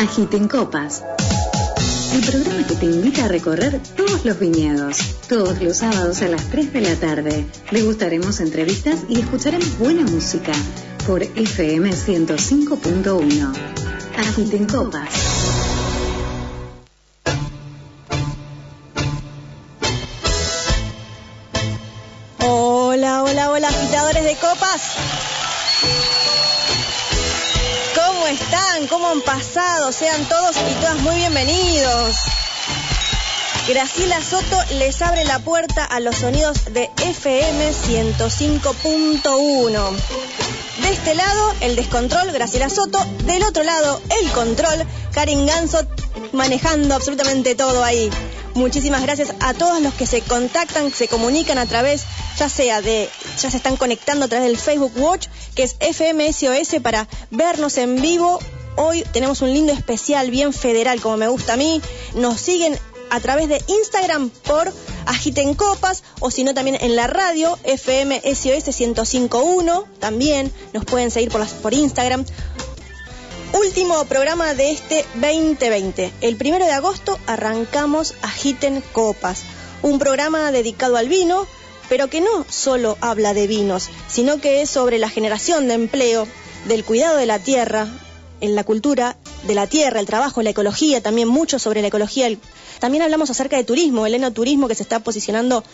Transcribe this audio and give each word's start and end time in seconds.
Agiten 0.00 0.48
Copas. 0.48 1.04
El 2.14 2.22
programa 2.24 2.66
que 2.66 2.74
te 2.74 2.86
invita 2.86 3.26
a 3.26 3.28
recorrer 3.28 3.82
todos 3.98 4.24
los 4.24 4.40
viñedos. 4.40 4.96
Todos 5.28 5.60
los 5.60 5.76
sábados 5.76 6.22
a 6.22 6.28
las 6.28 6.48
3 6.48 6.72
de 6.72 6.80
la 6.80 6.94
tarde. 6.94 7.44
Degustaremos 7.70 8.40
entrevistas 8.40 9.00
y 9.10 9.20
escucharemos 9.20 9.78
buena 9.78 10.00
música 10.04 10.52
por 11.06 11.22
FM 11.22 11.90
105.1. 11.90 13.52
Agiten 14.16 14.64
Copas. 14.64 15.10
Hola, 22.38 23.22
hola, 23.22 23.50
hola, 23.50 23.68
agitadores 23.68 24.24
de 24.24 24.34
copas. 24.36 25.39
¿Cómo 28.88 29.08
han 29.08 29.20
pasado? 29.20 29.92
Sean 29.92 30.24
todos 30.26 30.56
y 30.56 30.72
todas 30.74 30.98
muy 31.00 31.16
bienvenidos. 31.16 32.16
Graciela 33.68 34.22
Soto 34.22 34.56
les 34.78 35.02
abre 35.02 35.24
la 35.24 35.38
puerta 35.38 35.84
a 35.84 36.00
los 36.00 36.16
sonidos 36.16 36.72
de 36.72 36.88
FM 37.04 37.72
105.1. 37.72 39.90
De 40.82 40.90
este 40.90 41.14
lado, 41.14 41.54
el 41.60 41.76
descontrol, 41.76 42.32
Graciela 42.32 42.70
Soto. 42.70 43.04
Del 43.24 43.42
otro 43.42 43.64
lado, 43.64 44.00
el 44.20 44.30
control, 44.32 44.86
Karin 45.12 45.44
Ganso, 45.46 45.86
manejando 46.32 46.94
absolutamente 46.94 47.54
todo 47.54 47.84
ahí. 47.84 48.10
Muchísimas 48.54 49.02
gracias 49.02 49.34
a 49.40 49.52
todos 49.52 49.82
los 49.82 49.92
que 49.94 50.06
se 50.06 50.22
contactan, 50.22 50.90
se 50.90 51.06
comunican 51.06 51.58
a 51.58 51.66
través, 51.66 52.04
ya 52.38 52.48
sea 52.48 52.80
de, 52.80 53.10
ya 53.38 53.50
se 53.50 53.58
están 53.58 53.76
conectando 53.76 54.24
a 54.24 54.28
través 54.28 54.48
del 54.48 54.56
Facebook 54.56 54.92
Watch, 54.96 55.28
que 55.54 55.64
es 55.64 55.74
FMSOS 55.74 56.80
para 56.82 57.06
vernos 57.30 57.76
en 57.76 58.00
vivo. 58.00 58.40
Hoy 58.76 59.02
tenemos 59.12 59.42
un 59.42 59.52
lindo 59.52 59.72
especial 59.72 60.30
bien 60.30 60.52
federal, 60.52 61.00
como 61.00 61.16
me 61.16 61.28
gusta 61.28 61.54
a 61.54 61.56
mí. 61.56 61.82
Nos 62.14 62.40
siguen 62.40 62.78
a 63.10 63.20
través 63.20 63.48
de 63.48 63.62
Instagram 63.66 64.30
por 64.30 64.72
Agiten 65.06 65.54
Copas 65.54 66.02
o 66.20 66.30
si 66.30 66.44
no 66.44 66.54
también 66.54 66.78
en 66.80 66.96
la 66.96 67.06
radio 67.06 67.58
FM 67.64 68.22
SOS 68.22 68.78
1051 68.78 69.84
también 69.98 70.52
nos 70.72 70.84
pueden 70.84 71.10
seguir 71.10 71.30
por, 71.30 71.46
por 71.46 71.74
Instagram. 71.74 72.24
Último 73.52 74.04
programa 74.04 74.54
de 74.54 74.70
este 74.70 75.04
2020. 75.14 76.12
El 76.20 76.36
primero 76.36 76.64
de 76.64 76.72
agosto 76.72 77.18
arrancamos 77.26 78.14
Agiten 78.22 78.80
Copas, 78.92 79.42
un 79.82 79.98
programa 79.98 80.52
dedicado 80.52 80.96
al 80.96 81.08
vino, 81.08 81.48
pero 81.88 82.08
que 82.08 82.20
no 82.20 82.46
solo 82.48 82.96
habla 83.00 83.34
de 83.34 83.48
vinos, 83.48 83.90
sino 84.08 84.40
que 84.40 84.62
es 84.62 84.70
sobre 84.70 84.98
la 84.98 85.10
generación 85.10 85.66
de 85.66 85.74
empleo, 85.74 86.28
del 86.66 86.84
cuidado 86.84 87.16
de 87.16 87.26
la 87.26 87.40
tierra, 87.40 87.88
en 88.40 88.54
la 88.54 88.64
cultura 88.64 89.16
de 89.46 89.54
la 89.54 89.66
tierra, 89.66 90.00
el 90.00 90.06
trabajo, 90.06 90.42
la 90.42 90.50
ecología, 90.50 91.02
también 91.02 91.28
mucho 91.28 91.58
sobre 91.58 91.82
la 91.82 91.88
ecología. 91.88 92.28
También 92.78 93.02
hablamos 93.02 93.30
acerca 93.30 93.56
de 93.56 93.64
turismo, 93.64 94.06
el 94.06 94.14
enoturismo 94.14 94.68
que 94.68 94.74
se 94.74 94.82
está 94.82 95.00
posicionando 95.00 95.64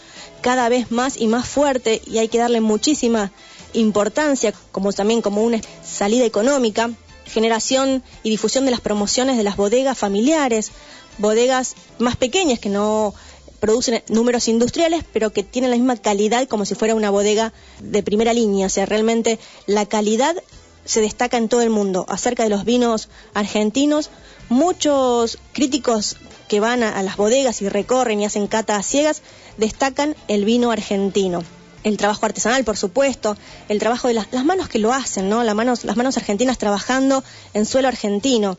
cada 0.41 0.69
vez 0.69 0.91
más 0.91 1.17
y 1.17 1.27
más 1.27 1.48
fuerte 1.48 2.03
y 2.06 2.19
hay 2.19 2.28
que 2.28 2.39
darle 2.39 2.61
muchísima 2.61 3.33
importancia, 3.72 4.53
como 4.72 4.92
también 4.92 5.22
como 5.22 5.42
una 5.42 5.61
salida 5.84 6.25
económica, 6.25 6.91
generación 7.27 8.03
y 8.22 8.31
difusión 8.31 8.64
de 8.64 8.70
las 8.70 8.81
promociones 8.81 9.37
de 9.37 9.42
las 9.42 9.56
bodegas 9.56 9.98
familiares, 9.98 10.70
bodegas 11.19 11.75
más 11.98 12.17
pequeñas 12.17 12.59
que 12.59 12.69
no 12.69 13.14
producen 13.61 14.03
números 14.09 14.48
industriales, 14.48 15.05
pero 15.12 15.33
que 15.33 15.42
tienen 15.42 15.70
la 15.70 15.77
misma 15.77 15.97
calidad 15.97 16.47
como 16.47 16.64
si 16.64 16.75
fuera 16.75 16.94
una 16.94 17.11
bodega 17.11 17.53
de 17.81 18.03
primera 18.03 18.33
línea. 18.33 18.67
O 18.67 18.70
sea, 18.70 18.87
realmente 18.87 19.39
la 19.67 19.87
calidad 19.87 20.37
se 20.86 21.00
destaca 21.00 21.36
en 21.36 21.48
todo 21.48 21.60
el 21.60 21.70
mundo. 21.70 22.06
Acerca 22.08 22.42
de 22.42 22.48
los 22.48 22.64
vinos 22.64 23.08
argentinos, 23.34 24.10
muchos 24.48 25.38
críticos 25.52 26.16
que 26.48 26.60
van 26.60 26.82
a, 26.82 27.02
las 27.02 27.16
bodegas 27.16 27.60
y 27.60 27.68
recorren 27.68 28.20
y 28.20 28.24
hacen 28.24 28.46
catas 28.46 28.86
ciegas 28.86 29.22
destacan 29.56 30.16
el 30.28 30.44
vino 30.44 30.70
argentino 30.70 31.42
el 31.82 31.96
trabajo 31.96 32.26
artesanal, 32.26 32.64
por 32.64 32.76
supuesto, 32.76 33.36
el 33.69 33.78
trabajo 33.78 34.08
de 34.08 34.14
las, 34.14 34.26
manos 34.44 34.69
que 34.69 34.80
lo 34.80 34.92
hacen, 34.92 35.28
¿no? 35.28 35.44
Las 35.44 35.54
manos, 35.54 35.84
las 35.84 35.96
manos 35.96 36.16
argentinas 36.16 36.58
trabajando 36.58 37.22
en 37.54 37.64
suelo 37.64 37.86
argentino. 37.86 38.58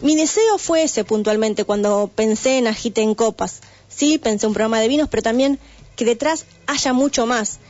Mi 0.00 0.16
deseo 0.16 0.58
fue 0.58 0.82
ese 0.82 1.04
puntualmente 1.04 1.62
cuando 1.62 2.10
pensé 2.12 2.58
en 2.58 2.66
Agite 2.66 3.00
en 3.00 3.14
Copas. 3.14 3.60
Sí, 3.88 4.18
pensé 4.18 4.48
un 4.48 4.54
programa 4.54 4.80
de 4.80 4.88
vinos, 4.88 5.08
pero 5.08 5.22
también 5.22 5.60
que 5.94 6.04
detrás 6.04 6.46
haya 6.66 6.92
mucho 6.92 7.26
más. 7.26 7.60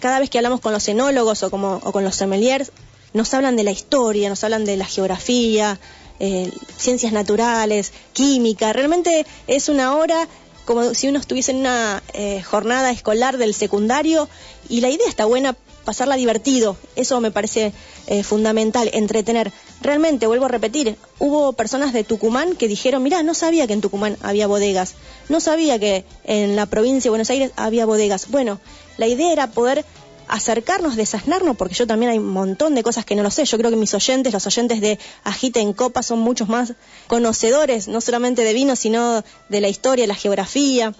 Cada 0.00 0.18
vez 0.18 0.28
que 0.28 0.36
hablamos 0.36 0.60
con 0.60 0.74
los 0.74 0.86
enólogos 0.88 1.42
o, 1.42 1.50
como, 1.50 1.80
o 1.82 1.92
con 1.92 2.04
los 2.04 2.16
sommeliers, 2.16 2.70
nos 3.14 3.32
hablan 3.32 3.56
de 3.56 3.64
la 3.64 3.70
historia, 3.70 4.28
nos 4.28 4.44
hablan 4.44 4.66
de 4.66 4.76
la 4.76 4.84
geografía, 4.84 5.80
eh, 6.20 6.50
ciencias 6.76 7.12
naturales, 7.12 7.92
química. 8.12 8.72
Realmente 8.72 9.24
es 9.46 9.68
una 9.68 9.96
hora 9.96 10.28
como 10.64 10.94
si 10.94 11.08
uno 11.08 11.18
estuviese 11.18 11.52
en 11.52 11.58
una 11.58 12.02
eh, 12.12 12.42
jornada 12.42 12.90
escolar 12.90 13.36
del 13.36 13.54
secundario 13.54 14.28
y 14.68 14.80
la 14.80 14.88
idea 14.88 15.08
está 15.08 15.26
buena, 15.26 15.54
pasarla 15.84 16.16
divertido, 16.16 16.76
eso 16.96 17.20
me 17.20 17.30
parece 17.30 17.72
eh, 18.06 18.22
fundamental, 18.22 18.90
entretener. 18.94 19.52
Realmente, 19.82 20.26
vuelvo 20.26 20.46
a 20.46 20.48
repetir, 20.48 20.96
hubo 21.18 21.52
personas 21.52 21.92
de 21.92 22.04
Tucumán 22.04 22.56
que 22.56 22.68
dijeron, 22.68 23.02
mira, 23.02 23.22
no 23.22 23.34
sabía 23.34 23.66
que 23.66 23.74
en 23.74 23.82
Tucumán 23.82 24.16
había 24.22 24.46
bodegas, 24.46 24.94
no 25.28 25.40
sabía 25.40 25.78
que 25.78 26.04
en 26.24 26.56
la 26.56 26.66
provincia 26.66 27.08
de 27.08 27.10
Buenos 27.10 27.30
Aires 27.30 27.50
había 27.56 27.84
bodegas. 27.84 28.30
Bueno, 28.30 28.58
la 28.96 29.06
idea 29.06 29.32
era 29.32 29.48
poder 29.48 29.84
acercarnos, 30.28 30.96
desasnarnos, 30.96 31.56
porque 31.56 31.74
yo 31.74 31.86
también 31.86 32.12
hay 32.12 32.18
un 32.18 32.30
montón 32.30 32.74
de 32.74 32.82
cosas 32.82 33.04
que 33.04 33.14
no 33.14 33.22
lo 33.22 33.30
sé. 33.30 33.44
Yo 33.44 33.58
creo 33.58 33.70
que 33.70 33.76
mis 33.76 33.94
oyentes, 33.94 34.32
los 34.32 34.46
oyentes 34.46 34.80
de 34.80 34.98
Agita 35.22 35.60
en 35.60 35.72
Copa, 35.72 36.02
son 36.02 36.20
muchos 36.20 36.48
más 36.48 36.74
conocedores, 37.06 37.88
no 37.88 38.00
solamente 38.00 38.44
de 38.44 38.52
vino, 38.52 38.76
sino 38.76 39.24
de 39.48 39.60
la 39.60 39.68
historia, 39.68 40.06
la 40.06 40.14
geografía. 40.14 40.94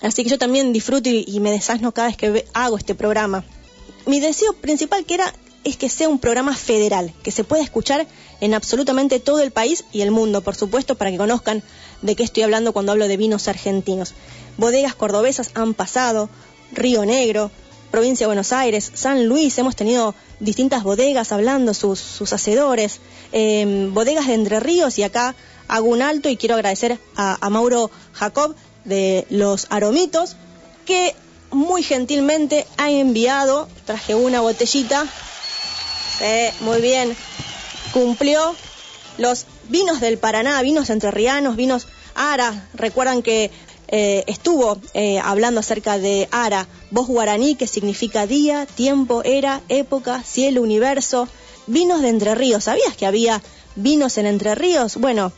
Así 0.00 0.24
que 0.24 0.30
yo 0.30 0.38
también 0.38 0.72
disfruto 0.72 1.08
y, 1.08 1.40
me 1.40 1.50
desasno 1.50 1.92
cada 1.92 2.08
vez 2.08 2.16
que 2.16 2.46
hago 2.54 2.76
este 2.76 2.94
programa. 2.94 3.44
Mi 4.06 4.20
deseo 4.20 4.52
principal 4.54 5.04
que 5.04 5.14
era 5.14 5.32
es 5.64 5.76
que 5.76 5.88
sea 5.88 6.08
un 6.08 6.18
programa 6.18 6.56
federal, 6.56 7.12
que 7.22 7.30
se 7.30 7.44
pueda 7.44 7.62
escuchar 7.62 8.06
en 8.40 8.54
absolutamente 8.54 9.20
todo 9.20 9.40
el 9.40 9.52
país 9.52 9.84
y 9.92 10.00
el 10.00 10.10
mundo, 10.10 10.40
por 10.40 10.56
supuesto, 10.56 10.96
para 10.96 11.12
que 11.12 11.18
conozcan 11.18 11.62
de 12.02 12.16
qué 12.16 12.24
estoy 12.24 12.42
hablando 12.42 12.72
cuando 12.72 12.90
hablo 12.90 13.06
de 13.06 13.16
vinos 13.16 13.46
argentinos. 13.46 14.14
Bodegas 14.56 14.96
cordobesas 14.96 15.52
han 15.54 15.74
pasado, 15.74 16.28
Río 16.72 17.04
Negro, 17.04 17.52
provincia 17.92 18.24
de 18.24 18.28
Buenos 18.28 18.52
Aires, 18.52 18.90
San 18.94 19.26
Luis, 19.26 19.56
hemos 19.58 19.76
tenido 19.76 20.14
distintas 20.40 20.82
bodegas 20.82 21.30
hablando, 21.30 21.74
sus, 21.74 22.00
sus 22.00 22.32
hacedores, 22.32 23.00
eh, 23.32 23.88
bodegas 23.92 24.26
de 24.26 24.34
Entre 24.34 24.58
Ríos 24.60 24.98
y 24.98 25.02
acá 25.04 25.36
hago 25.68 25.88
un 25.88 26.00
alto 26.00 26.30
y 26.30 26.38
quiero 26.38 26.54
agradecer 26.54 26.98
a, 27.16 27.48
Mauro 27.50 27.90
Jacob 28.14 28.56
de 28.86 29.26
Los 29.28 29.66
Aromitos, 29.68 30.36
que 30.86 31.14
muy 31.50 31.82
gentilmente 31.82 32.66
ha 32.78 32.90
enviado, 32.90 33.68
traje 33.84 34.14
una 34.14 34.40
botellita, 34.40 35.06
muy 36.60 36.80
bien, 36.80 37.14
cumplió 37.92 38.56
los 39.18 39.44
vinos 39.68 40.00
del 40.00 40.16
Paraná, 40.16 40.62
vinos 40.62 40.88
entrerrianos, 40.88 41.56
vinos 41.56 41.86
Ara, 42.14 42.68
recuerdan 42.74 43.22
que 43.22 43.50
eh, 43.94 44.24
estuvo 44.26 44.78
eh, 44.94 45.18
hablando 45.18 45.60
acerca 45.60 45.98
de 45.98 46.26
Ara, 46.30 46.66
voz 46.90 47.08
guaraní 47.08 47.56
que 47.56 47.66
significa 47.66 48.26
día, 48.26 48.64
tiempo, 48.64 49.22
era, 49.22 49.60
época, 49.68 50.22
cielo, 50.22 50.62
universo, 50.62 51.28
vinos 51.66 52.00
de 52.00 52.08
Entre 52.08 52.34
Ríos. 52.34 52.64
¿Sabías 52.64 52.96
que 52.96 53.04
había 53.04 53.42
vinos 53.76 54.16
en 54.16 54.24
Entre 54.24 54.54
Ríos? 54.54 54.96
Bueno, 54.96 55.30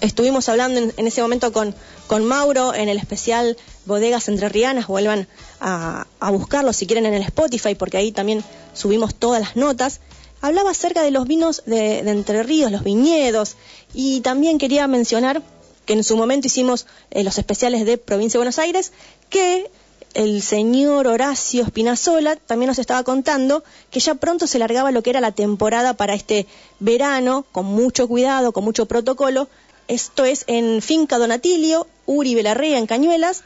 estuvimos 0.00 0.48
hablando 0.48 0.80
en, 0.96 1.06
ese 1.06 1.22
momento 1.22 1.52
con, 1.52 1.72
con 2.08 2.24
Mauro 2.24 2.74
en 2.74 2.88
el 2.88 2.98
especial 2.98 3.56
Bodegas 3.86 4.26
Entrerrianas, 4.26 4.88
vuelvan 4.88 5.28
a, 5.60 6.08
a 6.18 6.30
buscarlo 6.32 6.72
si 6.72 6.88
quieren 6.88 7.06
en 7.06 7.14
el 7.14 7.22
Spotify, 7.22 7.76
porque 7.76 7.96
ahí 7.96 8.10
también 8.10 8.42
subimos 8.72 9.14
todas 9.14 9.40
las 9.40 9.54
notas. 9.54 10.00
Hablaba 10.40 10.72
acerca 10.72 11.02
de 11.02 11.12
los 11.12 11.28
vinos 11.28 11.62
de 11.64 12.00
Entre 12.00 12.42
Ríos, 12.42 12.72
los 12.72 12.82
viñedos, 12.82 13.54
y 13.94 14.20
también 14.20 14.58
quería 14.58 14.88
mencionar 14.88 15.42
que 15.84 15.92
en 15.92 16.04
su 16.04 16.16
momento 16.16 16.46
hicimos 16.46 16.86
eh, 17.10 17.24
los 17.24 17.38
especiales 17.38 17.84
de 17.84 17.98
Provincia 17.98 18.38
de 18.38 18.40
Buenos 18.40 18.58
Aires, 18.58 18.92
que 19.30 19.70
el 20.14 20.42
señor 20.42 21.08
Horacio 21.08 21.64
Espinazola 21.64 22.36
también 22.36 22.68
nos 22.68 22.78
estaba 22.78 23.02
contando 23.02 23.64
que 23.90 24.00
ya 24.00 24.14
pronto 24.14 24.46
se 24.46 24.58
largaba 24.60 24.92
lo 24.92 25.02
que 25.02 25.10
era 25.10 25.20
la 25.20 25.32
temporada 25.32 25.94
para 25.94 26.14
este 26.14 26.46
verano, 26.78 27.44
con 27.50 27.66
mucho 27.66 28.06
cuidado, 28.06 28.52
con 28.52 28.64
mucho 28.64 28.86
protocolo. 28.86 29.48
Esto 29.88 30.24
es 30.24 30.44
en 30.46 30.80
Finca 30.80 31.18
Donatilio, 31.18 31.86
Uri 32.06 32.34
Belarrea, 32.34 32.78
en 32.78 32.86
Cañuelas, 32.86 33.42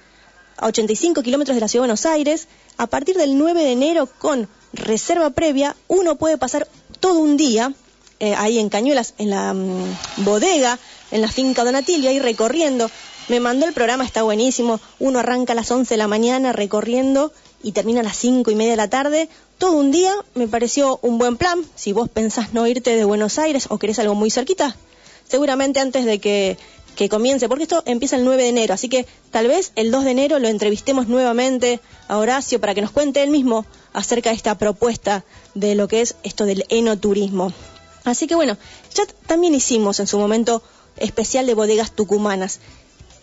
a 0.58 0.67
85 0.67 1.23
kilómetros 1.23 1.55
de 1.56 1.61
la 1.61 1.69
ciudad 1.69 1.85
de 1.85 1.88
Buenos 1.88 2.06
Aires. 2.06 2.49
A 2.76 2.87
partir 2.87 3.17
del 3.17 3.38
9 3.38 3.64
de 3.64 3.73
enero, 3.73 4.06
con 4.19 4.49
reserva 4.73 5.31
previa, 5.31 5.75
uno 5.88 6.17
puede 6.17 6.37
pasar 6.37 6.69
todo 7.00 7.19
un 7.20 7.37
día 7.37 7.73
eh, 8.20 8.35
ahí 8.37 8.58
en 8.58 8.69
Cañuelas, 8.69 9.14
en 9.19 9.31
la 9.31 9.52
um, 9.52 9.85
bodega, 10.19 10.79
en 11.10 11.20
la 11.20 11.28
finca 11.28 11.64
Donatilio, 11.64 12.10
ahí 12.10 12.19
recorriendo. 12.19 12.90
Me 13.28 13.40
mandó 13.40 13.66
el 13.66 13.75
programa, 13.75 14.05
está 14.05 14.22
buenísimo. 14.22 14.81
Uno 14.99 15.19
arranca 15.19 15.52
a 15.52 15.56
las 15.56 15.70
11 15.70 15.94
de 15.94 15.99
la 15.99 16.08
mañana 16.08 16.52
recorriendo 16.52 17.32
y 17.62 17.72
termina 17.72 18.00
a 18.00 18.05
las 18.05 18.16
5 18.16 18.50
y 18.50 18.55
media 18.55 18.72
de 18.72 18.76
la 18.76 18.88
tarde. 18.88 19.28
Todo 19.58 19.72
un 19.72 19.90
día 19.90 20.14
me 20.34 20.49
pareció 20.49 20.99
un 21.02 21.19
buen 21.19 21.37
plan. 21.37 21.60
Si 21.75 21.93
vos 21.93 22.08
pensás 22.08 22.55
no 22.55 22.66
irte 22.66 22.96
de 22.96 23.05
Buenos 23.05 23.38
Aires 23.38 23.66
o 23.69 23.78
querés 23.78 23.99
algo 23.99 24.14
muy 24.14 24.31
cerquita, 24.31 24.76
seguramente 25.28 25.81
antes 25.81 26.05
de 26.05 26.20
que, 26.20 26.56
que 26.96 27.08
comience, 27.08 27.49
porque 27.49 27.64
esto 27.64 27.82
empieza 27.84 28.16
el 28.16 28.25
9 28.25 28.43
de 28.43 28.49
enero, 28.49 28.75
así 28.75 28.88
que 28.88 29.06
tal 29.31 29.46
vez 29.46 29.72
el 29.76 29.90
2 29.90 30.04
de 30.04 30.11
enero 30.11 30.38
lo 30.38 30.49
entrevistemos 30.49 31.06
nuevamente 31.08 31.81
a 32.08 32.16
Horacio 32.19 32.61
para 32.61 32.75
que 32.75 32.81
nos 32.81 32.93
cuente 32.93 33.22
él 33.22 33.31
mismo 33.31 33.66
acerca 33.93 34.31
de 34.31 34.37
esta 34.37 34.56
propuesta 34.56 35.25
de 35.54 35.75
lo 35.75 35.87
que 35.87 36.00
es 36.00 36.16
esto 36.22 36.44
del 36.46 36.64
enoturismo. 36.70 37.52
Así 38.04 38.26
que 38.26 38.34
bueno, 38.34 38.56
ya 38.94 39.04
también 39.26 39.54
hicimos 39.54 40.00
en 40.00 40.06
su 40.06 40.19
momento 40.19 40.62
especial 41.00 41.46
de 41.46 41.54
bodegas 41.54 41.92
tucumanas. 41.92 42.60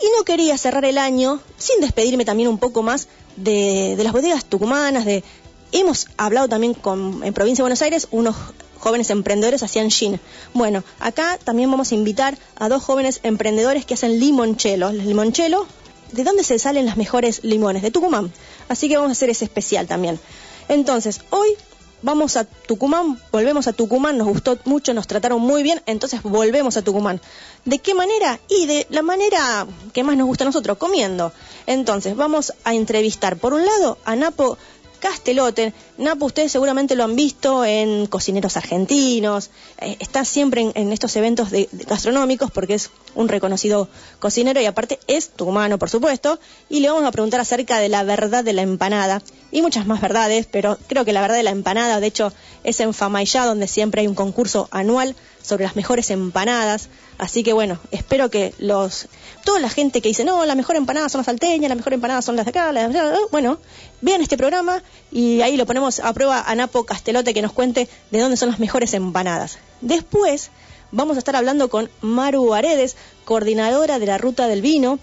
Y 0.01 0.05
no 0.17 0.23
quería 0.25 0.57
cerrar 0.57 0.85
el 0.85 0.97
año 0.97 1.41
sin 1.57 1.79
despedirme 1.79 2.25
también 2.25 2.49
un 2.49 2.57
poco 2.57 2.83
más 2.83 3.07
de, 3.37 3.95
las 3.97 4.13
bodegas 4.13 4.45
tucumanas, 4.45 5.05
de 5.05 5.23
hemos 5.71 6.07
hablado 6.17 6.47
también 6.47 6.73
con, 6.73 7.23
en 7.23 7.33
Provincia 7.33 7.61
de 7.61 7.63
Buenos 7.63 7.81
Aires, 7.81 8.07
unos 8.11 8.35
jóvenes 8.79 9.09
emprendedores 9.09 9.63
hacían 9.63 9.89
gin. 9.89 10.19
Bueno, 10.53 10.83
acá 10.99 11.39
también 11.43 11.71
vamos 11.71 11.91
a 11.91 11.95
invitar 11.95 12.37
a 12.55 12.69
dos 12.69 12.83
jóvenes 12.83 13.19
emprendedores 13.23 13.85
que 13.85 13.95
hacen 13.95 14.19
limonchelo. 14.19 14.89
El 14.89 15.07
limonchelo, 15.07 15.65
¿de 16.11 16.23
dónde 16.23 16.43
se 16.43 16.59
salen 16.59 16.85
las 16.85 16.97
mejores 16.97 17.43
limones? 17.43 17.81
De 17.81 17.91
Tucumán. 17.91 18.31
Así 18.69 18.87
que 18.87 18.97
vamos 18.97 19.09
a 19.09 19.13
hacer 19.13 19.29
ese 19.29 19.45
especial 19.45 19.87
también. 19.87 20.19
Entonces, 20.67 21.21
hoy 21.29 21.49
vamos 22.01 22.37
a 22.37 22.43
Tucumán, 22.45 23.19
volvemos 23.31 23.67
a 23.67 23.73
Tucumán, 23.73 24.17
nos 24.17 24.27
gustó 24.27 24.57
mucho, 24.65 24.93
nos 24.93 25.07
trataron 25.07 25.41
muy 25.41 25.63
bien, 25.63 25.81
entonces 25.85 26.21
volvemos 26.23 26.77
a 26.77 26.81
Tucumán. 26.81 27.21
¿De 27.65 27.79
qué 27.79 27.93
manera? 27.93 28.39
Y 28.47 28.65
de 28.67 28.87
la 28.89 29.01
manera 29.01 29.67
que 29.93 30.03
más 30.03 30.15
nos 30.17 30.27
gusta 30.27 30.43
a 30.43 30.47
nosotros, 30.47 30.77
comiendo. 30.77 31.31
Entonces, 31.65 32.15
vamos 32.15 32.53
a 32.63 32.73
entrevistar, 32.73 33.37
por 33.37 33.53
un 33.53 33.65
lado, 33.65 33.97
a 34.05 34.15
Napo 34.15 34.57
Castelote. 35.05 35.71
Napo, 35.99 36.25
ustedes 36.25 36.51
seguramente 36.51 36.95
lo 36.95 37.03
han 37.03 37.15
visto 37.15 37.63
en 37.63 38.07
Cocineros 38.07 38.57
Argentinos, 38.57 39.51
eh, 39.79 39.97
está 39.99 40.25
siempre 40.25 40.71
en, 40.73 40.91
estos 40.91 41.15
eventos 41.15 41.49
gastronómicos 41.87 42.49
porque 42.49 42.73
es 42.73 42.89
un 43.13 43.27
reconocido 43.27 43.87
cocinero 44.17 44.59
y 44.61 44.65
aparte 44.65 44.97
es 45.05 45.29
tucumano, 45.29 45.77
por 45.77 45.91
supuesto, 45.91 46.39
y 46.69 46.79
le 46.79 46.89
vamos 46.89 47.05
a 47.05 47.11
preguntar 47.11 47.39
acerca 47.39 47.77
de 47.77 47.87
la 47.87 48.01
verdad 48.01 48.43
de 48.43 48.53
la 48.53 48.63
empanada 48.63 49.21
y 49.51 49.61
muchas 49.61 49.85
más 49.85 50.01
verdades, 50.01 50.47
pero 50.51 50.79
creo 50.87 51.05
que 51.05 51.13
la 51.13 51.21
verdad 51.21 51.35
de 51.35 51.43
la 51.43 51.51
empanada, 51.51 51.99
de 51.99 52.07
hecho, 52.07 52.33
es 52.63 52.79
en 52.79 52.91
Famaillá 52.91 53.45
donde 53.45 53.67
siempre 53.67 54.01
hay 54.01 54.07
un 54.07 54.15
concurso 54.15 54.67
anual 54.71 55.15
sobre 55.43 55.65
las 55.65 55.75
mejores 55.75 56.09
empanadas. 56.09 56.89
Así 57.17 57.43
que 57.43 57.53
bueno, 57.53 57.79
espero 57.91 58.29
que 58.29 58.53
los 58.57 59.07
toda 59.45 59.59
la 59.59 59.69
gente 59.69 60.01
que 60.01 60.09
dice, 60.09 60.25
no, 60.25 60.45
la 60.45 60.55
mejor 60.55 60.75
empanada 60.75 61.07
son 61.07 61.19
las 61.19 61.27
salteñas, 61.27 61.69
la 61.69 61.75
mejor 61.75 61.93
empanada 61.93 62.21
son 62.21 62.35
las 62.35 62.45
de 62.45 62.49
acá, 62.49 62.71
las 62.71 62.91
de 62.91 62.99
acá, 62.99 63.17
bueno, 63.31 63.59
vean 64.01 64.21
este 64.21 64.37
programa 64.37 64.83
y 65.11 65.41
ahí 65.41 65.55
lo 65.55 65.65
ponemos 65.65 65.99
a 65.99 66.11
prueba 66.13 66.41
a 66.41 66.55
Napo 66.55 66.83
Castelote 66.83 67.33
que 67.33 67.41
nos 67.41 67.53
cuente 67.53 67.87
de 68.11 68.19
dónde 68.19 68.37
son 68.37 68.49
las 68.49 68.59
mejores 68.59 68.93
empanadas. 68.93 69.59
Después 69.81 70.49
vamos 70.91 71.15
a 71.15 71.19
estar 71.19 71.35
hablando 71.35 71.69
con 71.69 71.89
Maru 72.01 72.53
Aredes, 72.53 72.97
coordinadora 73.23 73.99
de 73.99 74.05
la 74.07 74.17
Ruta 74.17 74.47
del 74.47 74.61
Vino, 74.61 74.99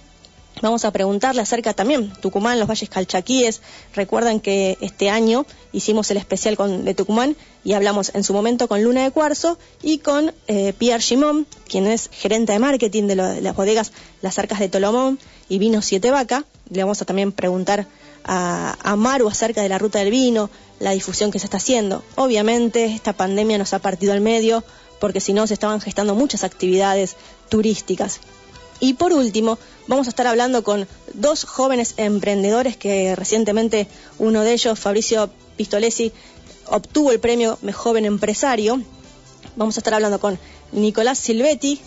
Vamos 0.62 0.84
a 0.84 0.92
preguntarle 0.92 1.42
acerca 1.42 1.74
también 1.74 2.12
Tucumán, 2.20 2.60
los 2.60 2.68
valles 2.68 2.88
calchaquíes. 2.88 3.60
Recuerdan 3.96 4.38
que 4.38 4.78
este 4.80 5.10
año 5.10 5.44
hicimos 5.72 6.08
el 6.12 6.18
especial 6.18 6.56
con, 6.56 6.84
de 6.84 6.94
Tucumán 6.94 7.36
y 7.64 7.72
hablamos 7.72 8.12
en 8.14 8.22
su 8.22 8.32
momento 8.32 8.68
con 8.68 8.80
Luna 8.80 9.02
de 9.02 9.10
Cuarzo 9.10 9.58
y 9.82 9.98
con 9.98 10.32
eh, 10.46 10.72
Pierre 10.72 11.02
Gimón, 11.02 11.48
quien 11.68 11.88
es 11.88 12.08
gerente 12.12 12.52
de 12.52 12.60
marketing 12.60 13.08
de, 13.08 13.16
las 13.16 13.56
bodegas 13.56 13.90
Las 14.20 14.38
Arcas 14.38 14.60
de 14.60 14.68
Tolomón 14.68 15.18
y 15.48 15.58
Vino 15.58 15.82
Siete 15.82 16.12
Vaca. 16.12 16.44
Le 16.70 16.84
vamos 16.84 17.02
a 17.02 17.06
también 17.06 17.32
preguntar 17.32 17.88
a, 18.22 18.76
a 18.84 18.94
Maru 18.94 19.28
acerca 19.28 19.62
de 19.62 19.68
la 19.68 19.78
ruta 19.78 19.98
del 19.98 20.12
vino, 20.12 20.48
la 20.78 20.92
difusión 20.92 21.32
que 21.32 21.40
se 21.40 21.46
está 21.46 21.56
haciendo. 21.56 22.04
Obviamente 22.14 22.84
esta 22.84 23.14
pandemia 23.14 23.58
nos 23.58 23.74
ha 23.74 23.80
partido 23.80 24.12
al 24.12 24.20
medio 24.20 24.62
porque 25.00 25.18
si 25.18 25.32
no 25.32 25.44
se 25.48 25.54
estaban 25.54 25.80
gestando 25.80 26.14
muchas 26.14 26.44
actividades 26.44 27.16
turísticas. 27.48 28.20
Y 28.82 28.94
por 28.94 29.12
último, 29.12 29.60
vamos 29.86 30.08
a 30.08 30.10
estar 30.10 30.26
hablando 30.26 30.64
con 30.64 30.88
dos 31.14 31.44
jóvenes 31.44 31.94
emprendedores 31.98 32.76
que 32.76 33.14
recientemente 33.14 33.86
uno 34.18 34.42
de 34.42 34.54
ellos, 34.54 34.76
Fabricio 34.76 35.30
Pistolesi, 35.56 36.10
obtuvo 36.66 37.12
el 37.12 37.20
premio 37.20 37.60
Joven 37.72 38.06
Empresario. 38.06 38.82
Vamos 39.54 39.76
a 39.76 39.80
estar 39.80 39.94
hablando 39.94 40.18
con 40.18 40.36
Nicolás 40.72 41.18
Silvetti 41.18 41.80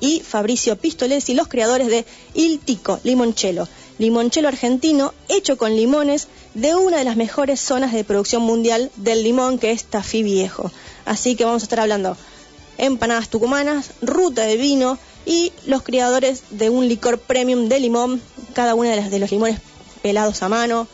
y 0.00 0.22
Fabricio 0.22 0.74
Pistolesi, 0.74 1.34
los 1.34 1.46
creadores 1.46 1.86
de 1.86 2.04
Il 2.34 2.58
Tico, 2.58 2.98
limoncello. 3.04 3.68
Limoncello 3.98 4.48
argentino 4.48 5.14
hecho 5.28 5.56
con 5.56 5.76
limones 5.76 6.26
de 6.54 6.74
una 6.74 6.96
de 6.96 7.04
las 7.04 7.16
mejores 7.16 7.60
zonas 7.60 7.92
de 7.92 8.02
producción 8.02 8.42
mundial 8.42 8.90
del 8.96 9.22
limón, 9.22 9.60
que 9.60 9.70
es 9.70 9.84
Tafí 9.84 10.24
Viejo. 10.24 10.72
Así 11.04 11.36
que 11.36 11.44
vamos 11.44 11.62
a 11.62 11.66
estar 11.66 11.78
hablando 11.78 12.16
empanadas 12.76 13.28
tucumanas, 13.28 13.92
ruta 14.02 14.42
de 14.42 14.56
vino, 14.56 14.98
y 15.26 15.52
los 15.66 15.82
criadores 15.82 16.42
de 16.50 16.70
un 16.70 16.88
licor 16.88 17.18
premium 17.18 17.68
de 17.68 17.80
limón, 17.80 18.20
cada 18.52 18.74
una 18.74 18.90
de, 18.90 19.08
de 19.08 19.18
los 19.18 19.30
limones 19.30 19.60
pelados 20.02 20.42
a 20.42 20.48
mano. 20.48 20.88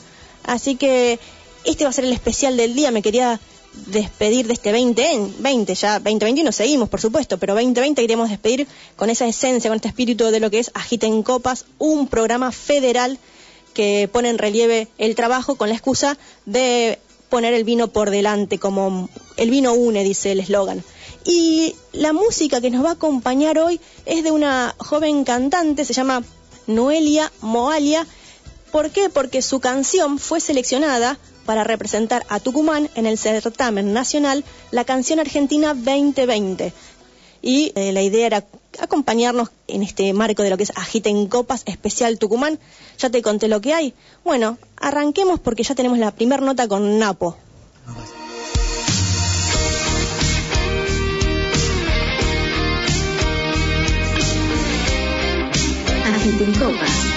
Así 0.44 0.76
que 0.76 1.18
este 1.64 1.84
va 1.84 1.90
a 1.90 1.92
ser 1.92 2.04
el 2.04 2.12
especial 2.12 2.56
del 2.56 2.74
día. 2.74 2.90
Me 2.90 3.02
quería 3.02 3.40
despedir 3.86 4.46
de 4.46 4.54
este 4.54 4.72
2020, 4.72 5.74
ya 5.74 5.98
2021 5.98 6.50
seguimos, 6.52 6.88
por 6.88 7.00
supuesto, 7.00 7.38
pero 7.38 7.54
2020 7.54 8.00
queríamos 8.00 8.30
despedir 8.30 8.66
con 8.96 9.10
esa 9.10 9.26
esencia, 9.26 9.68
con 9.68 9.76
este 9.76 9.88
espíritu 9.88 10.24
de 10.24 10.40
lo 10.40 10.50
que 10.50 10.58
es 10.58 10.70
Agita 10.74 11.06
en 11.06 11.22
Copas, 11.22 11.66
un 11.78 12.08
programa 12.08 12.52
federal 12.52 13.18
que 13.74 14.08
pone 14.10 14.30
en 14.30 14.38
relieve 14.38 14.88
el 14.96 15.14
trabajo 15.14 15.56
con 15.56 15.68
la 15.68 15.74
excusa 15.74 16.16
de 16.46 16.98
poner 17.28 17.52
el 17.52 17.64
vino 17.64 17.88
por 17.88 18.10
delante, 18.10 18.58
como 18.58 19.10
el 19.36 19.50
vino 19.50 19.74
une, 19.74 20.02
dice 20.02 20.32
el 20.32 20.40
eslogan. 20.40 20.82
Y 21.26 21.74
la 21.92 22.12
música 22.12 22.60
que 22.60 22.70
nos 22.70 22.84
va 22.84 22.90
a 22.90 22.92
acompañar 22.92 23.58
hoy 23.58 23.80
es 24.04 24.22
de 24.22 24.30
una 24.30 24.76
joven 24.78 25.24
cantante, 25.24 25.84
se 25.84 25.92
llama 25.92 26.22
Noelia 26.68 27.32
Moalia. 27.40 28.06
¿Por 28.70 28.90
qué? 28.90 29.08
Porque 29.10 29.42
su 29.42 29.58
canción 29.58 30.20
fue 30.20 30.38
seleccionada 30.40 31.18
para 31.44 31.64
representar 31.64 32.24
a 32.28 32.38
Tucumán 32.38 32.88
en 32.94 33.06
el 33.06 33.18
certamen 33.18 33.92
nacional 33.92 34.44
La 34.70 34.84
Canción 34.84 35.18
Argentina 35.18 35.74
2020. 35.74 36.72
Y 37.42 37.72
eh, 37.74 37.92
la 37.92 38.02
idea 38.02 38.26
era 38.26 38.44
acompañarnos 38.78 39.50
en 39.66 39.82
este 39.82 40.12
marco 40.12 40.44
de 40.44 40.50
lo 40.50 40.56
que 40.56 40.64
es 40.64 40.72
Agita 40.76 41.08
en 41.08 41.26
Copas 41.26 41.62
Especial 41.66 42.20
Tucumán. 42.20 42.60
Ya 42.98 43.10
te 43.10 43.22
conté 43.22 43.48
lo 43.48 43.60
que 43.60 43.74
hay. 43.74 43.94
Bueno, 44.24 44.58
arranquemos 44.76 45.40
porque 45.40 45.64
ya 45.64 45.74
tenemos 45.74 45.98
la 45.98 46.12
primera 46.12 46.42
nota 46.42 46.68
con 46.68 47.00
Napo. 47.00 47.36
En 56.28 56.52
Copas. 56.54 57.15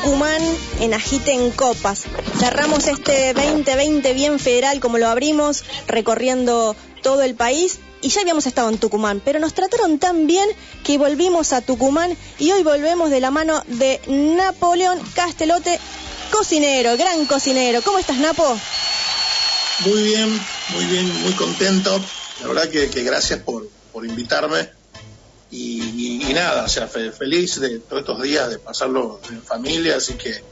Tucumán 0.00 0.40
en 0.78 0.94
Agiten 0.94 1.50
Copas. 1.50 2.04
Cerramos 2.38 2.86
este 2.86 3.34
2020 3.34 4.14
bien 4.14 4.38
federal 4.38 4.78
como 4.78 4.96
lo 4.96 5.08
abrimos, 5.08 5.64
recorriendo 5.88 6.76
todo 7.02 7.22
el 7.22 7.34
país 7.34 7.80
y 8.00 8.08
ya 8.08 8.20
habíamos 8.20 8.46
estado 8.46 8.68
en 8.68 8.78
Tucumán, 8.78 9.20
pero 9.24 9.40
nos 9.40 9.54
trataron 9.54 9.98
tan 9.98 10.28
bien 10.28 10.48
que 10.84 10.98
volvimos 10.98 11.52
a 11.52 11.62
Tucumán 11.62 12.16
y 12.38 12.52
hoy 12.52 12.62
volvemos 12.62 13.10
de 13.10 13.18
la 13.18 13.32
mano 13.32 13.60
de 13.66 14.00
Napoleón 14.06 15.00
Castelote, 15.14 15.80
cocinero, 16.30 16.96
gran 16.96 17.26
cocinero. 17.26 17.82
¿Cómo 17.82 17.98
estás, 17.98 18.18
Napo? 18.18 18.56
Muy 19.84 20.02
bien, 20.04 20.40
muy 20.74 20.84
bien, 20.84 21.22
muy 21.22 21.32
contento. 21.32 22.00
La 22.40 22.46
verdad 22.46 22.68
que, 22.68 22.86
gracias 23.02 23.40
por, 23.40 23.66
invitarme. 24.04 24.70
Y, 25.50 25.77
nada, 26.32 26.64
o 26.64 26.68
sea, 26.68 26.86
feliz 26.88 27.60
de 27.60 27.78
todos 27.80 28.00
estos 28.00 28.22
días 28.22 28.50
de 28.50 28.58
pasarlo 28.58 29.20
en 29.30 29.42
familia, 29.42 29.96
así 29.96 30.14
que, 30.14 30.42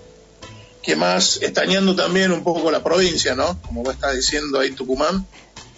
que 0.83 0.97
más, 0.97 1.41
extrañando 1.43 1.95
también 1.95 2.33
un 2.33 2.43
poco 2.43 2.71
la 2.71 2.83
provincia, 2.83 3.35
¿no? 3.35 3.61
Como 3.63 3.83
vos 3.83 3.95
estás 3.95 4.15
diciendo 4.15 4.59
ahí 4.61 4.73
Tucumán. 4.73 5.27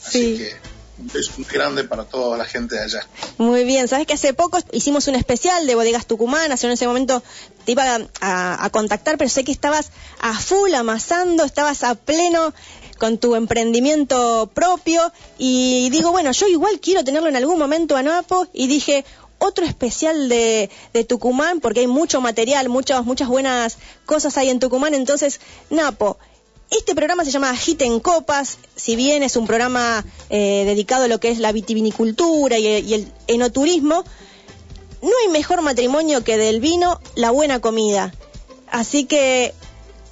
Así 0.04 0.38
que 0.38 0.56
un 0.98 1.06
beso 1.08 1.32
muy 1.36 1.46
grande 1.46 1.84
para 1.84 2.04
toda 2.04 2.36
la 2.36 2.44
gente 2.44 2.74
de 2.74 2.82
allá. 2.82 3.06
Muy 3.38 3.64
bien, 3.64 3.88
sabes 3.88 4.06
que 4.06 4.14
hace 4.14 4.34
poco 4.34 4.58
hicimos 4.72 5.06
un 5.06 5.14
especial 5.14 5.66
de 5.66 5.74
bodegas 5.74 6.06
tucumanas, 6.06 6.62
en 6.64 6.70
ese 6.70 6.86
momento 6.86 7.22
te 7.64 7.72
iba 7.72 8.00
a, 8.20 8.70
contactar, 8.70 9.16
pero 9.16 9.30
sé 9.30 9.44
que 9.44 9.52
estabas 9.52 9.90
a 10.20 10.38
full 10.38 10.74
amasando, 10.74 11.44
estabas 11.44 11.84
a 11.84 11.94
pleno 11.94 12.52
con 12.98 13.18
tu 13.18 13.36
emprendimiento 13.36 14.50
propio 14.52 15.12
y 15.38 15.88
digo, 15.90 16.10
bueno, 16.10 16.32
yo 16.32 16.48
igual 16.48 16.80
quiero 16.80 17.04
tenerlo 17.04 17.28
en 17.28 17.36
algún 17.36 17.58
momento 17.58 17.96
a 17.96 18.02
Napo 18.02 18.48
y 18.52 18.66
dije, 18.66 19.04
otro 19.38 19.64
especial 19.64 20.28
de, 20.28 20.70
Tucumán, 21.08 21.60
porque 21.60 21.80
hay 21.80 21.86
mucho 21.86 22.20
material, 22.20 22.68
muchas, 22.68 23.04
muchas 23.04 23.28
buenas 23.28 23.78
cosas 24.04 24.36
hay 24.36 24.50
en 24.50 24.60
Tucumán. 24.60 24.94
Entonces, 24.94 25.40
Napo, 25.70 26.18
este 26.70 26.94
programa 26.94 27.24
se 27.24 27.30
llama 27.30 27.56
Hit 27.56 27.82
en 27.82 28.00
Copas, 28.00 28.58
si 28.76 28.94
bien 28.96 29.22
es 29.22 29.36
un 29.36 29.46
programa 29.46 30.04
eh, 30.28 30.64
dedicado 30.66 31.04
a 31.04 31.08
lo 31.08 31.18
que 31.18 31.30
es 31.30 31.38
la 31.38 31.52
vitivinicultura 31.52 32.58
y, 32.58 32.92
el 32.92 33.12
enoturismo, 33.26 34.04
no 35.00 35.12
hay 35.22 35.28
mejor 35.30 35.62
matrimonio 35.62 36.24
que 36.24 36.36
del 36.36 36.60
vino 36.60 37.00
la 37.14 37.30
buena 37.30 37.60
comida. 37.60 38.12
Así 38.70 39.04
que, 39.04 39.54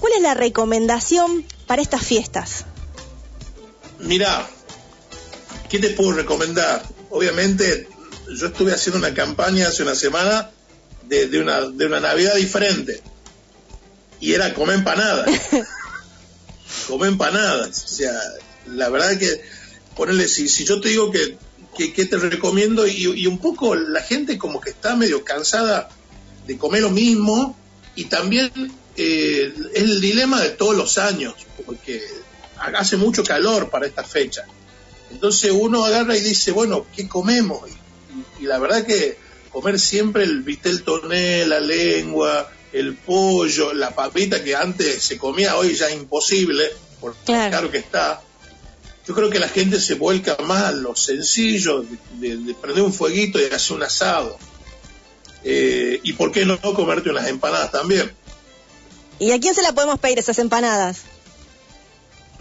¿cuál 0.01 0.15
es 0.15 0.23
la 0.23 0.35
recomendación 0.35 1.45
para 1.67 1.83
estas 1.83 2.07
fiestas? 2.07 2.65
Mira, 3.99 4.49
¿qué 5.69 5.79
te 5.79 5.91
puedo 5.91 6.13
recomendar? 6.13 6.83
Obviamente, 7.11 7.89
yo 8.29 8.47
estuve 8.47 8.73
haciendo 8.73 8.99
una 8.99 9.15
campaña 9.15 9.69
hace 9.69 9.83
una 9.83 9.95
semana 9.95 10.51
de, 11.09 11.41
una, 11.41 11.63
de 11.63 11.87
una 11.87 12.01
Navidad 12.01 12.35
diferente. 12.35 13.01
Y 14.21 14.33
era 14.33 14.55
comer 14.55 14.77
empanadas. 14.77 15.29
come 16.89 17.09
empanadas. 17.09 17.85
O 17.85 17.89
sea, 17.89 18.13
la 18.67 18.89
verdad 18.89 19.19
que, 19.19 19.41
ponerle, 19.95 20.29
si, 20.29 20.49
si 20.49 20.65
yo 20.65 20.81
te 20.81 20.89
digo 20.89 21.11
que, 21.11 21.37
que, 21.77 22.07
te 22.07 22.17
recomiendo, 22.17 22.87
y, 22.87 23.27
un 23.27 23.39
poco 23.39 23.75
la 23.75 24.03
gente 24.03 24.39
como 24.39 24.61
que 24.61 24.71
está 24.71 24.97
medio 24.97 25.25
cansada 25.25 25.89
de 26.47 26.57
comer 26.57 26.83
lo 26.83 26.91
mismo, 26.91 27.57
y 27.95 28.05
también 28.05 28.51
eh, 28.97 29.53
es 29.75 29.83
el 29.83 30.01
dilema 30.01 30.41
de 30.41 30.51
todos 30.51 30.77
los 30.77 30.99
años, 30.99 31.35
porque 31.65 32.03
hace 32.59 32.97
mucho 32.97 33.23
calor 33.23 33.71
para 33.71 33.87
esta 33.87 34.05
fecha. 34.05 34.45
Entonces 35.11 35.53
uno 35.53 35.85
agarra 35.85 36.17
y 36.17 36.21
dice, 36.21 36.51
bueno, 36.51 36.87
¿qué 36.95 37.07
comemos? 37.07 37.61
Y, 38.41 38.45
la 38.45 38.59
verdad 38.59 38.85
que 38.85 39.17
comer 39.51 39.79
siempre 39.79 40.25
el 40.25 40.43
vitel 40.43 40.83
toné, 40.83 41.47
la 41.47 41.61
lengua, 41.61 42.51
el 42.73 42.95
pollo, 42.95 43.73
la 43.73 43.95
papita 43.95 44.43
que 44.43 44.55
antes 44.55 45.03
se 45.03 45.17
comía, 45.17 45.57
hoy 45.57 45.75
ya 45.75 45.89
es 45.89 45.95
imposible, 45.95 46.71
por 47.01 47.15
claro. 47.25 47.71
que 47.71 47.79
está. 47.79 48.21
Yo 49.07 49.15
creo 49.15 49.31
que 49.31 49.39
la 49.39 49.49
gente 49.49 49.81
se 49.81 49.95
vuelca 49.95 50.37
más 50.45 50.65
a 50.65 50.73
lo 50.73 50.97
sencillo, 50.97 51.85
de, 52.15 52.55
prender 52.61 52.83
un 52.83 52.93
fueguito 52.93 53.41
y 53.41 53.45
hacer 53.45 53.77
un 53.77 53.83
asado. 53.83 54.37
Eh, 55.45 56.01
y 56.03 56.15
por 56.15 56.33
qué 56.33 56.45
no 56.45 56.61
comerte 56.61 57.11
unas 57.11 57.29
empanadas 57.29 57.71
también. 57.71 58.11
¿Y 59.19 59.33
a 59.33 59.41
quién 59.41 59.55
se 59.55 59.63
la 59.63 59.73
podemos 59.73 59.99
pedir 59.99 60.19
esas 60.19 60.39
empanadas? 60.39 61.03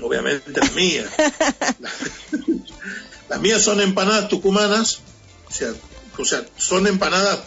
Obviamente 0.02 0.52
las 0.52 0.74
mías. 0.74 1.10
las 3.30 3.40
mías 3.40 3.62
son 3.62 3.82
empanadas 3.82 4.28
tucumanas, 4.28 5.00
o 5.48 5.52
sea, 5.52 5.74
o 6.18 6.26
sea 6.26 6.46
son 6.58 6.88
empanadas 6.88 7.40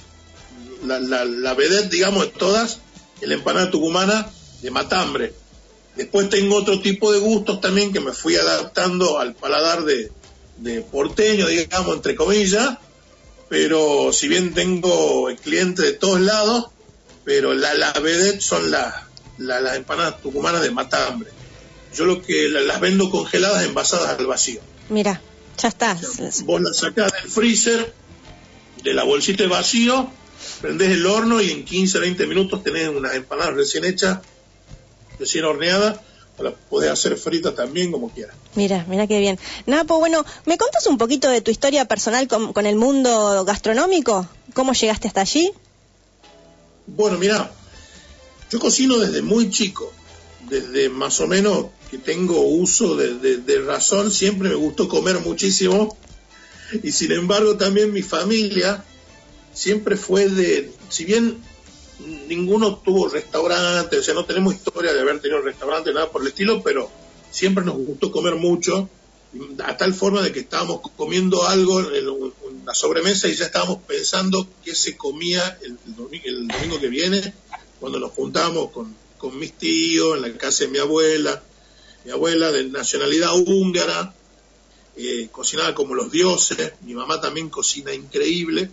la, 0.84 0.98
la, 0.98 1.24
la 1.24 1.54
vedette, 1.54 1.90
digamos, 1.90 2.24
de 2.24 2.30
todas, 2.30 2.78
la 3.20 3.34
empanada 3.34 3.70
tucumana 3.70 4.30
de 4.62 4.70
matambre. 4.70 5.34
Después 5.96 6.30
tengo 6.30 6.56
otro 6.56 6.80
tipo 6.80 7.12
de 7.12 7.18
gustos 7.18 7.60
también 7.60 7.92
que 7.92 8.00
me 8.00 8.12
fui 8.12 8.36
adaptando 8.36 9.18
al 9.18 9.34
paladar 9.34 9.84
de, 9.84 10.12
porteño, 10.90 11.46
digamos, 11.46 11.96
entre 11.96 12.14
comillas, 12.14 12.78
pero 13.48 14.12
si 14.12 14.28
bien 14.28 14.54
tengo 14.54 15.28
clientes 15.42 15.84
de 15.84 15.92
todos 15.92 16.20
lados, 16.20 16.66
pero 17.24 17.54
la, 17.54 17.74
la 17.74 17.92
vedette 17.92 18.40
son 18.40 18.70
las 18.70 19.76
empanadas 19.76 20.20
tucumanas 20.20 20.62
de 20.62 20.70
matambre. 20.70 21.30
Yo 21.94 22.04
lo 22.04 22.22
que 22.22 22.48
las 22.48 22.80
vendo 22.80 23.10
congeladas, 23.10 23.64
envasadas 23.64 24.18
al 24.18 24.26
vacío. 24.26 24.60
Mira, 24.90 25.20
ya 25.58 25.68
está. 25.68 25.98
vos 26.44 26.60
las 26.60 26.76
sacás 26.76 27.12
del 27.12 27.30
freezer, 27.30 27.92
de 28.82 28.94
la 28.94 29.04
bolsita 29.04 29.42
de 29.42 29.48
vacío, 29.48 30.10
prendés 30.60 30.90
el 30.92 31.06
horno 31.06 31.40
y 31.40 31.50
en 31.50 31.64
15, 31.64 31.98
20 31.98 32.26
minutos 32.26 32.62
tenés 32.62 32.88
unas 32.88 33.14
empanadas 33.14 33.54
recién 33.54 33.84
hechas, 33.84 34.20
recién 35.18 35.44
horneadas, 35.44 36.00
o 36.38 36.42
las 36.44 36.54
podés 36.70 36.90
hacer 36.90 37.16
fritas 37.16 37.54
también 37.54 37.90
como 37.90 38.10
quieras. 38.10 38.36
Mira, 38.54 38.84
mira 38.88 39.06
qué 39.06 39.18
bien. 39.18 39.38
Napo, 39.66 39.98
bueno, 39.98 40.24
¿me 40.46 40.56
contas 40.56 40.86
un 40.86 40.96
poquito 40.96 41.28
de 41.28 41.40
tu 41.40 41.50
historia 41.50 41.84
personal 41.86 42.28
con, 42.28 42.66
el 42.66 42.76
mundo 42.76 43.44
gastronómico? 43.44 44.28
¿Cómo 44.54 44.72
llegaste 44.72 45.08
hasta 45.08 45.22
allí? 45.22 45.50
Bueno, 46.86 47.18
mira, 47.18 47.50
yo 48.50 48.60
cocino 48.60 48.98
desde 48.98 49.20
muy 49.20 49.50
chico, 49.50 49.92
desde 50.48 50.88
más 50.88 51.20
o 51.20 51.26
menos 51.26 51.66
que 51.90 51.98
tengo 51.98 52.40
uso 52.42 52.96
de 52.96 53.62
razón, 53.64 54.10
siempre 54.10 54.48
me 54.48 54.54
gustó 54.54 54.88
comer 54.88 55.20
muchísimo. 55.20 55.96
Y 56.82 56.92
sin 56.92 57.12
embargo 57.12 57.56
también 57.56 57.92
mi 57.92 58.02
familia 58.02 58.84
siempre 59.54 59.96
fue 59.96 60.28
de, 60.28 60.70
si 60.88 61.04
bien 61.04 61.42
ninguno 62.28 62.76
tuvo 62.76 63.08
restaurante, 63.08 63.98
o 63.98 64.02
sea, 64.02 64.14
no 64.14 64.24
tenemos 64.24 64.54
historia 64.54 64.92
de 64.92 65.00
haber 65.00 65.20
tenido 65.20 65.40
restaurante, 65.42 65.92
nada 65.92 66.10
por 66.10 66.22
el 66.22 66.28
estilo, 66.28 66.62
pero 66.62 66.90
siempre 67.30 67.64
nos 67.64 67.76
gustó 67.76 68.12
comer 68.12 68.36
mucho, 68.36 68.88
a 69.64 69.76
tal 69.76 69.92
forma 69.92 70.22
de 70.22 70.32
que 70.32 70.40
estábamos 70.40 70.80
comiendo 70.96 71.46
algo 71.46 71.80
en 71.80 72.64
la 72.64 72.74
sobremesa 72.74 73.28
y 73.28 73.34
ya 73.34 73.46
estábamos 73.46 73.78
pensando 73.86 74.48
qué 74.64 74.74
se 74.74 74.96
comía 74.96 75.58
el, 75.62 75.76
domingo, 75.96 76.80
que 76.80 76.88
viene, 76.88 77.34
cuando 77.80 77.98
nos 77.98 78.12
juntábamos 78.12 78.70
con, 78.70 78.96
mis 79.38 79.52
tíos 79.52 80.16
en 80.16 80.22
la 80.22 80.32
casa 80.38 80.64
de 80.64 80.70
mi 80.70 80.78
abuela, 80.78 81.42
mi 82.08 82.14
abuela 82.14 82.50
de 82.50 82.64
nacionalidad 82.64 83.36
húngara, 83.36 84.14
eh, 84.96 85.28
cocinaba 85.30 85.74
como 85.74 85.94
los 85.94 86.10
dioses, 86.10 86.72
mi 86.80 86.94
mamá 86.94 87.20
también 87.20 87.50
cocina 87.50 87.92
increíble, 87.92 88.70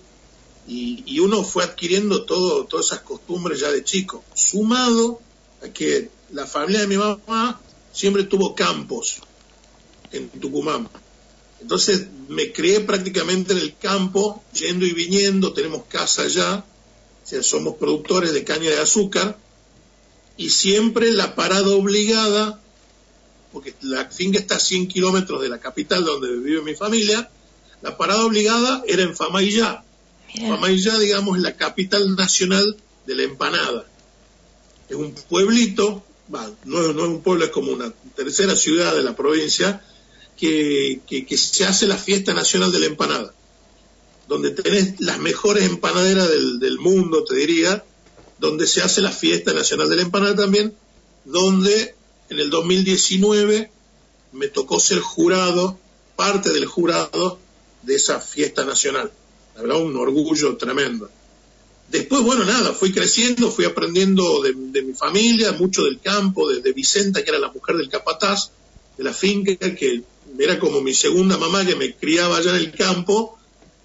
y, 0.69 1.19
uno 1.19 1.43
fue 1.43 1.65
adquiriendo 1.65 2.23
todo, 2.23 2.63
todas 2.63 2.85
esas 2.85 3.01
costumbres 3.01 3.59
ya 3.59 3.69
de 3.73 3.83
chico, 3.83 4.23
sumado 4.33 5.19
a 5.61 5.67
que 5.67 6.09
la 6.31 6.47
familia 6.47 6.79
de 6.79 6.87
mi 6.87 6.95
mamá 6.95 7.59
siempre 7.91 8.23
tuvo 8.23 8.55
campos 8.55 9.17
en 10.13 10.29
Tucumán. 10.29 10.87
Entonces 11.59 12.07
me 12.29 12.53
crié 12.53 12.79
prácticamente 12.79 13.51
en 13.51 13.59
el 13.59 13.75
campo, 13.75 14.41
yendo 14.53 14.85
y 14.85 14.93
viniendo, 14.93 15.51
tenemos 15.51 15.83
casa 15.89 16.21
allá, 16.21 16.63
o 17.33 17.43
somos 17.43 17.75
productores 17.75 18.31
de 18.31 18.45
caña 18.45 18.69
de 18.69 18.79
azúcar, 18.79 19.37
y 20.37 20.51
siempre 20.51 21.11
la 21.11 21.35
parada 21.35 21.75
obligada, 21.75 22.61
porque 23.55 23.73
la 23.83 24.09
finca 24.09 24.37
está 24.37 24.57
a 24.57 24.59
100 24.59 24.89
kilómetros 24.89 25.41
de 25.41 25.47
la 25.47 25.61
capital 25.61 26.03
donde 26.03 26.35
vive 26.35 26.61
mi 26.61 26.75
familia, 26.75 27.29
la 27.81 27.95
parada 27.95 28.25
obligada 28.25 28.83
era 28.85 29.01
en 29.01 29.15
Famaillá, 29.15 29.81
Pamayá, 30.41 30.99
digamos, 30.99 31.37
es 31.37 31.43
la 31.43 31.55
capital 31.55 32.17
nacional 32.17 32.75
de 33.07 33.15
la 33.15 33.23
empanada. 33.23 33.85
Es 34.89 34.97
un 34.97 35.13
pueblito, 35.13 36.03
no, 36.65 36.81
es 36.81 36.95
un 36.97 37.21
pueblo, 37.21 37.45
es 37.45 37.51
como 37.51 37.71
una 37.71 37.93
tercera 38.13 38.57
ciudad 38.57 38.93
de 38.93 39.03
la 39.03 39.15
provincia, 39.15 39.81
que, 40.35 40.99
se 41.37 41.63
hace 41.63 41.87
la 41.87 41.97
fiesta 41.97 42.33
nacional 42.33 42.73
de 42.73 42.79
la 42.81 42.87
empanada, 42.87 43.33
donde 44.27 44.51
tenés 44.51 44.99
las 44.99 45.19
mejores 45.19 45.63
empanaderas 45.63 46.29
del, 46.29 46.59
del 46.59 46.77
mundo, 46.77 47.23
te 47.23 47.35
diría, 47.35 47.85
donde 48.37 48.67
se 48.67 48.81
hace 48.81 48.99
la 48.99 49.13
fiesta 49.13 49.53
nacional 49.53 49.87
de 49.87 49.95
la 49.95 50.01
empanada 50.01 50.35
también, 50.35 50.75
donde 51.23 51.94
en 52.29 52.39
el 52.39 52.49
2019 52.49 53.71
me 54.33 54.47
tocó 54.47 54.79
ser 54.79 54.99
jurado, 54.99 55.77
parte 56.15 56.51
del 56.51 56.65
jurado 56.65 57.39
de 57.83 57.95
esa 57.95 58.19
fiesta 58.19 58.65
nacional 58.65 59.11
la 59.55 59.61
verdad 59.61 59.81
un 59.81 59.95
orgullo 59.95 60.55
tremendo. 60.57 61.09
Después, 61.89 62.23
bueno, 62.23 62.43
nada, 62.43 62.73
fui 62.73 62.91
creciendo, 62.91 63.51
fui 63.51 63.65
aprendiendo 63.65 64.41
de, 64.41 64.53
mi 64.53 64.93
familia, 64.93 65.51
mucho 65.53 65.83
del 65.83 65.99
campo, 65.99 66.49
de, 66.49 66.73
Vicenta, 66.73 67.23
que 67.23 67.29
era 67.29 67.39
la 67.39 67.51
mujer 67.51 67.77
del 67.77 67.89
capataz 67.89 68.51
de 68.97 69.03
la 69.03 69.13
finca, 69.13 69.53
que 69.75 70.03
era 70.37 70.59
como 70.59 70.81
mi 70.81 70.93
segunda 70.93 71.37
mamá 71.37 71.65
que 71.65 71.75
me 71.75 71.95
criaba 71.95 72.37
allá 72.37 72.51
en 72.51 72.57
el 72.57 72.71
campo 72.73 73.37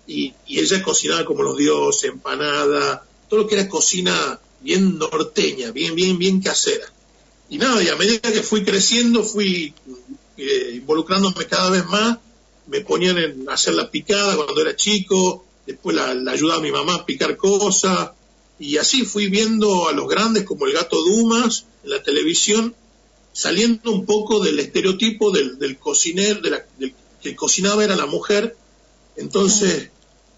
y, 0.06 0.34
ella 0.48 0.82
cocinaba 0.82 1.24
como 1.24 1.42
los 1.42 1.56
dioses, 1.56 2.10
empanada, 2.10 3.06
todo 3.28 3.40
lo 3.40 3.46
que 3.46 3.54
era 3.56 3.68
cocina 3.68 4.40
bien 4.60 4.98
norteña, 4.98 5.70
bien, 5.70 5.94
bien, 5.94 6.18
bien 6.18 6.40
casera. 6.40 6.90
Y 7.50 7.58
nada, 7.58 7.82
y 7.82 7.88
a 7.88 7.96
medida 7.96 8.32
que 8.32 8.42
fui 8.42 8.64
creciendo, 8.64 9.24
fui 9.24 9.74
eh, 10.36 10.70
involucrándome 10.76 11.46
cada 11.46 11.70
vez 11.70 11.84
más, 11.86 12.18
me 12.68 12.80
ponían 12.80 13.18
en 13.18 13.48
hacer 13.50 13.74
la 13.74 13.90
picada 13.90 14.36
cuando 14.36 14.60
era 14.60 14.76
chico, 14.76 15.44
después 15.66 15.96
la, 15.96 16.10
ayudaba 16.30 16.60
a 16.60 16.62
mi 16.62 16.70
mamá 16.70 16.94
a 16.94 17.06
picar 17.06 17.36
cosas, 17.36 18.12
y 18.60 18.76
así 18.76 19.04
fui 19.04 19.26
viendo 19.26 19.88
a 19.88 19.92
los 19.92 20.08
grandes 20.08 20.44
como 20.44 20.66
el 20.66 20.72
gato 20.72 20.96
Dumas 21.02 21.66
en 21.82 21.90
la 21.90 22.02
televisión, 22.02 22.76
saliendo 23.32 23.90
un 23.90 24.06
poco 24.06 24.38
del 24.38 24.60
estereotipo 24.60 25.32
del, 25.32 25.76
cocinero, 25.78 26.40
de 26.40 26.50
la, 26.50 26.64
del 26.78 26.94
que 27.20 27.34
cocinaba 27.34 27.82
era 27.82 27.96
la 27.96 28.06
mujer, 28.06 28.56
entonces 29.16 29.90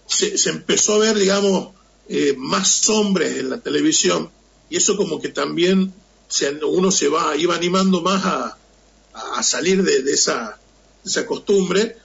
se, 0.07 0.49
empezó 0.49 0.95
a 0.95 0.99
ver, 0.99 1.17
digamos, 1.17 1.69
eh, 2.09 2.33
más 2.37 2.89
hombres 2.89 3.37
en 3.37 3.49
la 3.49 3.59
televisión. 3.59 4.31
Y 4.69 4.77
eso 4.77 4.97
como 4.97 5.21
que 5.21 5.29
también 5.29 5.93
uno 6.67 6.91
se 6.91 7.07
va, 7.09 7.35
iba 7.35 7.55
animando 7.55 8.01
más 8.01 8.25
a, 8.25 8.57
salir 9.43 9.83
de, 9.83 10.11
esa, 10.11 10.57
esa 11.05 11.25
costumbre 11.25 11.97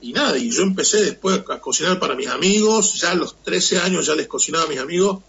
y 0.00 0.12
nada, 0.12 0.36
y 0.36 0.50
yo 0.50 0.62
empecé 0.62 1.02
después 1.02 1.40
a 1.48 1.60
cocinar 1.60 1.98
para 1.98 2.14
mis 2.14 2.28
amigos, 2.28 3.00
ya 3.00 3.12
a 3.12 3.14
los 3.14 3.42
13 3.42 3.78
años 3.78 4.06
ya 4.06 4.14
les 4.14 4.26
cocinaba 4.26 4.64
a 4.64 4.68
mis 4.68 4.78
amigos, 4.78 5.22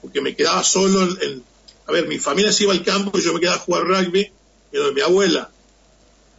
porque 0.00 0.20
me 0.20 0.36
quedaba 0.36 0.62
solo 0.62 1.02
en, 1.20 1.42
a 1.86 1.92
ver, 1.92 2.06
mi 2.06 2.18
familia 2.18 2.52
se 2.52 2.62
iba 2.64 2.72
al 2.72 2.84
campo 2.84 3.18
y 3.18 3.22
yo 3.22 3.34
me 3.34 3.40
quedaba 3.40 3.56
a 3.56 3.60
jugar 3.60 3.84
rugby 3.84 4.30
en 4.72 4.80
lo 4.80 4.86
de 4.86 4.92
mi 4.92 5.00
abuela. 5.00 5.50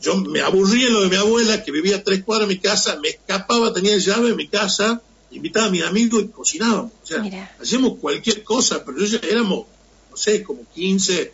Yo 0.02 0.16
me 0.16 0.42
aburría 0.42 0.88
en 0.88 0.94
lo 0.94 1.02
de 1.02 1.10
mi 1.10 1.16
abuela, 1.16 1.64
que 1.64 1.72
vivía 1.72 1.98
a 1.98 2.04
tres 2.04 2.24
cuadras 2.24 2.48
de 2.48 2.56
mi 2.56 2.62
casa, 2.62 2.98
me 3.02 3.10
escapaba, 3.10 3.74
tenía 3.74 3.98
llave 3.98 4.30
en 4.30 4.36
mi 4.36 4.48
casa, 4.48 5.02
invitaba 5.32 5.68
a 5.68 5.70
mis 5.70 5.84
amigos 5.84 6.24
y 6.24 6.28
cocinábamos. 6.28 6.92
O 7.04 7.06
sea, 7.06 7.56
hacíamos 7.62 7.98
cualquier 8.00 8.44
cosa, 8.44 8.84
pero 8.86 8.98
ya 9.06 9.20
éramos, 9.20 9.66
no 10.14 10.18
sé, 10.18 10.44
como 10.44 10.62
15, 10.76 11.32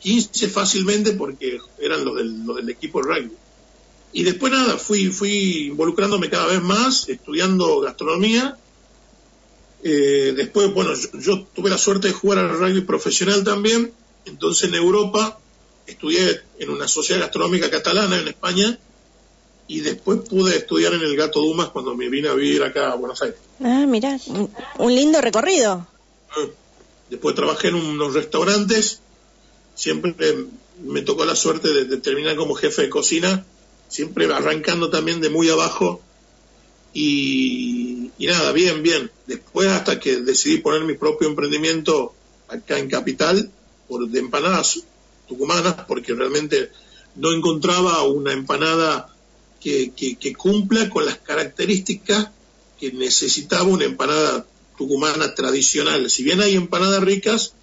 15 0.00 0.48
fácilmente 0.48 1.12
porque 1.12 1.58
eran 1.80 2.04
los 2.04 2.14
del, 2.14 2.44
del 2.44 2.68
equipo 2.68 3.00
de 3.00 3.08
rugby. 3.08 3.32
Y 4.12 4.22
después 4.22 4.52
nada, 4.52 4.76
fui, 4.76 5.08
fui 5.08 5.68
involucrándome 5.68 6.28
cada 6.28 6.46
vez 6.46 6.60
más, 6.62 7.08
estudiando 7.08 7.80
gastronomía. 7.80 8.58
Eh, 9.82 10.34
después, 10.36 10.72
bueno, 10.74 10.90
yo, 11.14 11.44
tuve 11.54 11.70
la 11.70 11.78
suerte 11.78 12.08
de 12.08 12.14
jugar 12.14 12.38
al 12.38 12.50
rugby 12.50 12.82
profesional 12.82 13.42
también. 13.44 13.92
Entonces 14.26 14.68
en 14.68 14.74
Europa 14.74 15.38
estudié 15.86 16.42
en 16.58 16.68
una 16.68 16.86
sociedad 16.86 17.22
gastronómica 17.22 17.70
catalana 17.70 18.18
en 18.18 18.28
España 18.28 18.78
y 19.66 19.80
después 19.80 20.20
pude 20.28 20.58
estudiar 20.58 20.92
en 20.92 21.00
el 21.00 21.16
Gato 21.16 21.40
Dumas 21.40 21.70
cuando 21.70 21.94
me 21.94 22.10
vine 22.10 22.28
a 22.28 22.34
vivir 22.34 22.62
acá 22.62 22.92
a 22.92 22.96
Buenos 22.96 23.22
Aires. 23.22 23.38
Ah, 23.64 23.86
mira, 23.88 24.18
un 24.78 24.94
lindo 24.94 25.22
recorrido. 25.22 25.86
Ah, 26.30 26.46
después 27.12 27.34
trabajé 27.34 27.68
en 27.68 27.74
unos 27.74 28.14
restaurantes, 28.14 29.00
siempre 29.74 30.14
me 30.82 31.02
tocó 31.02 31.26
la 31.26 31.36
suerte 31.36 31.84
de, 31.84 31.96
terminar 31.98 32.36
como 32.36 32.54
jefe 32.54 32.82
de 32.82 32.88
cocina, 32.88 33.44
siempre 33.88 34.32
arrancando 34.32 34.88
también 34.88 35.20
de 35.20 35.28
muy 35.28 35.50
abajo 35.50 36.00
y, 36.94 38.10
nada, 38.18 38.52
bien, 38.52 38.82
bien. 38.82 39.10
Después 39.26 39.68
hasta 39.68 40.00
que 40.00 40.22
decidí 40.22 40.58
poner 40.58 40.84
mi 40.84 40.94
propio 40.94 41.28
emprendimiento 41.28 42.14
acá 42.48 42.78
en 42.78 42.88
Capital 42.88 43.50
por 43.88 44.08
de 44.08 44.18
empanadas 44.18 44.82
tucumanas 45.28 45.84
porque 45.86 46.14
realmente 46.14 46.70
no 47.16 47.30
encontraba 47.32 48.02
una 48.04 48.32
empanada 48.32 49.14
que, 49.60 49.92
cumpla 50.38 50.88
con 50.88 51.04
las 51.04 51.18
características 51.18 52.30
que 52.80 52.90
necesitaba 52.90 53.64
una 53.64 53.84
empanada 53.84 54.46
tucumana 54.82 55.34
tradicional. 55.34 56.10
Si 56.10 56.24
bien 56.24 56.40
hay 56.40 56.56
empanadas 56.56 57.02
ricas, 57.02 57.54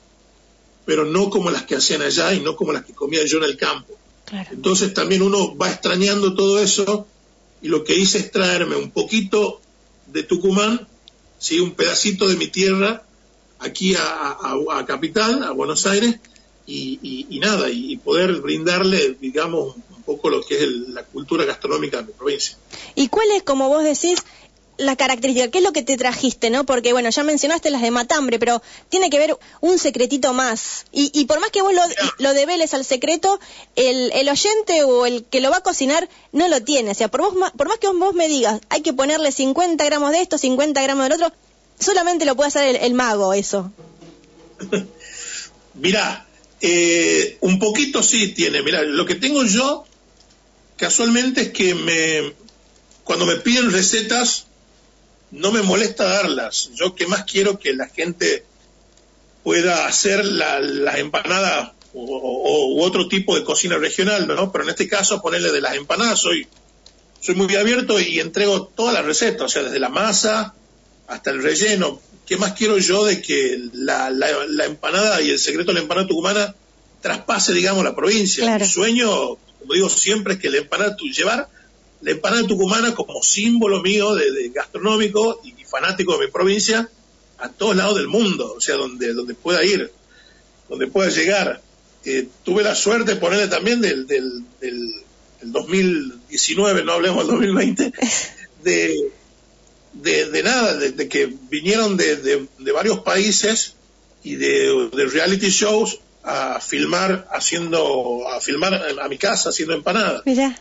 pero 0.86 1.06
no 1.06 1.30
como 1.30 1.52
las 1.52 1.64
que 1.64 1.76
hacían 1.76 2.02
allá 2.02 2.34
y 2.34 2.40
no 2.40 2.56
como 2.56 2.72
las 2.72 2.86
que 2.86 2.94
comía 2.94 3.26
yo 3.26 3.40
en 3.40 3.44
el 3.44 3.58
campo. 3.58 3.98
Entonces 4.52 4.94
también 4.94 5.22
uno 5.22 5.58
va 5.58 5.70
extrañando 5.70 6.34
todo 6.34 6.60
eso 6.60 7.08
y 7.62 7.68
lo 7.68 7.84
que 7.84 7.96
hice 7.96 8.20
es 8.20 8.32
traerme 8.32 8.76
un 8.76 8.92
poquito 8.92 9.60
de 10.08 10.24
Tucumán, 10.24 10.88
¿sí? 11.40 11.60
un 11.60 11.72
pedacito 11.72 12.28
de 12.28 12.38
mi 12.38 12.48
tierra 12.48 13.04
aquí 13.60 13.96
a, 13.96 14.86
Capital, 14.88 15.44
a 15.44 15.52
Buenos 15.52 15.86
Aires, 15.86 16.16
y, 16.66 17.40
nada, 17.42 17.70
y 17.70 17.98
poder 17.98 18.40
brindarle, 18.42 19.18
digamos, 19.20 19.76
poco 20.06 20.30
lo 20.30 20.42
que 20.42 20.64
es 20.64 20.68
la 20.68 21.04
cultura 21.04 21.44
gastronómica 21.44 21.98
de 21.98 22.04
mi 22.04 22.14
provincia. 22.14 22.58
¿Y 22.96 23.10
cuál 23.10 23.28
es, 23.36 23.44
como 23.44 23.68
vos 23.68 23.84
decís, 23.84 24.24
la 24.80 24.96
característica? 24.96 25.52
¿Qué 25.52 25.60
es 25.60 25.64
lo 25.64 25.74
que 25.74 25.84
te 25.84 25.98
trajiste, 25.98 26.50
no? 26.50 26.66
Porque, 26.66 26.94
bueno, 26.94 27.10
ya 27.10 27.24
mencionaste 27.24 27.70
las 27.70 27.82
de 27.82 27.92
matambre, 27.92 28.40
pero 28.40 28.62
tiene 28.88 29.10
que 29.10 29.20
ver 29.20 29.38
un 29.60 29.78
secretito 29.78 30.34
más. 30.34 30.86
Y, 30.92 31.26
por 31.26 31.40
más 31.40 31.52
que 31.52 31.62
vos 31.62 31.74
lo, 31.74 31.82
lo 32.18 32.34
develes 32.34 32.74
al 32.74 32.86
secreto, 32.86 33.40
el, 33.76 34.12
el, 34.14 34.30
oyente 34.30 34.84
o 34.84 35.06
el 35.06 35.26
que 35.26 35.42
lo 35.42 35.52
va 35.52 35.58
a 35.58 35.62
cocinar 35.62 36.10
no 36.32 36.48
lo 36.48 36.64
tiene. 36.64 36.92
O 36.92 36.96
sea, 36.96 37.10
por, 37.10 37.22
vos, 37.22 37.52
por 37.58 37.68
más 37.68 37.78
que 37.78 37.88
vos 37.88 38.16
me 38.16 38.28
digas, 38.28 38.62
hay 38.70 38.82
que 38.82 38.94
ponerle 38.94 39.32
50 39.32 39.84
gramos 39.84 40.12
de 40.12 40.22
esto, 40.22 40.38
50 40.38 40.82
gramos 40.82 41.04
del 41.04 41.22
otro, 41.22 41.34
solamente 41.78 42.26
lo 42.26 42.36
puede 42.36 42.48
hacer 42.48 42.80
el, 42.82 42.94
mago 42.94 43.34
eso. 43.34 43.72
Mirá, 45.74 46.26
eh, 46.62 47.38
un 47.42 47.60
poquito 47.60 48.02
sí 48.02 48.30
tiene. 48.30 48.64
Mira, 48.64 48.82
lo 48.84 49.06
que 49.06 49.16
tengo 49.16 49.44
yo 49.44 49.86
casualmente 50.78 51.42
es 51.42 51.50
que 51.50 51.76
me, 51.76 52.34
cuando 53.04 53.26
me 53.26 53.36
piden 53.38 53.72
recetas, 53.72 54.46
no 55.32 55.52
me 55.52 55.62
molesta 55.62 56.06
darlas. 56.06 56.72
Yo 56.76 56.96
que 56.96 57.08
más 57.08 57.24
quiero 57.24 57.60
que 57.60 57.74
la 57.74 57.88
gente 57.88 58.46
pueda 59.44 59.88
hacer 59.88 60.26
las 60.26 60.62
la 60.62 60.98
empanadas 60.98 61.72
o, 61.94 62.76
u 62.76 62.82
otro 62.82 63.08
tipo 63.08 63.36
de 63.36 63.44
cocina 63.44 63.78
regional, 63.78 64.28
¿no? 64.28 64.52
Pero 64.52 64.64
en 64.64 64.72
este 64.72 64.88
caso 64.88 65.22
ponerle 65.22 65.52
de 65.52 65.62
las 65.62 65.76
empanadas, 65.76 66.20
soy, 66.20 66.48
soy 67.20 67.36
muy 67.36 67.56
abierto 67.56 68.00
y 68.00 68.20
entrego 68.20 68.68
todas 68.68 68.94
las 68.94 69.06
recetas, 69.06 69.42
o 69.42 69.50
sea, 69.50 69.64
desde 69.64 69.80
la 69.80 69.90
masa 69.90 70.54
hasta 71.08 71.32
el 71.32 71.42
relleno. 71.42 72.02
¿Qué 72.26 72.38
más 72.38 72.54
quiero 72.54 72.78
yo 72.78 73.06
de 73.06 73.22
que 73.22 73.60
la, 73.74 74.12
la, 74.12 74.66
empanada 74.66 75.20
y 75.22 75.32
el 75.32 75.40
secreto 75.40 75.72
de 75.72 75.76
la 75.76 75.82
empanada 75.82 76.08
tucumana 76.08 76.56
traspase, 77.02 77.54
digamos, 77.54 77.84
la 77.84 77.96
provincia? 77.96 78.56
El 78.56 78.68
sueño 78.68 79.38
como 79.60 79.74
digo 79.74 79.90
siempre, 79.90 80.34
es 80.34 80.40
que 80.40 80.50
la 80.50 80.58
empanada, 80.58 80.96
llevar 80.98 81.50
la 82.02 82.12
empanada 82.12 82.48
tucumana 82.48 82.96
como 82.96 83.22
símbolo 83.24 83.82
mío 83.82 84.16
de, 84.16 84.50
gastronómico 84.50 85.42
y, 85.44 85.54
fanático 85.66 86.18
de 86.18 86.26
mi 86.26 86.32
provincia 86.32 86.90
a 87.38 87.50
todos 87.50 87.76
lados 87.76 87.98
del 87.98 88.08
mundo, 88.08 88.54
o 88.58 88.60
sea, 88.60 88.76
donde, 88.76 89.14
donde 89.14 89.36
pueda 89.36 89.64
ir, 89.64 89.92
donde 90.68 90.88
pueda 90.88 91.10
llegar. 91.10 91.62
Eh, 92.06 92.28
tuve 92.44 92.64
la 92.64 92.74
suerte 92.74 93.14
de 93.14 93.20
ponerle 93.20 93.48
también 93.48 93.82
del, 93.82 94.08
del, 94.08 94.44
del, 94.60 94.90
2019, 95.42 96.84
no 96.84 96.94
hablemos 96.94 97.28
del 97.28 97.36
2020, 97.36 97.94
de, 98.64 99.12
de, 99.94 100.44
nada, 100.44 100.74
de, 100.76 101.08
que 101.08 101.32
vinieron 101.50 101.98
de, 101.98 102.48
varios 102.74 103.02
países 103.02 103.76
y 104.24 104.36
de, 104.36 104.90
reality 105.14 105.50
shows 105.50 106.00
a 106.24 106.60
filmar 106.60 107.28
haciendo, 107.32 108.28
a 108.28 108.42
filmar 108.42 108.74
a 108.74 109.08
mi 109.08 109.18
casa 109.18 109.50
haciendo 109.50 109.76
empanadas. 109.76 110.24
Mira. 110.26 110.60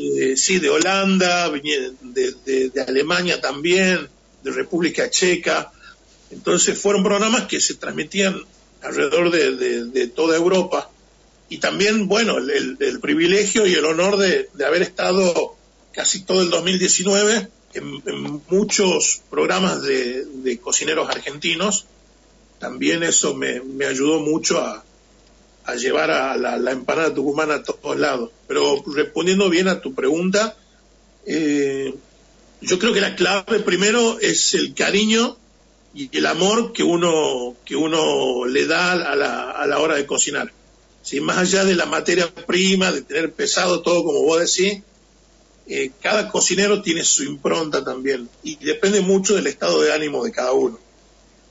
Eh, 0.00 0.36
sí, 0.36 0.60
de 0.60 0.70
Holanda, 0.70 1.50
de, 1.50 1.92
de, 2.70 2.84
Alemania 2.86 3.40
también, 3.40 4.08
de 4.44 4.52
República 4.52 5.10
Checa. 5.10 5.72
Entonces 6.30 6.78
fueron 6.78 7.02
programas 7.02 7.48
que 7.48 7.60
se 7.60 7.74
transmitían 7.74 8.40
alrededor 8.82 9.32
de, 9.32 10.06
toda 10.14 10.36
Europa. 10.36 10.88
Y 11.48 11.58
también, 11.58 12.06
bueno, 12.06 12.38
el, 12.38 13.00
privilegio 13.00 13.66
y 13.66 13.74
el 13.74 13.84
honor 13.84 14.18
de, 14.18 14.48
haber 14.64 14.82
estado 14.82 15.56
casi 15.92 16.22
todo 16.22 16.42
el 16.42 16.50
2019 16.50 17.48
en, 17.74 18.02
en 18.06 18.42
muchos 18.48 19.22
programas 19.28 19.82
de, 19.82 20.60
cocineros 20.62 21.08
argentinos 21.10 21.86
también 22.58 23.02
eso 23.02 23.34
me, 23.34 23.60
ayudó 23.86 24.20
mucho 24.20 24.60
a, 24.60 24.84
llevar 25.74 26.10
a 26.10 26.36
la, 26.36 26.70
empanada 26.70 27.14
tucumana 27.14 27.56
a 27.56 27.62
todos 27.62 27.98
lados. 27.98 28.30
Pero 28.46 28.82
respondiendo 28.94 29.48
bien 29.50 29.68
a 29.68 29.80
tu 29.80 29.94
pregunta, 29.94 30.56
eh, 31.26 31.94
yo 32.60 32.78
creo 32.78 32.92
que 32.92 33.00
la 33.00 33.16
clave 33.16 33.60
primero 33.60 34.18
es 34.20 34.54
el 34.54 34.74
cariño 34.74 35.36
y 35.94 36.16
el 36.16 36.26
amor 36.26 36.72
que 36.72 36.82
uno, 36.82 37.56
que 37.64 37.76
uno 37.76 38.44
le 38.46 38.66
da 38.66 38.92
a 38.92 39.16
la, 39.16 39.50
a 39.50 39.66
la 39.66 39.78
hora 39.78 39.96
de 39.96 40.06
cocinar. 40.06 40.52
¿Sí? 41.02 41.20
Más 41.20 41.38
allá 41.38 41.64
de 41.64 41.74
la 41.74 41.86
materia 41.86 42.32
prima, 42.34 42.92
de 42.92 43.02
tener 43.02 43.32
pesado 43.32 43.82
todo 43.82 44.04
como 44.04 44.22
vos 44.22 44.40
decís, 44.40 44.82
eh, 45.66 45.90
cada 46.02 46.28
cocinero 46.28 46.82
tiene 46.82 47.04
su 47.04 47.24
impronta 47.24 47.84
también 47.84 48.28
y 48.42 48.56
depende 48.56 49.00
mucho 49.00 49.34
del 49.34 49.46
estado 49.46 49.80
de 49.82 49.92
ánimo 49.92 50.24
de 50.24 50.32
cada 50.32 50.52
uno 50.52 50.78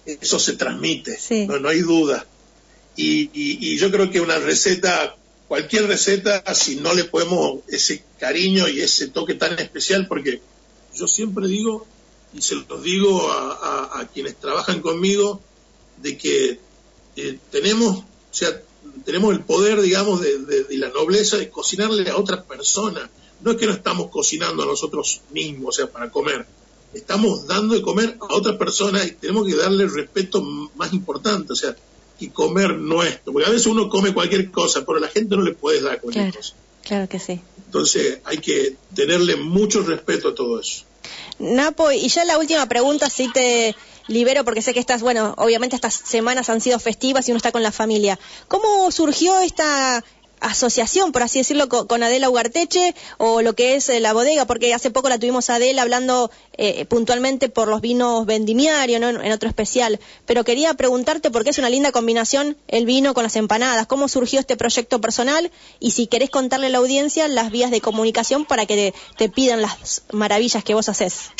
eso 0.07 0.39
se 0.39 0.53
transmite, 0.53 1.19
no, 1.47 1.59
no, 1.59 1.69
hay 1.69 1.81
duda. 1.81 2.25
Y, 2.97 3.77
yo 3.77 3.91
creo 3.91 4.09
que 4.09 4.19
una 4.19 4.39
receta 4.39 5.15
cualquier 5.47 5.87
receta 5.87 6.43
si 6.53 6.77
no 6.77 6.93
le 6.93 7.05
podemos 7.05 7.61
ese 7.67 8.03
cariño 8.19 8.67
y 8.67 8.81
ese 8.81 9.07
toque 9.07 9.35
tan 9.35 9.57
especial, 9.59 10.07
porque 10.07 10.41
yo 10.93 11.07
siempre 11.07 11.47
digo, 11.47 11.85
y 12.33 12.41
se 12.41 12.55
los 12.55 12.83
digo 12.83 13.31
a, 13.31 14.09
quienes 14.13 14.35
trabajan 14.35 14.81
conmigo, 14.81 15.39
de 16.01 16.17
que 16.17 16.59
eh, 17.15 17.39
tenemos, 17.51 17.99
o 17.99 18.05
sea, 18.31 18.61
tenemos 19.05 19.33
el 19.33 19.41
poder, 19.41 19.81
digamos, 19.81 20.21
de, 20.21 20.39
de, 20.39 20.77
la 20.77 20.89
nobleza 20.89 21.37
de 21.37 21.49
cocinarle 21.49 22.09
a 22.09 22.17
otra 22.17 22.43
persona. 22.43 23.09
No 23.41 23.51
es 23.51 23.57
que 23.57 23.67
no 23.67 23.73
estamos 23.73 24.09
cocinando 24.09 24.63
a 24.63 24.65
nosotros 24.65 25.21
mismos, 25.31 25.69
o 25.69 25.71
sea, 25.71 25.91
para 25.91 26.09
comer. 26.11 26.45
Estamos 26.93 27.45
dando 27.47 27.75
de 27.75 27.81
comer 27.81 28.17
a 28.19 28.33
otra 28.33 28.57
persona 28.57 29.03
y 29.03 29.11
tenemos 29.11 29.47
que 29.47 29.55
darle 29.55 29.83
el 29.83 29.93
respeto 29.93 30.41
más 30.41 30.93
importante. 30.93 31.53
O 31.53 31.55
sea, 31.55 31.75
y 32.19 32.29
comer 32.29 32.75
nuestro, 32.75 33.33
porque 33.33 33.47
a 33.47 33.51
veces 33.51 33.67
uno 33.67 33.89
come 33.89 34.13
cualquier 34.13 34.51
cosa, 34.51 34.85
pero 34.85 34.97
a 34.97 35.01
la 35.01 35.07
gente 35.07 35.35
no 35.35 35.43
le 35.43 35.53
puedes 35.53 35.83
dar 35.83 36.01
cualquier 36.01 36.33
cosa. 36.35 36.53
Claro 36.83 37.07
que 37.09 37.19
sí. 37.19 37.41
Entonces 37.65 38.19
hay 38.23 38.37
que 38.37 38.75
tenerle 38.95 39.35
mucho 39.35 39.81
respeto 39.81 40.29
a 40.29 40.35
todo 40.35 40.59
eso. 40.59 40.83
Napo, 41.39 41.91
y 41.91 42.07
ya 42.07 42.25
la 42.25 42.37
última 42.37 42.67
pregunta, 42.67 43.09
si 43.09 43.31
te 43.31 43.75
libero, 44.07 44.43
porque 44.45 44.61
sé 44.61 44.73
que 44.73 44.79
estás, 44.79 45.01
bueno, 45.01 45.35
obviamente 45.37 45.75
estas 45.75 45.93
semanas 45.93 46.49
han 46.49 46.61
sido 46.61 46.79
festivas 46.79 47.27
y 47.27 47.31
uno 47.31 47.37
está 47.37 47.51
con 47.51 47.61
la 47.61 47.71
familia. 47.71 48.17
¿Cómo 48.47 48.89
surgió 48.91 49.39
esta 49.39 50.03
asociación, 50.39 51.11
por 51.11 51.23
así 51.23 51.39
decirlo, 51.39 51.67
con, 51.69 52.03
Adela 52.03 52.29
Ugarteche 52.29 52.95
o 53.17 53.41
lo 53.41 53.53
que 53.53 53.75
es 53.75 53.89
eh, 53.89 53.99
la 53.99 54.13
bodega, 54.13 54.45
porque 54.45 54.73
hace 54.73 54.91
poco 54.91 55.09
la 55.09 55.17
tuvimos 55.17 55.49
a 55.49 55.55
Adela 55.55 55.81
hablando 55.81 56.31
eh, 56.57 56.85
puntualmente 56.85 57.49
por 57.49 57.67
los 57.67 57.81
vinos 57.81 58.25
vendimiarios, 58.25 59.01
¿no? 59.01 59.09
en, 59.09 59.31
otro 59.31 59.49
especial. 59.49 59.99
Pero 60.25 60.43
quería 60.43 60.73
preguntarte 60.75 61.31
por 61.31 61.43
qué 61.43 61.49
es 61.49 61.57
una 61.57 61.69
linda 61.69 61.91
combinación 61.91 62.57
el 62.67 62.85
vino 62.85 63.13
con 63.13 63.23
las 63.23 63.35
empanadas, 63.35 63.87
cómo 63.87 64.07
surgió 64.07 64.39
este 64.39 64.57
proyecto 64.57 65.01
personal 65.01 65.51
y 65.79 65.91
si 65.91 66.07
querés 66.07 66.29
contarle 66.29 66.67
a 66.67 66.69
la 66.69 66.77
audiencia 66.77 67.27
las 67.27 67.51
vías 67.51 67.71
de 67.71 67.81
comunicación 67.81 68.45
para 68.45 68.65
que 68.65 68.93
te, 69.17 69.29
pidan 69.29 69.61
las 69.61 70.03
maravillas 70.11 70.63
que 70.63 70.73
vos 70.73 70.89
haces. 70.89 71.31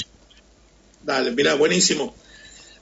Dale, 1.03 1.31
mira, 1.31 1.55
buenísimo. 1.55 2.13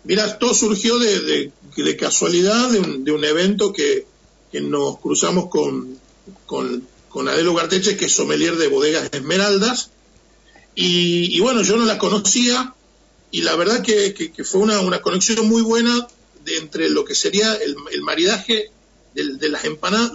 Mira, 0.04 0.40
todo 0.40 0.54
surgió 0.54 0.98
de, 1.00 1.52
casualidad 2.00 2.70
de 2.70 2.80
un, 2.80 3.04
de 3.04 3.12
un 3.12 3.24
evento 3.24 3.72
que, 3.74 4.06
que 4.52 4.62
nos 4.62 5.00
cruzamos 5.00 5.50
con, 5.50 6.00
con, 6.46 6.88
con 7.10 7.28
Adelo 7.30 7.54
Garteche, 7.54 7.98
que 7.98 8.06
es 8.06 8.14
sommelier 8.14 8.58
de 8.58 8.68
bodegas 8.68 9.10
Esmeraldas. 9.12 9.90
Y, 10.76 11.40
bueno, 11.40 11.62
yo 11.62 11.78
no 11.78 11.86
la 11.86 11.98
conocía 11.98 12.74
y 13.32 13.42
la 13.42 13.56
verdad 13.56 13.82
que, 13.82 14.34
fue 14.44 14.62
una, 14.62 15.02
conexión 15.02 15.48
muy 15.48 15.62
buena 15.62 16.08
entre 16.46 16.90
lo 16.90 17.06
que 17.06 17.16
sería 17.16 17.56
el, 17.56 17.78
maridaje 18.02 18.72
de, 19.14 19.50
las 19.50 19.64
empanadas. 19.64 20.12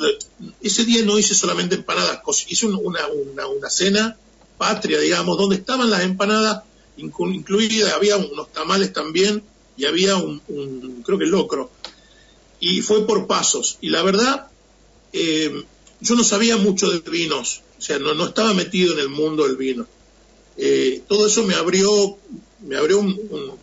Ese 0.60 0.84
día 0.84 1.02
no 1.04 1.18
hice 1.18 1.34
solamente 1.34 1.76
empanadas, 1.76 2.20
hice 2.48 2.66
una, 2.66 3.06
una, 3.08 3.70
cena 3.70 4.18
patria, 4.58 5.00
digamos, 5.00 5.38
donde 5.38 5.56
estaban 5.56 5.88
las 5.88 6.02
empanadas 6.02 6.64
incluidas, 6.98 7.94
había 7.94 8.18
unos 8.18 8.52
tamales 8.52 8.92
también 8.92 9.42
y 9.78 9.86
había 9.86 10.16
un, 10.16 11.02
creo 11.02 11.18
que 11.18 11.24
locro. 11.24 11.70
Y 12.60 12.82
fue 12.82 13.06
por 13.06 13.26
pasos. 13.26 13.78
Y 13.80 13.88
la 13.88 14.02
verdad, 14.02 14.48
eh, 15.14 15.64
yo 16.00 16.14
no 16.14 16.24
sabía 16.24 16.56
mucho 16.56 16.90
de 16.90 16.98
vinos, 17.10 17.62
o 17.78 17.82
sea, 17.82 17.98
no, 17.98 18.14
no 18.14 18.26
estaba 18.26 18.54
metido 18.54 18.94
en 18.94 19.00
el 19.00 19.08
mundo 19.08 19.46
del 19.46 19.56
vino. 19.56 19.86
Eh, 20.56 21.02
todo 21.08 21.26
eso 21.26 21.44
me 21.44 21.54
abrió, 21.54 22.18
me 22.66 22.76
abrió 22.76 22.98
un, 22.98 23.18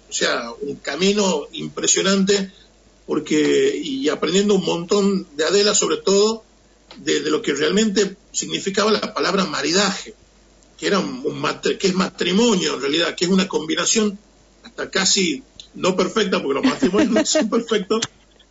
o 0.10 0.13
sea, 0.13 0.52
un 0.62 0.76
camino 0.78 1.47
impresionante 1.52 2.52
porque, 3.06 3.80
y 3.82 4.10
aprendiendo 4.10 4.56
un 4.56 4.65
montón 4.65 5.28
de 5.36 5.45
Adela 5.45 5.73
sobre 5.73 5.97
todo, 5.97 6.43
de, 6.97 7.21
lo 7.21 7.41
que 7.41 7.54
realmente 7.54 8.17
significaba 8.32 8.91
la 8.91 9.13
palabra 9.13 9.45
maridaje, 9.45 10.13
que, 10.78 10.88
era 10.88 11.00
un, 11.00 11.23
que 11.80 11.88
es 11.88 11.93
matrimonio 11.93 12.76
en 12.76 12.82
realidad, 12.82 13.15
que 13.15 13.26
es 13.26 13.32
una 13.32 13.47
combinación 13.47 14.17
hasta 14.63 14.89
casi 14.89 15.43
no 15.76 15.95
perfecta, 15.95 16.41
porque 16.41 16.62
los 16.62 16.69
matrimonios 16.69 17.12
no 17.12 17.26
son 17.26 17.50
perfectos, 17.50 18.02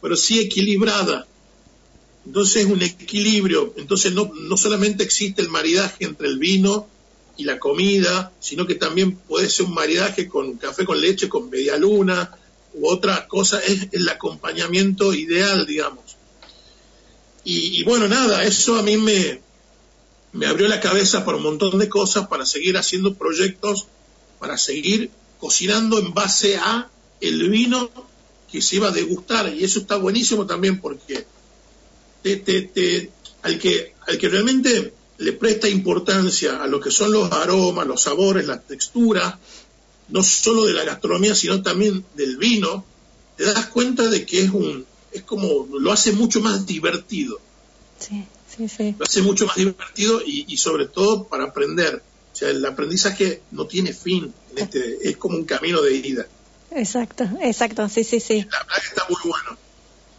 pero 0.01 0.17
sí 0.17 0.41
equilibrada 0.41 1.27
entonces 2.27 2.65
es 2.65 2.71
un 2.71 2.83
equilibrio. 2.83 3.73
Entonces 3.77 4.13
no, 4.13 4.31
no 4.35 4.57
solamente 4.57 5.05
existe 5.05 5.41
el 5.41 5.49
maridaje 5.49 6.05
entre 6.05 6.27
el 6.27 6.39
vino 6.39 6.89
y 7.37 7.45
la 7.45 7.59
comida, 7.59 8.33
sino 8.41 8.67
que 8.67 8.75
también 8.75 9.17
puede 9.17 9.49
ser 9.49 9.67
un 9.67 9.75
maridaje 9.75 10.29
con 10.29 10.57
café 10.57 10.85
con 10.85 11.01
leche, 11.01 11.29
con 11.29 11.49
media 11.49 11.77
luna 11.77 12.37
u 12.75 12.89
otra 12.89 13.29
cosa. 13.29 13.61
Es 13.61 13.89
el 13.93 14.09
acompañamiento 14.09 15.15
ideal, 15.15 15.67
digamos. 15.67 16.17
Y, 17.49 17.85
bueno, 17.85 18.09
nada, 18.09 18.43
eso 18.43 18.75
a 18.75 18.83
mí 18.83 18.97
me, 18.97 19.41
me 20.33 20.47
abrió 20.47 20.67
la 20.67 20.81
cabeza 20.81 21.25
para 21.25 21.37
un 21.37 21.45
montón 21.45 21.79
de 21.79 21.89
cosas, 21.89 22.27
para 22.27 22.45
seguir 22.45 22.77
haciendo 22.77 23.15
proyectos, 23.15 23.87
para 24.41 24.59
seguir 24.59 25.11
cocinando 25.39 26.01
en 26.01 26.13
base 26.13 26.57
a 26.57 26.91
el 27.21 27.49
vino 27.49 27.89
que 28.51 28.61
se 28.61 28.77
iba 28.77 28.89
a 28.89 28.91
degustar. 28.91 29.55
Y 29.55 29.63
eso 29.63 29.79
está 29.79 29.95
buenísimo 29.95 30.45
también 30.45 30.81
porque 30.81 31.25
al, 33.43 33.59
que, 33.59 33.95
al 34.07 34.19
que 34.19 34.29
realmente 34.29 34.93
le 35.19 35.33
presta 35.33 35.69
importancia 35.69 36.63
a 36.63 36.67
lo 36.67 36.81
que 36.81 36.91
son 36.91 37.13
los 37.13 37.31
aromas, 37.33 37.87
los 37.87 38.03
sabores, 38.03 38.47
la 38.47 38.61
textura, 38.61 39.39
no 40.09 40.23
solo 40.23 40.65
de 40.65 40.75
la 40.75 40.85
gastronomía, 40.85 41.35
sino 41.35 41.63
también 41.63 42.05
del 42.15 42.37
vino, 42.37 42.85
te 43.37 43.45
das 43.45 43.67
cuenta 43.67 44.09
de 44.09 44.25
que 44.25 44.43
es 44.43 44.51
un, 44.51 44.85
es 45.13 45.23
como, 45.23 45.67
lo 45.79 45.93
hace 45.93 46.13
mucho 46.13 46.41
más 46.41 46.67
divertido. 46.67 47.41
Sí, 47.99 48.25
sí, 48.55 48.69
sí. 48.69 48.95
Lo 48.99 49.05
hace 49.05 49.23
mucho 49.23 49.47
más 49.47 49.57
divertido 49.57 50.21
y, 50.25 50.57
sobre 50.57 50.87
todo 50.87 51.25
para 51.25 51.45
aprender. 51.45 52.03
O 52.33 52.37
sea, 52.37 52.51
el 52.51 52.65
aprendizaje 52.65 53.41
no 53.53 53.67
tiene 53.67 53.95
fin, 53.95 54.33
este, 54.55 55.09
es 55.09 55.17
como 55.17 55.37
un 55.39 55.45
camino 55.45 55.81
de 55.81 55.97
ida. 55.97 56.27
Exacto, 56.71 57.25
exacto, 57.41 57.89
sí, 57.89 58.05
sí, 58.05 58.21
sí. 58.21 58.47
La 58.51 58.59
verdad 58.59 58.77
que 58.81 58.89
está 58.89 59.07
muy 59.09 59.19
bueno. 59.25 59.59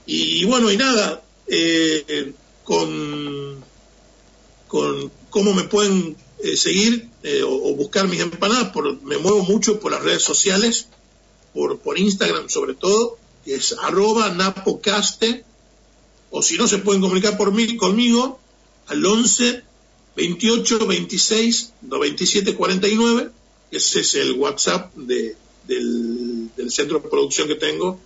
Y 0.08 0.46
bueno, 0.46 0.72
y 0.72 0.78
nada, 0.78 1.22
eh, 1.48 2.34
con, 2.64 3.64
con 4.68 5.12
cómo 5.30 5.54
me 5.54 5.64
pueden 5.64 6.18
eh, 6.40 6.58
seguir 6.58 7.10
eh, 7.24 7.44
o, 7.44 7.76
buscar 7.76 8.08
mis 8.08 8.20
empanadas. 8.20 8.72
Por, 8.72 9.02
me 9.04 9.18
muevo 9.18 9.44
mucho 9.44 9.80
por 9.80 9.92
las 9.92 10.04
redes 10.04 10.24
sociales, 10.24 10.88
por, 11.54 11.80
por 11.80 11.98
Instagram 11.98 12.50
sobre 12.50 12.74
todo, 12.74 13.18
que 13.46 13.56
es 13.56 13.76
arroba 13.82 14.30
napocaste, 14.30 15.46
o 16.30 16.42
si 16.42 16.58
no 16.58 16.68
se 16.68 16.80
pueden 16.80 17.02
comunicar 17.02 17.38
por 17.38 17.54
mí, 17.54 17.78
conmigo 17.78 18.40
al 18.88 19.06
11 19.06 19.64
28 20.16 20.88
26 20.88 21.74
97 21.84 22.56
49, 22.56 23.30
ese 23.72 24.00
es 24.02 24.16
el 24.16 24.34
WhatsApp 24.34 24.94
de, 24.96 25.36
del, 25.68 26.50
del 26.56 26.72
centro 26.72 27.00
de 27.00 27.10
producción 27.10 27.48
que 27.48 27.56
tengo. 27.56 28.00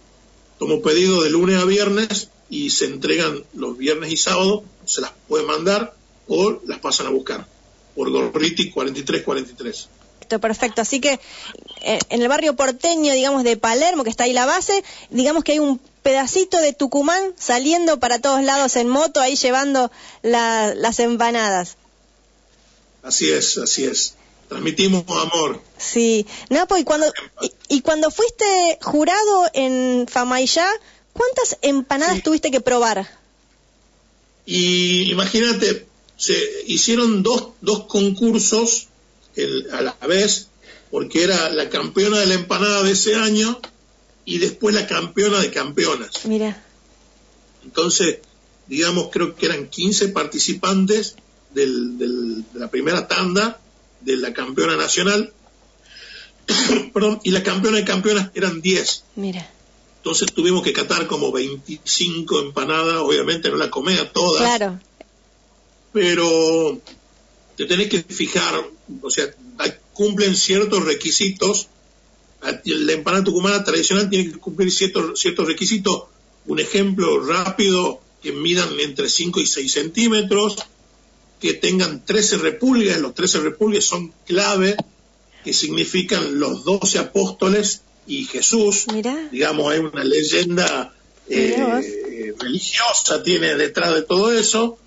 Tomo 0.60 0.82
pedido 0.82 1.24
de 1.24 1.32
lunes 1.32 1.60
a 1.60 1.66
viernes 1.66 2.30
y 2.52 2.70
se 2.70 2.86
entregan 2.86 3.44
los 3.54 3.78
viernes 3.78 4.12
y 4.12 4.18
sábados, 4.18 4.64
se 4.86 5.02
las 5.02 5.14
puede 5.28 5.46
mandar 5.46 5.96
o 6.28 6.60
las 6.68 6.80
pasan 6.80 7.08
a 7.08 7.10
buscar 7.10 7.48
por 7.96 8.12
Gorriti 8.12 8.70
4343. 8.70 9.88
Perfecto, 10.40 10.82
así 10.82 11.02
que 11.02 11.20
eh, 11.82 12.00
en 12.10 12.22
el 12.22 12.28
barrio 12.28 12.56
porteño, 12.56 13.14
digamos, 13.14 13.44
de 13.44 13.58
Palermo, 13.58 14.04
que 14.04 14.10
está 14.10 14.26
ahí 14.26 14.34
la 14.34 14.46
base, 14.46 14.84
digamos 15.10 15.44
que 15.44 15.54
hay 15.54 15.60
un 15.60 15.80
pedacito 16.04 16.58
de 16.58 16.74
Tucumán 16.74 17.34
saliendo 17.38 18.00
para 18.00 18.20
todos 18.20 18.42
lados 18.44 18.76
en 18.76 18.88
moto, 18.88 19.20
ahí 19.20 19.36
llevando 19.36 19.92
las 20.22 21.00
empanadas. 21.00 21.78
Así 23.04 23.30
es, 23.30 23.58
así 23.58 23.86
es. 23.86 24.16
Transmitimos 24.48 25.04
amor. 25.08 25.62
Sí. 25.78 26.26
Napo, 26.50 26.78
y 26.78 26.84
cuando, 26.84 27.12
y, 27.42 27.52
y 27.68 27.82
cuando 27.82 28.12
fuiste 28.12 28.78
jurado 28.82 29.50
en 29.54 30.06
Famaillá, 30.10 30.68
¿Cuántas 31.22 31.60
empanadas 31.62 32.24
tuviste 32.24 32.50
que 32.50 32.62
probar? 32.62 33.08
Y 34.44 35.12
imagínate, 35.12 35.86
se 36.18 36.34
hicieron 36.66 37.22
dos, 37.22 37.50
dos 37.62 37.86
concursos 37.86 38.88
a 39.72 39.82
la 39.82 39.96
vez, 40.08 40.48
porque 40.90 41.24
era 41.24 41.52
la 41.52 41.70
campeona 41.70 42.18
de 42.18 42.26
la 42.26 42.34
empanada 42.34 42.82
de 42.82 42.94
ese 42.94 43.14
año 43.14 43.62
y 44.26 44.40
después 44.40 44.74
la 44.74 44.88
campeona 44.88 45.40
de 45.40 45.52
campeonas. 45.52 46.26
Mira. 46.26 46.60
Entonces, 47.64 48.18
digamos, 48.66 49.10
creo 49.12 49.36
que 49.36 49.46
eran 49.46 49.68
15 49.68 50.08
participantes 50.08 51.18
del, 51.54 52.00
de 52.00 52.44
la 52.56 52.72
primera 52.72 53.08
tanda 53.08 53.62
de 54.00 54.18
la 54.18 54.34
campeona 54.34 54.76
nacional. 54.76 55.32
Perdón, 56.94 57.20
y 57.24 57.30
la 57.30 57.44
campeona 57.44 57.78
de 57.78 57.86
campeonas 57.86 58.32
eran 58.34 58.60
10. 58.60 59.04
Mira. 59.18 59.48
Entonces 60.02 60.34
tuvimos 60.34 60.64
que 60.64 60.74
catar 60.74 61.06
como 61.06 61.32
25 61.32 62.40
empanadas, 62.40 62.96
obviamente 62.96 63.52
no 63.52 63.56
la 63.58 63.70
comía 63.70 64.12
todas. 64.12 64.42
Claro. 64.42 64.80
Pero 65.94 66.82
te 67.56 67.66
tenés 67.68 67.88
que 67.88 68.02
fijar, 68.02 68.68
o 69.00 69.10
sea, 69.12 69.32
cumplen 69.94 70.36
ciertos 70.36 70.84
requisitos. 70.86 71.68
La 72.66 72.94
empanada 72.94 73.26
tucumana 73.26 73.64
tradicional 73.64 74.10
tiene 74.10 74.32
que 74.32 74.40
cumplir 74.40 74.72
ciertos, 74.72 75.20
ciertos 75.20 75.46
requisitos. 75.46 76.06
Un 76.48 76.60
ejemplo 76.60 77.24
rápido 77.24 78.02
que 78.24 78.32
midan 78.32 78.80
entre 78.80 79.08
5 79.08 79.40
y 79.40 79.46
6 79.46 79.72
centímetros, 79.72 80.56
que 81.40 81.54
tengan 81.54 82.04
13 82.04 82.40
repulgues, 82.40 83.00
los 83.00 83.14
13 83.14 83.42
repulgues 83.42 83.86
son 83.86 84.12
clave, 84.26 84.76
que 85.44 85.54
significan 85.54 86.40
los 86.40 86.64
12 86.64 86.98
apóstoles 86.98 87.84
y 88.12 88.26
Jesús. 88.26 88.88
Digamos, 89.32 89.72
hay 89.72 89.80
una 89.80 90.04
leyenda 90.04 90.94
eh, 91.30 92.36
religiosa 92.38 93.24
tiene 93.24 93.56
detrás 93.56 93.94
de 93.94 94.02
todo 94.02 94.34
eso. 94.34 94.78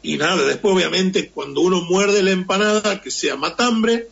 Y 0.00 0.16
nada, 0.16 0.46
después 0.46 0.76
obviamente 0.76 1.30
cuando 1.30 1.62
uno 1.62 1.80
muerde 1.82 2.22
la 2.22 2.30
empanada, 2.30 3.00
que 3.00 3.10
sea 3.10 3.34
matambre, 3.34 4.08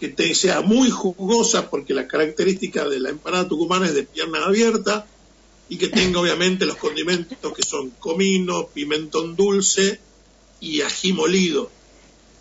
que 0.00 0.34
sea 0.34 0.62
muy 0.62 0.88
jugosa, 0.88 1.68
porque 1.68 1.92
la 1.92 2.08
característica 2.08 2.88
de 2.88 3.00
la 3.00 3.10
empanada 3.10 3.46
tucumana 3.46 3.86
es 3.86 3.94
de 3.94 4.04
pierna 4.04 4.46
abierta, 4.46 5.06
y 5.68 5.76
que 5.76 5.88
tenga 5.88 6.20
obviamente 6.22 6.64
los 6.64 6.76
condimentos 6.76 7.52
que 7.52 7.62
son 7.62 7.90
comino, 7.98 8.68
pimentón 8.68 9.36
dulce 9.36 10.00
y 10.58 10.80
ají 10.80 11.12
molido. 11.12 11.70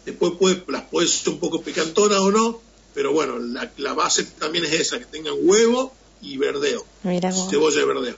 Después 0.06 0.36
puede, 0.40 0.64
las 0.70 0.84
puede 0.84 1.10
ser 1.10 1.34
un 1.34 1.40
poco 1.40 1.62
picantonas 1.62 2.20
o 2.20 2.32
no, 2.32 2.67
pero 2.98 3.14
bueno, 3.14 3.38
la, 3.38 3.70
la, 3.78 3.94
base 3.94 4.24
también 4.24 4.66
es 4.66 4.74
esa, 4.74 4.98
que 4.98 5.06
tengan 5.06 5.36
huevo 5.38 5.94
y 6.20 6.36
verdeo, 6.38 6.84
cebolla 7.04 7.80
y 7.80 7.86
verdeo. 7.86 8.16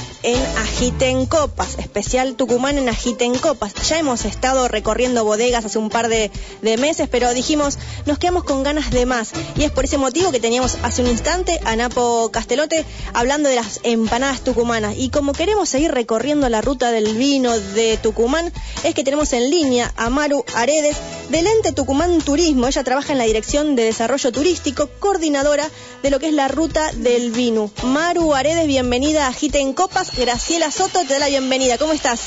en 0.23 0.41
Agiten 0.57 1.25
Copas, 1.25 1.77
especial 1.79 2.35
Tucumán 2.35 2.77
en 2.77 2.89
Agiten 2.89 3.37
Copas. 3.37 3.73
Ya 3.87 3.97
hemos 3.97 4.25
estado 4.25 4.67
recorriendo 4.67 5.23
bodegas 5.23 5.65
hace 5.65 5.79
un 5.79 5.89
par 5.89 6.09
de, 6.09 6.31
meses, 6.61 7.07
pero 7.09 7.33
dijimos, 7.33 7.77
nos 8.05 8.17
quedamos 8.17 8.43
con 8.43 8.63
ganas 8.63 8.91
de 8.91 9.05
más. 9.05 9.31
Y 9.55 9.63
es 9.63 9.71
por 9.71 9.85
ese 9.85 9.97
motivo 9.97 10.31
que 10.31 10.39
teníamos 10.39 10.77
hace 10.83 11.01
un 11.01 11.09
instante 11.09 11.59
a 11.65 11.75
Napo 11.75 12.29
Castelote 12.31 12.85
hablando 13.13 13.49
de 13.49 13.55
las 13.55 13.79
empanadas 13.83 14.41
tucumanas. 14.41 14.95
Y 14.97 15.09
como 15.09 15.33
queremos 15.33 15.69
seguir 15.69 15.91
recorriendo 15.91 16.47
la 16.49 16.61
ruta 16.61 16.91
del 16.91 17.15
vino 17.15 17.57
de 17.57 17.97
Tucumán, 17.97 18.51
es 18.83 18.93
que 18.93 19.03
tenemos 19.03 19.33
en 19.33 19.49
línea 19.49 19.91
a 19.97 20.09
Maru 20.09 20.45
Aredes 20.55 20.97
del 21.29 21.47
ente 21.47 21.71
Tucumán 21.71 22.21
Turismo. 22.21 22.67
Ella 22.67 22.83
trabaja 22.83 23.11
en 23.13 23.17
la 23.17 23.25
Dirección 23.25 23.75
de 23.75 23.85
Desarrollo 23.85 24.31
Turístico, 24.31 24.89
coordinadora 24.99 25.69
de 26.03 26.09
lo 26.09 26.19
que 26.19 26.27
es 26.27 26.33
la 26.33 26.47
ruta 26.47 26.91
del 26.93 27.31
vino. 27.31 27.71
Maru 27.83 28.33
Aredes, 28.33 28.67
bienvenida 28.67 29.25
a 29.25 29.29
Agiten 29.29 29.73
Copas. 29.73 30.10
Graciela 30.17 30.71
Soto 30.71 30.99
te 31.05 31.13
da 31.13 31.19
la 31.19 31.27
bienvenida. 31.27 31.77
¿Cómo 31.77 31.93
estás? 31.93 32.21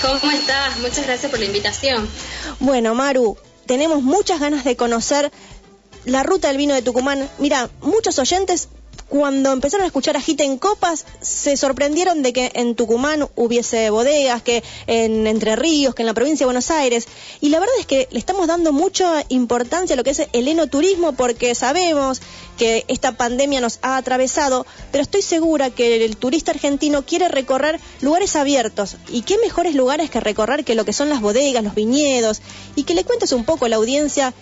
¿Cómo 0.00 0.32
estás? 0.32 0.78
Muchas 0.78 1.04
gracias 1.04 1.30
por 1.30 1.38
la 1.38 1.46
invitación. 1.46 2.08
Bueno, 2.58 2.94
Maru, 2.94 3.36
tenemos 3.66 4.02
muchas 4.02 4.40
ganas 4.40 4.64
de 4.64 4.76
conocer 4.76 5.30
la 6.06 6.22
ruta 6.22 6.48
del 6.48 6.56
vino 6.56 6.74
de 6.74 6.82
Tucumán. 6.82 7.28
Mira, 7.38 7.68
muchos 7.82 8.18
oyentes 8.18 8.68
cuando 9.10 9.52
empezaron 9.52 9.82
a 9.82 9.88
escuchar 9.88 10.16
a 10.16 10.22
en 10.38 10.56
Copas, 10.56 11.04
se 11.20 11.56
sorprendieron 11.56 12.22
de 12.22 12.32
que 12.32 12.52
en 12.54 12.76
Tucumán 12.76 13.28
hubiese 13.34 13.90
bodegas, 13.90 14.40
que 14.42 14.62
en 14.86 15.26
Entre 15.26 15.56
Ríos, 15.56 15.96
que 15.96 16.02
en 16.02 16.06
la 16.06 16.14
provincia 16.14 16.44
de 16.44 16.46
Buenos 16.46 16.70
Aires. 16.70 17.08
Y 17.40 17.48
la 17.48 17.58
verdad 17.58 17.74
es 17.80 17.86
que 17.86 18.06
le 18.12 18.20
estamos 18.20 18.46
dando 18.46 18.72
mucha 18.72 19.24
importancia 19.28 19.94
a 19.94 19.96
lo 19.96 20.04
que 20.04 20.10
es 20.10 20.22
el 20.32 20.46
enoturismo 20.46 21.12
porque 21.14 21.56
sabemos 21.56 22.22
que 22.56 22.84
esta 22.86 23.16
pandemia 23.16 23.60
nos 23.60 23.80
ha 23.82 23.96
atravesado, 23.96 24.64
pero 24.92 25.02
estoy 25.02 25.22
segura 25.22 25.70
que 25.70 26.04
el 26.04 26.16
turista 26.16 26.52
argentino 26.52 27.04
quiere 27.04 27.26
recorrer 27.26 27.80
lugares 28.00 28.36
abiertos. 28.36 28.96
¿Y 29.08 29.22
qué 29.22 29.38
mejores 29.38 29.74
lugares 29.74 30.08
que 30.08 30.20
recorrer 30.20 30.64
que 30.64 30.76
lo 30.76 30.84
que 30.84 30.92
son 30.92 31.08
las 31.08 31.20
bodegas, 31.20 31.64
los 31.64 31.74
viñedos? 31.74 32.42
Y 32.76 32.84
que 32.84 32.94
le 32.94 33.02
cuentes 33.02 33.32
un 33.32 33.44
poco 33.44 33.64
a 33.64 33.68
la 33.68 33.76
audiencia 33.76 34.32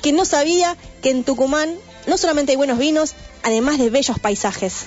que 0.00 0.12
no 0.12 0.24
sabía 0.24 0.76
que 1.02 1.10
en 1.10 1.24
Tucumán 1.24 1.74
no 2.06 2.18
solamente 2.18 2.52
hay 2.52 2.56
buenos 2.56 2.78
vinos, 2.78 3.14
además 3.42 3.78
de 3.78 3.90
bellos 3.90 4.18
paisajes. 4.18 4.84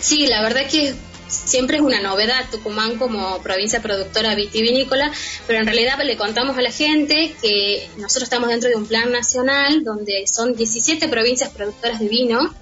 Sí, 0.00 0.26
la 0.26 0.42
verdad 0.42 0.68
que 0.70 0.94
siempre 1.28 1.78
es 1.78 1.82
una 1.82 2.00
novedad 2.00 2.48
Tucumán 2.50 2.98
como 2.98 3.42
provincia 3.42 3.82
productora 3.82 4.34
vitivinícola, 4.34 5.10
pero 5.46 5.60
en 5.60 5.66
realidad 5.66 5.98
le 6.04 6.16
contamos 6.16 6.56
a 6.56 6.62
la 6.62 6.70
gente 6.70 7.34
que 7.42 7.88
nosotros 7.96 8.24
estamos 8.24 8.48
dentro 8.48 8.68
de 8.68 8.76
un 8.76 8.86
plan 8.86 9.10
nacional 9.10 9.82
donde 9.82 10.24
son 10.30 10.54
17 10.54 11.08
provincias 11.08 11.50
productoras 11.50 11.98
de 11.98 12.08
vino 12.08 12.54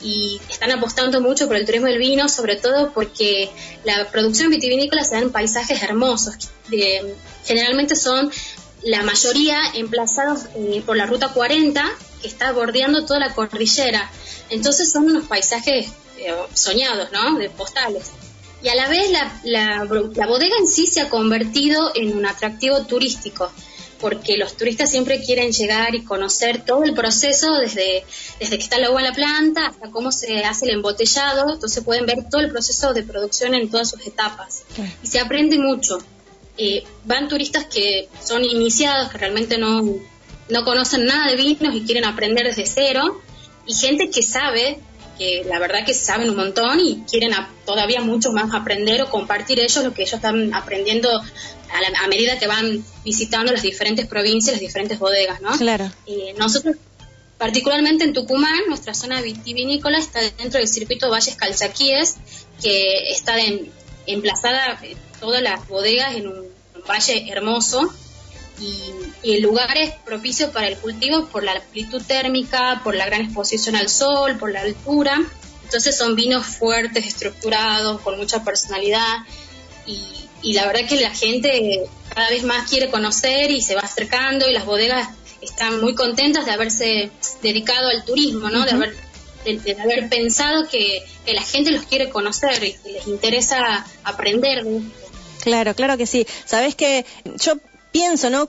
y 0.00 0.40
están 0.50 0.72
apostando 0.72 1.20
mucho 1.20 1.46
por 1.46 1.56
el 1.56 1.64
turismo 1.64 1.86
del 1.86 1.98
vino, 1.98 2.28
sobre 2.28 2.56
todo 2.56 2.92
porque 2.92 3.50
la 3.84 4.10
producción 4.10 4.50
vitivinícola 4.50 5.04
se 5.04 5.14
da 5.14 5.20
en 5.20 5.30
paisajes 5.30 5.82
hermosos. 5.82 6.34
generalmente 7.44 7.96
son 7.96 8.30
la 8.82 9.02
mayoría 9.02 9.60
emplazados 9.74 10.46
eh, 10.56 10.82
por 10.84 10.96
la 10.96 11.06
ruta 11.06 11.28
40, 11.28 11.84
que 12.22 12.28
está 12.28 12.52
bordeando 12.52 13.04
toda 13.04 13.20
la 13.20 13.34
cordillera. 13.34 14.10
Entonces 14.48 14.90
son 14.90 15.04
unos 15.04 15.26
paisajes 15.26 15.88
eh, 16.16 16.34
soñados, 16.54 17.10
¿no? 17.12 17.36
De 17.36 17.50
postales. 17.50 18.12
Y 18.62 18.68
a 18.68 18.76
la 18.76 18.88
vez 18.88 19.10
la, 19.10 19.40
la, 19.44 19.84
bodega 19.84 20.54
en 20.58 20.68
sí 20.68 20.86
se 20.86 21.00
ha 21.00 21.08
convertido 21.08 21.90
en 21.96 22.16
un 22.16 22.24
atractivo 22.26 22.86
turístico, 22.86 23.50
porque 24.00 24.36
los 24.36 24.56
turistas 24.56 24.88
siempre 24.88 25.20
quieren 25.20 25.50
llegar 25.50 25.96
y 25.96 26.04
conocer 26.04 26.64
todo 26.64 26.84
el 26.84 26.94
proceso, 26.94 27.54
desde, 27.54 28.04
desde 28.38 28.58
que 28.58 28.62
está 28.62 28.76
el 28.76 28.84
agua 28.84 29.00
en 29.00 29.08
la 29.08 29.12
planta 29.12 29.66
hasta 29.66 29.90
cómo 29.90 30.12
se 30.12 30.44
hace 30.44 30.66
el 30.66 30.72
embotellado, 30.74 31.52
entonces 31.52 31.82
pueden 31.82 32.06
ver 32.06 32.28
todo 32.30 32.40
el 32.40 32.50
proceso 32.50 32.94
de 32.94 33.02
producción 33.02 33.54
en 33.54 33.68
todas 33.68 33.90
sus 33.90 34.06
etapas. 34.06 34.62
Y 35.02 35.08
se 35.08 35.18
aprende 35.18 35.58
mucho. 35.58 35.98
Eh, 36.56 36.84
van 37.04 37.28
turistas 37.28 37.64
que 37.64 38.08
son 38.24 38.44
iniciados, 38.44 39.10
que 39.10 39.18
realmente 39.18 39.58
no, 39.58 39.82
no 40.52 40.64
conocen 40.64 41.06
nada 41.06 41.30
de 41.30 41.36
vinos 41.36 41.74
y 41.74 41.82
quieren 41.82 42.04
aprender 42.04 42.46
desde 42.46 42.66
cero, 42.66 43.20
y 43.66 43.74
gente 43.74 44.10
que 44.10 44.22
sabe 44.22 44.78
que 45.18 45.44
la 45.46 45.58
verdad 45.58 45.84
que 45.84 45.94
saben 45.94 46.30
un 46.30 46.36
montón 46.36 46.80
y 46.80 47.04
quieren 47.10 47.32
todavía 47.64 48.00
mucho 48.00 48.32
más 48.32 48.52
aprender 48.54 49.02
o 49.02 49.10
compartir 49.10 49.60
ellos 49.60 49.82
lo 49.84 49.94
que 49.94 50.02
ellos 50.02 50.14
están 50.14 50.54
aprendiendo 50.54 51.08
a, 51.10 52.06
medida 52.08 52.38
que 52.38 52.46
van 52.46 52.84
visitando 53.04 53.52
las 53.52 53.62
diferentes 53.62 54.06
provincias, 54.06 54.54
las 54.54 54.60
diferentes 54.60 54.98
bodegas, 54.98 55.40
¿no? 55.40 55.52
Claro. 55.56 55.90
Eh, 56.06 56.34
nosotros, 56.36 56.76
particularmente 57.38 58.04
en 58.04 58.12
Tucumán, 58.12 58.60
nuestra 58.68 58.92
zona 58.92 59.22
vitivinícola 59.22 59.98
está 59.98 60.20
dentro 60.20 60.58
del 60.58 60.68
circuito 60.68 61.08
Valles 61.10 61.34
Calchaquíes, 61.36 62.16
que 62.60 63.10
está 63.10 63.36
emplazada 64.06 64.78
eh, 64.82 64.96
todas 65.18 65.42
las 65.42 65.66
bodegas 65.66 66.14
en 66.14 66.28
un 66.28 66.44
valle 66.86 67.30
hermoso 67.30 67.92
y, 68.62 68.92
el 69.24 69.42
lugar 69.42 69.78
es 69.78 69.92
propicio 70.04 70.50
para 70.50 70.66
el 70.66 70.76
cultivo 70.78 71.26
por 71.26 71.44
la 71.44 71.52
amplitud 71.52 72.02
térmica, 72.02 72.80
por 72.82 72.96
la 72.96 73.06
gran 73.06 73.22
exposición 73.22 73.76
al 73.76 73.88
sol, 73.88 74.36
por 74.36 74.50
la 74.50 74.62
altura. 74.62 75.22
Entonces 75.64 75.96
son 75.96 76.16
vinos 76.16 76.44
fuertes, 76.44 77.06
estructurados, 77.06 78.00
con 78.00 78.18
mucha 78.18 78.42
personalidad 78.44 79.18
y, 79.86 80.08
la 80.54 80.66
verdad 80.66 80.88
que 80.88 81.00
la 81.00 81.14
gente 81.14 81.84
cada 82.12 82.28
vez 82.30 82.42
más 82.42 82.68
quiere 82.68 82.90
conocer 82.90 83.52
y 83.52 83.62
se 83.62 83.76
va 83.76 83.82
acercando 83.82 84.48
y 84.48 84.52
las 84.52 84.66
bodegas 84.66 85.08
están 85.40 85.80
muy 85.80 85.94
contentas 85.94 86.44
de 86.46 86.50
haberse 86.50 87.10
dedicado 87.42 87.88
al 87.88 88.04
turismo, 88.04 88.50
¿no? 88.50 88.64
de, 88.64 88.72
haber, 88.72 88.96
de, 89.44 89.80
haber 89.80 90.08
pensado 90.08 90.68
que, 90.68 91.04
que, 91.24 91.32
la 91.32 91.42
gente 91.42 91.70
los 91.70 91.84
quiere 91.84 92.10
conocer 92.10 92.62
y 92.64 92.72
que 92.72 92.92
les 92.92 93.06
interesa 93.06 93.86
aprender. 94.02 94.66
Claro, 95.42 95.74
claro 95.76 95.96
que 95.96 96.06
sí. 96.06 96.26
Sabes 96.44 96.74
que 96.74 97.06
yo 97.36 97.54
pienso, 97.92 98.30
¿no? 98.30 98.48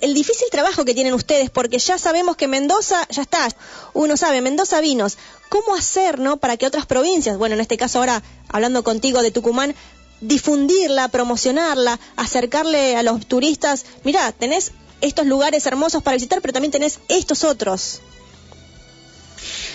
El 0.00 0.14
difícil 0.14 0.48
trabajo 0.50 0.84
que 0.84 0.94
tienen 0.94 1.14
ustedes, 1.14 1.50
porque 1.50 1.78
ya 1.78 1.98
sabemos 1.98 2.36
que 2.36 2.48
Mendoza, 2.48 3.06
ya 3.10 3.22
está, 3.22 3.48
uno 3.92 4.16
sabe, 4.16 4.40
Mendoza 4.40 4.80
vinos. 4.80 5.16
¿Cómo 5.48 5.74
hacer, 5.74 6.18
¿no? 6.18 6.36
Para 6.38 6.56
que 6.56 6.66
otras 6.66 6.86
provincias, 6.86 7.38
bueno, 7.38 7.54
en 7.54 7.60
este 7.60 7.76
caso 7.76 7.98
ahora 7.98 8.22
hablando 8.48 8.82
contigo 8.82 9.22
de 9.22 9.30
Tucumán, 9.30 9.74
difundirla, 10.20 11.08
promocionarla, 11.08 11.98
acercarle 12.16 12.96
a 12.96 13.02
los 13.02 13.26
turistas, 13.26 13.84
mira, 14.04 14.32
tenés 14.32 14.72
estos 15.00 15.26
lugares 15.26 15.66
hermosos 15.66 16.02
para 16.02 16.16
visitar, 16.16 16.40
pero 16.40 16.52
también 16.52 16.72
tenés 16.72 17.00
estos 17.08 17.44
otros. 17.44 18.00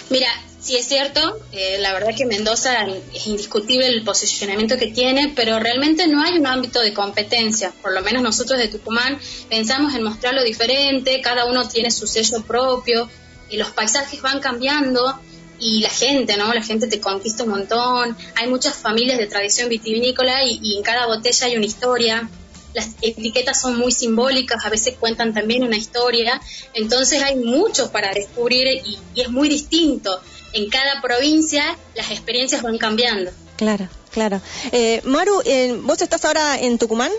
Mira, 0.09 0.29
Sí, 0.61 0.75
es 0.75 0.87
cierto, 0.87 1.39
eh, 1.53 1.77
la 1.79 1.93
verdad 1.93 2.13
que 2.15 2.25
Mendoza 2.25 2.85
es 3.13 3.27
indiscutible 3.27 3.87
el 3.87 4.03
posicionamiento 4.03 4.77
que 4.77 4.87
tiene, 4.87 5.31
pero 5.33 5.57
realmente 5.57 6.07
no 6.07 6.21
hay 6.21 6.37
un 6.37 6.45
ámbito 6.47 6.81
de 6.81 6.93
competencia. 6.93 7.71
Por 7.81 7.93
lo 7.93 8.01
menos 8.01 8.21
nosotros 8.21 8.59
de 8.59 8.67
Tucumán 8.67 9.17
pensamos 9.49 9.95
en 9.95 10.03
mostrarlo 10.03 10.43
diferente, 10.43 11.21
cada 11.21 11.45
uno 11.45 11.67
tiene 11.67 11.91
su 11.91 12.07
sello 12.07 12.43
propio, 12.43 13.09
y 13.49 13.57
los 13.57 13.69
paisajes 13.71 14.21
van 14.21 14.39
cambiando 14.39 15.19
y 15.59 15.81
la 15.81 15.89
gente, 15.89 16.37
¿no? 16.37 16.53
La 16.53 16.61
gente 16.61 16.87
te 16.87 17.01
conquista 17.01 17.43
un 17.43 17.49
montón, 17.49 18.15
hay 18.35 18.47
muchas 18.47 18.75
familias 18.75 19.17
de 19.17 19.27
tradición 19.27 19.69
vitivinícola 19.69 20.43
y, 20.43 20.77
en 20.77 20.83
cada 20.83 21.07
botella 21.07 21.47
hay 21.47 21.57
una 21.57 21.65
historia. 21.65 22.29
Las 22.73 22.89
etiquetas 23.01 23.59
son 23.59 23.77
muy 23.77 23.91
simbólicas, 23.91 24.63
a 24.63 24.69
veces 24.69 24.95
cuentan 24.99 25.33
también 25.33 25.63
una 25.63 25.75
historia, 25.75 26.39
entonces 26.73 27.21
hay 27.23 27.35
mucho 27.35 27.91
para 27.91 28.13
descubrir 28.13 28.67
y, 28.85 28.99
es 29.19 29.29
muy 29.29 29.49
distinto 29.49 30.21
en 30.53 30.69
cada 30.69 31.01
provincia 31.01 31.77
las 31.95 32.11
experiencias 32.11 32.61
van 32.61 32.77
cambiando. 32.77 33.31
Claro, 33.57 33.87
claro. 34.11 34.41
Eh, 34.71 35.01
Maru, 35.03 35.41
eh, 35.45 35.77
¿vos 35.81 36.01
estás 36.01 36.23
ahora 36.25 36.59
en 36.59 36.77
Tucumán? 36.77 37.11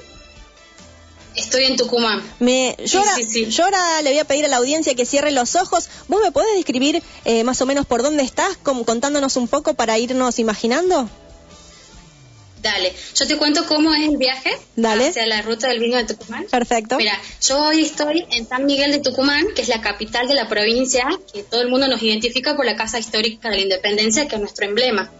Estoy 1.36 1.64
en 1.64 1.76
Tucumán. 1.76 2.22
Me, 2.40 2.76
yo, 2.84 3.00
ahora, 3.64 4.02
le 4.02 4.10
voy 4.10 4.18
a 4.18 4.24
pedir 4.24 4.44
a 4.44 4.48
la 4.48 4.56
audiencia 4.56 4.94
que 4.94 5.06
cierre 5.06 5.30
los 5.30 5.54
ojos. 5.54 5.88
¿Vos 6.08 6.20
me 6.22 6.32
podés 6.32 6.54
describir 6.54 7.02
eh, 7.24 7.44
más 7.44 7.60
o 7.62 7.66
menos 7.66 7.86
por 7.86 8.02
dónde 8.02 8.24
estás, 8.24 8.56
contándonos 8.56 9.36
un 9.36 9.46
poco 9.46 9.74
para 9.74 9.98
irnos 9.98 10.38
imaginando? 10.38 11.08
Dale, 12.62 12.92
yo 13.14 13.26
te 13.26 13.36
cuento 13.36 13.64
cómo 13.66 13.94
es 13.94 14.08
el 14.08 14.16
viaje 14.16 14.50
Dale. 14.76 15.08
hacia 15.08 15.26
la 15.26 15.40
ruta 15.42 15.68
del 15.68 15.78
vino 15.78 15.96
de 15.96 16.04
Tucumán. 16.04 16.46
Perfecto. 16.50 16.96
Mira, 16.96 17.18
yo 17.42 17.62
hoy 17.62 17.82
estoy 17.82 18.26
en 18.32 18.46
San 18.46 18.66
Miguel 18.66 18.92
de 18.92 18.98
Tucumán, 18.98 19.46
que 19.54 19.62
es 19.62 19.68
la 19.68 19.80
capital 19.80 20.28
de 20.28 20.34
la 20.34 20.48
provincia, 20.48 21.06
que 21.32 21.42
todo 21.42 21.62
el 21.62 21.68
mundo 21.68 21.88
nos 21.88 22.02
identifica 22.02 22.56
por 22.56 22.66
la 22.66 22.76
Casa 22.76 22.98
Histórica 22.98 23.48
de 23.48 23.56
la 23.56 23.62
Independencia, 23.62 24.28
que 24.28 24.34
es 24.34 24.40
nuestro 24.40 24.66
emblema. 24.66 25.10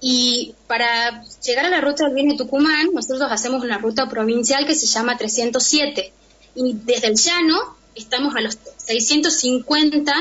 Y 0.00 0.54
para 0.66 1.24
llegar 1.42 1.66
a 1.66 1.70
la 1.70 1.80
ruta 1.80 2.04
del 2.04 2.14
vino 2.14 2.32
de 2.32 2.38
Tucumán, 2.38 2.88
nosotros 2.92 3.30
hacemos 3.32 3.64
una 3.64 3.78
ruta 3.78 4.08
provincial 4.08 4.66
que 4.66 4.74
se 4.74 4.86
llama 4.86 5.16
307. 5.16 6.12
Y 6.54 6.74
desde 6.84 7.08
el 7.08 7.16
llano 7.16 7.76
estamos 7.94 8.36
a 8.36 8.40
los 8.40 8.58
650 8.76 10.12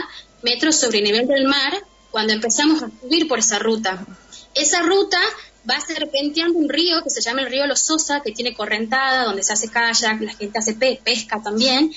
metros 0.41 0.77
sobre 0.77 0.99
el 0.99 1.03
nivel 1.03 1.27
del 1.27 1.45
mar 1.45 1.73
cuando 2.09 2.33
empezamos 2.33 2.81
a 2.81 2.89
subir 3.01 3.27
por 3.27 3.39
esa 3.39 3.59
ruta. 3.59 4.05
Esa 4.55 4.81
ruta 4.81 5.19
va 5.69 5.79
serpenteando 5.81 6.57
un 6.57 6.69
río 6.69 7.03
que 7.03 7.09
se 7.09 7.21
llama 7.21 7.41
el 7.41 7.49
río 7.49 7.67
Los 7.67 7.81
Sosa, 7.81 8.21
que 8.21 8.31
tiene 8.31 8.53
correntada, 8.53 9.25
donde 9.25 9.43
se 9.43 9.53
hace 9.53 9.69
kayak, 9.69 10.21
la 10.21 10.33
gente 10.33 10.59
hace 10.59 10.73
pesca 10.73 11.41
también. 11.41 11.91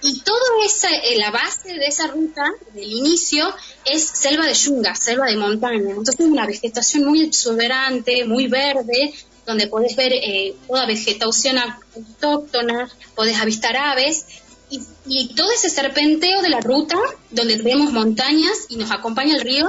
Y 0.00 0.20
toda 0.20 0.40
esa, 0.64 0.88
eh, 0.90 1.16
la 1.18 1.30
base 1.30 1.74
de 1.74 1.86
esa 1.86 2.06
ruta, 2.06 2.44
del 2.72 2.90
inicio, 2.90 3.52
es 3.84 4.04
selva 4.04 4.46
de 4.46 4.54
yunga, 4.54 4.94
selva 4.94 5.26
de 5.26 5.36
montaña. 5.36 5.90
Entonces 5.90 6.20
una 6.20 6.46
vegetación 6.46 7.04
muy 7.04 7.22
exuberante, 7.22 8.24
muy 8.24 8.46
verde, 8.46 9.12
donde 9.44 9.66
podés 9.66 9.96
ver 9.96 10.12
eh, 10.12 10.54
toda 10.68 10.86
vegetación 10.86 11.56
autóctona, 11.58 12.88
podés 13.16 13.38
avistar 13.38 13.76
aves. 13.76 14.26
Y, 14.70 14.82
y, 15.06 15.34
todo 15.34 15.50
ese 15.50 15.70
serpenteo 15.70 16.42
de 16.42 16.50
la 16.50 16.60
ruta, 16.60 16.98
donde 17.30 17.56
vemos 17.56 17.90
montañas 17.90 18.66
y 18.68 18.76
nos 18.76 18.90
acompaña 18.90 19.34
el 19.34 19.40
río, 19.40 19.66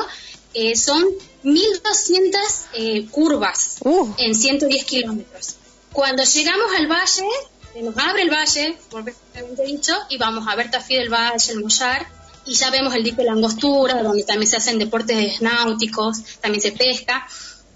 eh, 0.53 0.75
son 0.75 1.03
1.200 1.43 2.37
eh, 2.73 3.07
curvas 3.11 3.77
uh. 3.81 4.07
en 4.17 4.35
110 4.35 4.83
kilómetros. 4.85 5.55
Cuando 5.91 6.23
llegamos 6.23 6.67
al 6.77 6.87
valle, 6.87 7.27
se 7.73 7.81
nos 7.81 7.97
abre 7.97 8.23
el 8.23 8.29
valle, 8.29 8.77
propiamente 8.89 9.63
dicho, 9.63 9.93
y 10.09 10.17
vamos 10.17 10.47
a 10.47 10.55
ver 10.55 10.71
Tafí 10.71 10.95
del 10.95 11.09
Valle, 11.09 11.51
el 11.51 11.61
Mollar, 11.61 12.07
y 12.45 12.53
ya 12.53 12.69
vemos 12.71 12.93
el 12.95 13.03
dique 13.03 13.17
de 13.17 13.25
la 13.25 13.33
Angostura, 13.33 14.01
donde 14.01 14.23
también 14.23 14.49
se 14.49 14.57
hacen 14.57 14.79
deportes 14.79 15.41
náuticos, 15.41 16.23
también 16.41 16.61
se 16.61 16.71
pesca, 16.71 17.27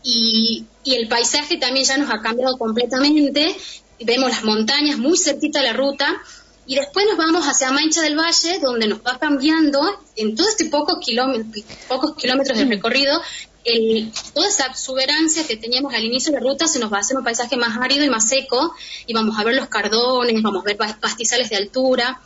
y, 0.04 0.66
y 0.84 0.96
el 0.96 1.08
paisaje 1.08 1.58
también 1.58 1.86
ya 1.86 1.98
nos 1.98 2.10
ha 2.12 2.22
cambiado 2.22 2.58
completamente, 2.58 3.56
vemos 4.00 4.30
las 4.30 4.44
montañas 4.44 4.98
muy 4.98 5.18
cerquita 5.18 5.60
de 5.60 5.68
la 5.68 5.74
ruta, 5.74 6.22
y 6.66 6.76
después 6.76 7.06
nos 7.08 7.18
vamos 7.18 7.46
hacia 7.46 7.72
Mancha 7.72 8.02
del 8.02 8.18
Valle, 8.18 8.60
donde 8.60 8.88
nos 8.88 9.00
va 9.00 9.20
cambiando 9.20 9.82
en 10.16 10.36
todo 10.36 10.48
este 10.48 10.66
pocos 10.66 11.00
kilómetros, 11.00 11.66
pocos 11.88 12.16
kilómetros 12.16 12.58
de 12.58 12.66
recorrido, 12.66 13.22
el, 13.66 14.12
toda 14.34 14.48
esa 14.48 14.68
exuberancia 14.68 15.46
que 15.48 15.58
teníamos 15.58 15.94
al 15.94 16.04
inicio 16.04 16.32
de 16.32 16.40
la 16.40 16.44
ruta 16.44 16.68
se 16.68 16.80
nos 16.80 16.92
va 16.92 16.98
a 16.98 17.00
hacer 17.02 17.18
un 17.18 17.24
paisaje 17.24 17.56
más 17.58 17.78
árido 17.82 18.04
y 18.04 18.10
más 18.10 18.28
seco, 18.28 18.74
y 19.06 19.14
vamos 19.14 19.38
a 19.40 19.44
ver 19.44 19.56
los 19.56 19.68
cardones, 19.68 20.42
vamos 20.42 20.64
a 20.64 20.66
ver 20.66 20.78
pastizales 20.78 21.50
de 21.50 21.58
altura. 21.58 22.22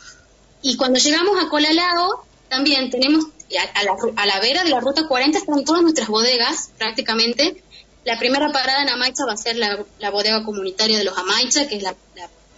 Y 0.62 0.76
cuando 0.76 0.98
llegamos 0.98 1.42
a 1.42 1.48
Colalao, 1.48 2.24
también 2.48 2.90
tenemos, 2.90 3.26
a, 3.74 3.84
la, 3.84 3.96
a 4.16 4.26
la 4.26 4.40
vera 4.40 4.64
de 4.64 4.70
la 4.70 4.80
ruta 4.80 5.06
40 5.06 5.38
están 5.38 5.64
todas 5.64 5.82
nuestras 5.82 6.08
bodegas, 6.08 6.70
prácticamente. 6.78 7.62
La 8.04 8.18
primera 8.18 8.50
parada 8.50 8.82
en 8.82 8.88
Amaicha 8.88 9.26
va 9.26 9.32
a 9.32 9.36
ser 9.36 9.56
la, 9.56 10.10
bodega 10.10 10.42
comunitaria 10.44 10.98
de 10.98 11.04
los 11.04 11.16
Amaicha, 11.16 11.68
que 11.68 11.76
es 11.76 11.82
la, 11.82 11.94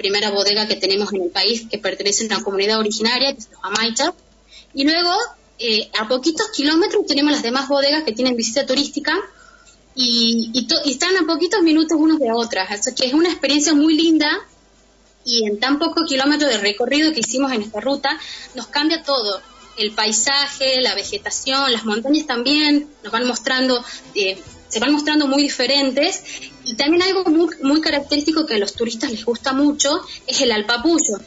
primera 0.00 0.30
bodega 0.30 0.66
que 0.66 0.76
tenemos 0.76 1.12
en 1.12 1.22
el 1.24 1.30
país 1.30 1.66
que 1.70 1.76
pertenece 1.76 2.24
a 2.24 2.26
una 2.28 2.42
comunidad 2.42 2.78
originaria, 2.78 3.34
que 3.34 3.40
es 3.40 3.50
los 3.50 3.60
Amaicha. 3.62 4.14
Y 4.72 4.84
luego 4.84 5.12
eh, 5.58 5.90
a 5.98 6.08
poquitos 6.08 6.48
kilómetros 6.56 7.04
tenemos 7.06 7.32
las 7.32 7.42
demás 7.42 7.68
bodegas 7.68 8.04
que 8.04 8.12
tienen 8.12 8.34
visita 8.34 8.64
turística 8.64 9.14
y, 9.94 10.66
están 10.86 11.16
a 11.18 11.26
poquitos 11.26 11.60
minutos 11.62 11.98
unos 12.00 12.18
de 12.18 12.32
otras. 12.32 12.70
Así 12.70 12.94
que 12.94 13.06
es 13.06 13.12
una 13.12 13.28
experiencia 13.28 13.74
muy 13.74 13.94
linda 13.94 14.30
y 15.22 15.46
en 15.46 15.60
tan 15.60 15.78
pocos 15.78 16.08
kilómetros 16.08 16.50
de 16.50 16.56
recorrido 16.56 17.12
que 17.12 17.20
hicimos 17.20 17.52
en 17.52 17.60
esta 17.60 17.80
ruta 17.80 18.18
nos 18.54 18.68
cambia 18.68 19.02
todo. 19.02 19.42
El 19.76 19.92
paisaje, 19.92 20.80
la 20.80 20.94
vegetación, 20.94 21.70
las 21.72 21.84
montañas 21.84 22.26
también 22.26 22.88
nos 23.02 23.12
van 23.12 23.26
mostrando, 23.26 23.84
eh, 24.14 24.38
se 24.70 24.80
van 24.80 24.92
mostrando 24.92 25.26
muy 25.26 25.42
diferentes. 25.42 26.22
Y 26.64 26.74
también 26.74 27.02
algo 27.02 27.24
muy, 27.62 27.80
característico 27.80 28.46
que 28.46 28.54
a 28.54 28.58
los 28.58 28.72
turistas 28.74 29.10
les 29.10 29.24
gusta 29.24 29.52
mucho 29.52 30.00
es 30.26 30.40
el 30.40 30.52
alpapullo. 30.52 31.20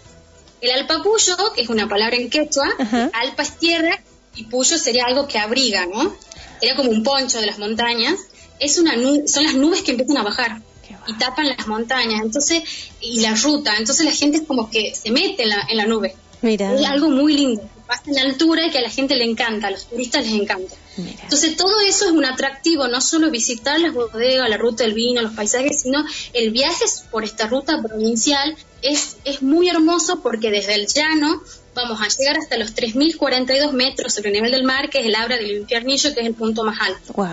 El 0.61 0.71
alpapullo, 0.71 1.35
que 1.53 1.61
es 1.61 1.69
una 1.69 1.87
palabra 1.87 2.15
en 2.15 2.29
quechua, 2.29 2.67
alpa 3.13 3.43
es 3.43 3.59
tierra 3.59 4.01
y 4.35 4.45
puyo 4.45 4.77
sería 4.77 5.05
algo 5.05 5.27
que 5.27 5.37
abriga, 5.37 5.85
¿no? 5.85 6.15
Sería 6.59 6.75
como 6.75 6.89
un 6.89 7.03
poncho 7.03 7.39
de 7.39 7.45
las 7.45 7.59
montañas. 7.59 8.19
Es 8.59 8.77
una 8.77 8.93
son 9.27 9.43
las 9.43 9.55
nubes 9.55 9.83
que 9.83 9.91
empiezan 9.91 10.17
a 10.17 10.23
bajar 10.23 10.61
y 11.07 11.13
tapan 11.15 11.49
las 11.49 11.67
montañas, 11.67 12.21
entonces 12.21 12.63
y 13.01 13.21
la 13.21 13.35
ruta, 13.35 13.75
entonces 13.77 14.05
la 14.05 14.11
gente 14.11 14.37
es 14.37 14.43
como 14.43 14.69
que 14.69 14.93
se 14.95 15.11
mete 15.11 15.43
en 15.43 15.49
la, 15.49 15.65
en 15.69 15.77
la 15.77 15.85
nube. 15.85 16.15
Mira. 16.41 16.73
Es 16.73 16.85
algo 16.85 17.09
muy 17.09 17.35
lindo, 17.35 17.69
pasa 17.93 18.11
en 18.11 18.19
altura 18.19 18.65
y 18.65 18.71
que 18.71 18.79
a 18.79 18.81
la 18.81 18.89
gente 18.89 19.15
le 19.15 19.25
encanta, 19.25 19.67
a 19.67 19.71
los 19.71 19.87
turistas 19.87 20.25
les 20.25 20.33
encanta. 20.33 20.75
Entonces 20.97 21.57
todo 21.57 21.79
eso 21.79 22.05
es 22.05 22.11
un 22.11 22.25
atractivo, 22.25 22.87
no 22.87 23.01
solo 23.01 23.31
visitar 23.31 23.79
las 23.79 23.93
bodegas, 23.93 24.49
la 24.49 24.57
ruta 24.57 24.83
del 24.83 24.93
vino, 24.93 25.21
los 25.21 25.33
paisajes, 25.33 25.81
sino 25.81 26.05
el 26.33 26.51
viaje 26.51 26.85
por 27.11 27.23
esta 27.23 27.47
ruta 27.47 27.81
provincial 27.81 28.55
es, 28.81 29.17
es 29.25 29.41
muy 29.41 29.69
hermoso 29.69 30.21
porque 30.21 30.51
desde 30.51 30.75
el 30.75 30.87
llano 30.87 31.41
vamos 31.73 31.99
a 32.01 32.07
llegar 32.07 32.37
hasta 32.37 32.57
los 32.57 32.75
3.042 32.75 33.71
metros 33.71 34.13
sobre 34.13 34.29
el 34.29 34.33
nivel 34.35 34.51
del 34.51 34.63
mar, 34.63 34.89
que 34.89 34.99
es 34.99 35.05
el 35.05 35.15
Abra 35.15 35.37
del 35.37 35.51
Infiernillo, 35.51 36.13
que 36.13 36.21
es 36.21 36.27
el 36.27 36.35
punto 36.35 36.63
más 36.63 36.79
alto. 36.79 37.13
Wow. 37.13 37.27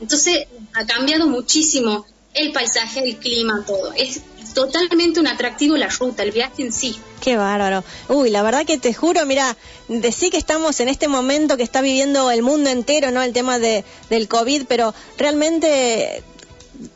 Entonces 0.00 0.46
ha 0.72 0.84
cambiado 0.86 1.28
muchísimo 1.28 2.06
el 2.34 2.52
paisaje, 2.52 3.00
el 3.00 3.16
clima, 3.16 3.64
todo. 3.66 3.92
Es 3.94 4.20
totalmente 4.56 5.20
un 5.20 5.26
atractivo 5.26 5.76
la 5.76 5.88
ruta, 5.88 6.22
el 6.22 6.32
viaje 6.32 6.62
en 6.62 6.72
sí. 6.72 6.98
Qué 7.20 7.36
bárbaro. 7.36 7.84
Uy, 8.08 8.30
la 8.30 8.42
verdad 8.42 8.64
que 8.64 8.78
te 8.78 8.94
juro, 8.94 9.26
mira, 9.26 9.54
decí 9.86 10.30
que 10.30 10.38
estamos 10.38 10.80
en 10.80 10.88
este 10.88 11.08
momento 11.08 11.58
que 11.58 11.62
está 11.62 11.82
viviendo 11.82 12.30
el 12.30 12.42
mundo 12.42 12.70
entero, 12.70 13.10
¿no? 13.10 13.22
El 13.22 13.34
tema 13.34 13.58
de, 13.58 13.84
del 14.08 14.28
COVID, 14.28 14.64
pero 14.66 14.94
realmente 15.18 16.22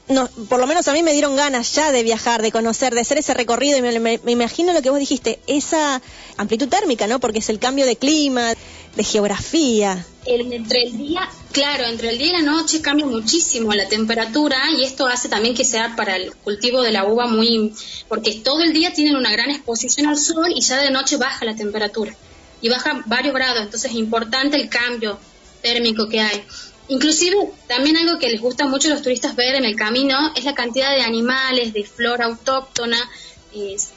no, 0.09 0.29
por 0.49 0.59
lo 0.59 0.67
menos 0.67 0.89
a 0.89 0.95
mí 0.95 1.03
me 1.03 1.13
dieron 1.13 1.37
ganas 1.37 1.75
ya 1.75 1.93
de 1.93 2.03
viajar, 2.03 2.41
de 2.41 2.51
conocer, 2.51 2.95
de 2.95 3.03
hacer 3.03 3.19
ese 3.19 3.35
recorrido 3.35 3.77
y 3.77 3.83
me, 3.83 3.99
me, 4.01 4.33
imagino 4.33 4.73
lo 4.73 4.81
que 4.81 4.89
vos 4.89 4.99
dijiste, 4.99 5.39
esa 5.47 6.01
amplitud 6.39 6.69
térmica, 6.69 7.07
¿no? 7.07 7.21
Porque 7.21 7.41
es 7.41 7.51
el 7.51 7.59
cambio 7.59 7.85
de 7.85 7.97
clima, 7.97 8.55
de 8.97 9.05
geografía. 9.05 10.07
entre 10.25 10.85
el 10.85 10.97
día, 10.97 11.29
claro, 11.53 11.85
entre 11.85 12.11
el 12.11 12.19
día 12.19 12.29
y 12.29 12.33
la 12.33 12.43
noche 12.43 12.81
cambia 12.81 13.07
muchísimo 13.07 13.73
la 13.73 13.89
temperatura 13.89 14.59
y 14.77 14.85
esto 14.85 15.07
hace 15.07 15.29
también 15.29 15.55
que 15.55 15.65
sea 15.65 15.97
para 15.97 16.17
el 16.17 16.35
cultivo 16.37 16.83
de 16.83 16.93
la 16.93 17.05
uva 17.05 17.27
muy, 17.27 17.73
porque 18.09 18.35
todo 18.37 18.63
el 18.63 18.73
día 18.73 18.93
tienen 18.93 19.17
una 19.17 19.33
gran 19.33 19.51
exposición 19.51 20.07
al 20.07 20.17
sol 20.17 20.53
y 20.55 20.61
ya 20.61 20.81
de 20.81 20.91
noche 20.91 21.17
baja 21.17 21.45
la 21.45 21.57
temperatura 21.57 22.15
y 22.61 22.69
baja 22.69 23.03
varios 23.07 23.35
grados, 23.35 23.63
entonces 23.63 23.91
es 23.91 23.97
importante 23.97 24.57
el 24.57 24.69
cambio 24.69 25.19
térmico 25.63 26.09
que 26.09 26.21
hay. 26.21 26.45
Inclusive 26.89 27.37
también 27.69 27.97
algo 27.97 28.19
que 28.19 28.29
les 28.29 28.41
gusta 28.41 28.67
mucho 28.67 28.89
a 28.89 28.93
los 28.93 29.03
turistas 29.03 29.37
ver 29.37 29.55
en 29.55 29.65
el 29.65 29.77
camino 29.77 30.33
es 30.35 30.45
la 30.45 30.55
cantidad 30.55 30.91
de 30.95 31.03
animales, 31.03 31.73
de 31.73 31.85
flora 31.85 32.27
autóctona, 32.27 32.99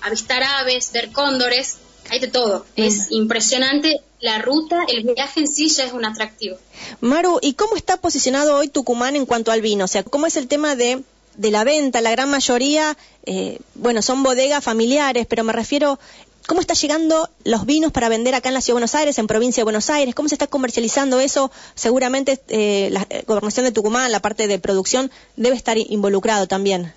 avistar 0.02 0.44
aves, 0.44 0.92
ver 0.94 1.12
cóndores, 1.12 1.78
hay 2.10 2.20
de 2.20 2.28
todo. 2.28 2.66
Es 2.76 3.12
impresionante 3.12 4.02
la 4.20 4.40
ruta, 4.40 4.84
el 4.88 5.04
viaje 5.04 5.42
en 5.42 5.48
sí 5.48 5.70
ya 5.70 5.86
es 5.86 5.94
un 5.94 6.06
atractivo. 6.06 6.58
Maru, 7.02 7.40
¿y 7.42 7.54
cómo 7.54 7.76
está 7.76 7.98
posicionado 7.98 8.56
hoy 8.56 8.70
Tucumán 8.70 9.16
en 9.16 9.26
cuanto 9.26 9.52
al 9.52 9.62
vino? 9.62 9.86
O 9.86 9.88
sea, 9.88 10.04
¿cómo 10.04 10.26
es 10.26 10.38
el 10.38 10.48
tema 10.48 10.76
de, 10.76 11.04
de 11.36 11.52
la 11.52 11.64
venta? 11.64 12.02
La 12.02 12.12
gran 12.12 12.30
mayoría, 12.30 12.98
eh, 13.26 13.60
bueno, 13.76 14.02
son 14.02 14.24
bodegas 14.24 14.64
familiares, 14.64 15.26
pero 15.28 15.44
me 15.44 15.54
refiero 15.54 16.00
¿Cómo 16.46 16.60
está 16.60 16.74
llegando 16.74 17.30
los 17.46 17.66
vinos 17.66 17.94
para 17.94 18.10
vender 18.10 18.36
acá 18.36 18.50
en 18.50 18.54
la 18.54 18.60
Ciudad 18.60 18.74
de 18.74 18.82
Buenos 18.82 18.96
Aires, 18.96 19.18
en 19.18 19.28
provincia 19.28 19.62
de 19.62 19.64
Buenos 19.64 19.90
Aires? 19.90 20.14
¿Cómo 20.14 20.28
se 20.28 20.36
está 20.36 20.48
comercializando 20.48 21.22
eso? 21.22 21.52
Seguramente 21.74 22.42
eh, 22.50 22.90
la 22.92 23.08
eh, 23.10 23.24
gobernación 23.26 23.66
de 23.66 23.72
Tucumán, 23.72 24.12
la 24.12 24.20
parte 24.20 24.48
de 24.48 24.60
producción, 24.60 25.10
debe 25.38 25.56
estar 25.56 25.78
involucrado 25.78 26.46
también. 26.46 26.94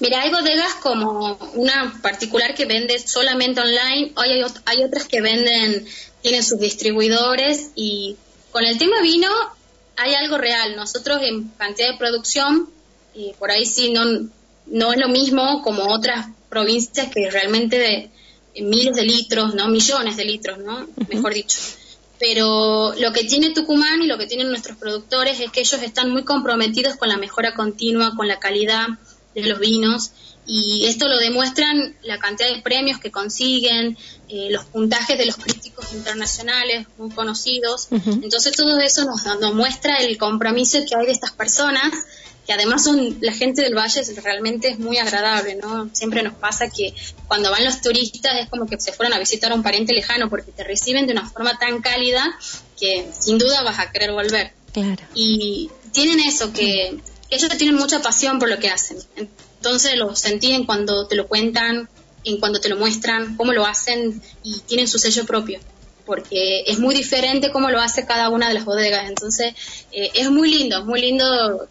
Mira, 0.00 0.22
hay 0.22 0.30
bodegas 0.30 0.74
como 0.76 1.38
una 1.54 2.00
particular 2.00 2.54
que 2.54 2.64
vende 2.64 2.98
solamente 2.98 3.60
online, 3.60 4.12
hoy 4.16 4.30
hay, 4.30 4.42
hay 4.64 4.82
otras 4.82 5.06
que 5.06 5.20
venden, 5.20 5.86
tienen 6.22 6.42
sus 6.42 6.58
distribuidores 6.58 7.70
y 7.74 8.16
con 8.50 8.64
el 8.64 8.78
tema 8.78 9.02
vino 9.02 9.28
hay 9.98 10.14
algo 10.14 10.38
real. 10.38 10.74
Nosotros 10.74 11.20
en 11.22 11.48
cantidad 11.50 11.92
de 11.92 11.98
producción, 11.98 12.70
y 13.14 13.34
por 13.38 13.50
ahí 13.50 13.66
sí 13.66 13.92
no, 13.92 14.04
no 14.66 14.92
es 14.92 14.98
lo 14.98 15.08
mismo 15.08 15.60
como 15.62 15.92
otras 15.92 16.28
provincias 16.48 17.10
que 17.10 17.30
realmente 17.30 17.78
de, 17.78 18.10
miles 18.62 18.96
de 18.96 19.04
litros, 19.04 19.54
¿no? 19.54 19.68
Millones 19.68 20.16
de 20.16 20.24
litros, 20.24 20.58
¿no? 20.58 20.88
Mejor 21.08 21.34
dicho. 21.34 21.58
Pero 22.18 22.94
lo 22.98 23.12
que 23.12 23.24
tiene 23.24 23.52
Tucumán 23.52 24.02
y 24.02 24.06
lo 24.06 24.16
que 24.16 24.26
tienen 24.26 24.48
nuestros 24.48 24.78
productores 24.78 25.40
es 25.40 25.50
que 25.50 25.60
ellos 25.60 25.82
están 25.82 26.10
muy 26.10 26.24
comprometidos 26.24 26.96
con 26.96 27.08
la 27.08 27.18
mejora 27.18 27.54
continua, 27.54 28.14
con 28.16 28.28
la 28.28 28.38
calidad 28.38 28.88
de 29.34 29.42
los 29.42 29.58
vinos 29.58 30.12
y 30.46 30.86
esto 30.86 31.06
lo 31.06 31.16
demuestran 31.18 31.94
la 32.02 32.18
cantidad 32.18 32.52
de 32.52 32.60
premios 32.60 32.98
que 32.98 33.10
consiguen, 33.12 33.96
eh, 34.28 34.48
los 34.50 34.64
puntajes 34.64 35.16
de 35.16 35.26
los 35.26 35.36
críticos 35.36 35.92
internacionales 35.92 36.88
muy 36.98 37.10
conocidos. 37.10 37.88
Entonces 37.90 38.56
todo 38.56 38.78
eso 38.80 39.04
nos, 39.04 39.24
nos, 39.40 39.54
muestra 39.54 39.98
el 39.98 40.18
compromiso 40.18 40.78
que 40.88 40.96
hay 40.96 41.06
de 41.06 41.12
estas 41.12 41.30
personas 41.32 41.92
que 42.46 42.54
además 42.54 42.82
son 42.82 43.18
la 43.20 43.32
gente 43.32 43.62
del 43.62 43.76
valle 43.76 44.02
realmente 44.22 44.70
es 44.70 44.78
muy 44.80 44.98
agradable, 44.98 45.54
¿no? 45.54 45.88
Siempre 45.92 46.22
nos 46.22 46.34
pasa 46.34 46.68
que 46.68 46.94
cuando 47.28 47.50
van 47.50 47.64
los 47.64 47.80
turistas 47.80 48.32
es 48.40 48.48
como 48.48 48.66
que 48.66 48.80
se 48.80 48.92
fueron 48.92 49.12
a 49.14 49.20
visitar 49.20 49.52
a 49.52 49.54
un 49.54 49.62
pariente 49.62 49.94
lejano 49.94 50.28
porque 50.28 50.50
te 50.50 50.64
reciben 50.64 51.06
de 51.06 51.12
una 51.12 51.28
forma 51.28 51.58
tan 51.58 51.80
cálida 51.80 52.24
que 52.78 53.08
sin 53.16 53.38
duda 53.38 53.62
vas 53.62 53.78
a 53.78 53.92
querer 53.92 54.10
volver. 54.10 54.52
Claro. 54.72 55.02
Y 55.14 55.70
tienen 55.92 56.18
eso, 56.20 56.52
que 56.52 56.98
ellos 57.30 57.56
tienen 57.56 57.76
mucha 57.76 58.02
pasión 58.02 58.38
por 58.38 58.48
lo 58.48 58.58
que 58.58 58.70
hacen. 58.70 58.98
Entonces 59.16 59.96
lo 59.96 60.14
sentí 60.16 60.52
en 60.52 60.66
cuando 60.66 61.06
te 61.06 61.16
lo 61.16 61.28
cuentan, 61.28 61.88
en 62.24 62.38
cuando 62.38 62.60
te 62.60 62.68
lo 62.68 62.76
muestran, 62.76 63.36
cómo 63.36 63.52
lo 63.52 63.66
hacen 63.66 64.20
y 64.42 64.60
tienen 64.60 64.88
su 64.88 64.98
sello 64.98 65.24
propio 65.24 65.60
porque 66.10 66.64
es 66.66 66.80
muy 66.80 66.92
diferente 66.92 67.52
cómo 67.52 67.70
lo 67.70 67.80
hace 67.80 68.04
cada 68.04 68.30
una 68.30 68.48
de 68.48 68.54
las 68.54 68.64
bodegas. 68.64 69.08
Entonces, 69.08 69.54
eh, 69.92 70.10
es 70.14 70.28
muy 70.28 70.50
lindo, 70.50 70.78
es 70.78 70.84
muy 70.84 71.00
lindo. 71.00 71.68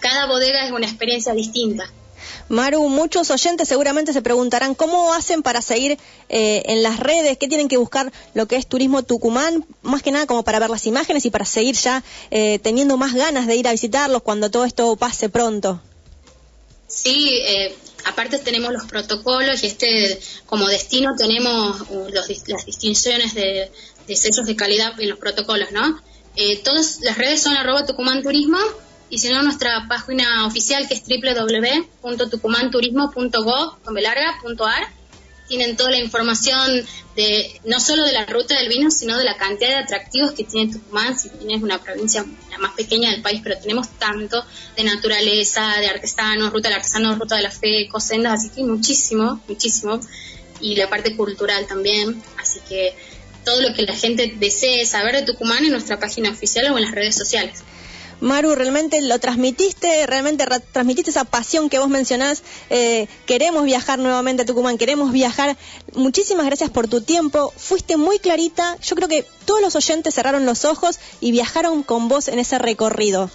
cada 0.00 0.24
bodega 0.24 0.64
es 0.64 0.72
una 0.72 0.86
experiencia 0.86 1.34
distinta. 1.34 1.92
Maru, 2.48 2.88
muchos 2.88 3.30
oyentes 3.30 3.68
seguramente 3.68 4.12
se 4.12 4.22
preguntarán 4.22 4.74
cómo 4.74 5.14
hacen 5.14 5.42
para 5.42 5.62
seguir 5.62 5.98
eh, 6.28 6.62
en 6.66 6.82
las 6.82 7.00
redes, 7.00 7.38
qué 7.38 7.48
tienen 7.48 7.68
que 7.68 7.76
buscar 7.76 8.12
lo 8.34 8.46
que 8.46 8.56
es 8.56 8.66
Turismo 8.66 9.02
Tucumán, 9.02 9.64
más 9.82 10.02
que 10.02 10.10
nada 10.10 10.26
como 10.26 10.44
para 10.44 10.58
ver 10.58 10.70
las 10.70 10.86
imágenes 10.86 11.24
y 11.24 11.30
para 11.30 11.44
seguir 11.44 11.74
ya 11.76 12.02
eh, 12.30 12.58
teniendo 12.58 12.96
más 12.96 13.14
ganas 13.14 13.46
de 13.46 13.56
ir 13.56 13.66
a 13.66 13.72
visitarlos 13.72 14.22
cuando 14.22 14.50
todo 14.50 14.64
esto 14.64 14.94
pase 14.96 15.28
pronto. 15.28 15.80
Sí, 16.86 17.30
eh, 17.32 17.74
aparte 18.04 18.38
tenemos 18.38 18.72
los 18.72 18.84
protocolos 18.84 19.62
y 19.62 19.66
este 19.66 20.20
como 20.46 20.68
destino 20.68 21.14
tenemos 21.16 21.80
uh, 21.90 22.08
las 22.10 22.66
distinciones 22.66 23.34
de, 23.34 23.70
sellos 24.14 24.46
de 24.46 24.54
calidad 24.54 24.98
en 25.00 25.08
los 25.08 25.18
protocolos, 25.18 25.72
¿no? 25.72 26.00
Eh, 26.36 26.58
todas 26.62 27.00
las 27.00 27.16
redes 27.16 27.42
son 27.42 27.56
arroba 27.56 27.86
Tucumán 27.86 28.22
Turismo 28.22 28.58
y 29.10 29.18
si 29.18 29.28
no 29.28 29.42
nuestra 29.42 29.86
página 29.88 30.46
oficial 30.46 30.88
que 30.88 30.94
es 30.94 31.02
www.tucumanturismo.gov.ar 32.02 34.88
tienen 35.48 35.76
toda 35.76 35.90
la 35.90 35.98
información 35.98 36.86
de 37.16 37.60
no 37.64 37.78
solo 37.78 38.04
de 38.04 38.12
la 38.12 38.26
ruta 38.26 38.58
del 38.58 38.68
vino, 38.68 38.90
sino 38.90 39.18
de 39.18 39.24
la 39.24 39.36
cantidad 39.36 39.70
de 39.70 39.76
atractivos 39.76 40.32
que 40.32 40.44
tiene 40.44 40.72
Tucumán, 40.72 41.18
si 41.18 41.28
tienes 41.28 41.62
una 41.62 41.82
provincia 41.82 42.24
la 42.50 42.58
más 42.58 42.72
pequeña 42.72 43.10
del 43.10 43.22
país, 43.22 43.40
pero 43.42 43.58
tenemos 43.58 43.88
tanto 43.98 44.44
de 44.76 44.84
naturaleza, 44.84 45.76
de 45.78 45.88
artesanos, 45.88 46.52
ruta 46.52 46.68
del 46.68 46.78
artesano, 46.78 47.14
ruta 47.16 47.36
de 47.36 47.42
la 47.42 47.50
fe, 47.50 47.88
cosendas, 47.88 48.40
así 48.40 48.50
que 48.50 48.64
muchísimo, 48.64 49.40
muchísimo, 49.46 50.00
y 50.60 50.76
la 50.76 50.88
parte 50.88 51.14
cultural 51.14 51.66
también, 51.66 52.22
así 52.38 52.60
que 52.68 52.96
todo 53.44 53.60
lo 53.60 53.74
que 53.74 53.82
la 53.82 53.94
gente 53.94 54.34
desee 54.38 54.86
saber 54.86 55.14
de 55.14 55.22
Tucumán 55.22 55.64
en 55.64 55.72
nuestra 55.72 55.98
página 55.98 56.30
oficial 56.30 56.72
o 56.72 56.78
en 56.78 56.84
las 56.84 56.92
redes 56.92 57.14
sociales. 57.14 57.62
Maru, 58.24 58.54
realmente 58.54 59.02
lo 59.02 59.18
transmitiste, 59.18 60.06
realmente 60.06 60.46
transmitiste 60.72 61.10
esa 61.10 61.24
pasión 61.24 61.68
que 61.68 61.78
vos 61.78 61.90
mencionás. 61.90 62.42
Eh, 62.70 63.06
queremos 63.26 63.64
viajar 63.64 63.98
nuevamente 63.98 64.42
a 64.42 64.46
Tucumán, 64.46 64.78
queremos 64.78 65.12
viajar. 65.12 65.58
Muchísimas 65.92 66.46
gracias 66.46 66.70
por 66.70 66.88
tu 66.88 67.02
tiempo. 67.02 67.52
Fuiste 67.54 67.98
muy 67.98 68.18
clarita. 68.18 68.78
Yo 68.80 68.96
creo 68.96 69.08
que 69.08 69.26
todos 69.44 69.60
los 69.60 69.76
oyentes 69.76 70.14
cerraron 70.14 70.46
los 70.46 70.64
ojos 70.64 71.00
y 71.20 71.32
viajaron 71.32 71.82
con 71.82 72.08
vos 72.08 72.28
en 72.28 72.38
ese 72.38 72.58
recorrido. 72.58 73.30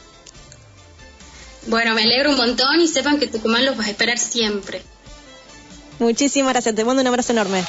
Bueno, 1.68 1.94
me 1.94 2.02
alegro 2.02 2.32
un 2.32 2.38
montón 2.38 2.82
y 2.82 2.88
sepan 2.88 3.20
que 3.20 3.28
Tucumán 3.28 3.66
los 3.66 3.80
va 3.80 3.84
a 3.84 3.90
esperar 3.90 4.18
siempre. 4.18 4.82
Muchísimas 6.00 6.54
gracias. 6.54 6.74
Te 6.74 6.84
mando 6.84 7.04
un 7.04 7.08
abrazo 7.08 7.32
enorme. 7.34 7.64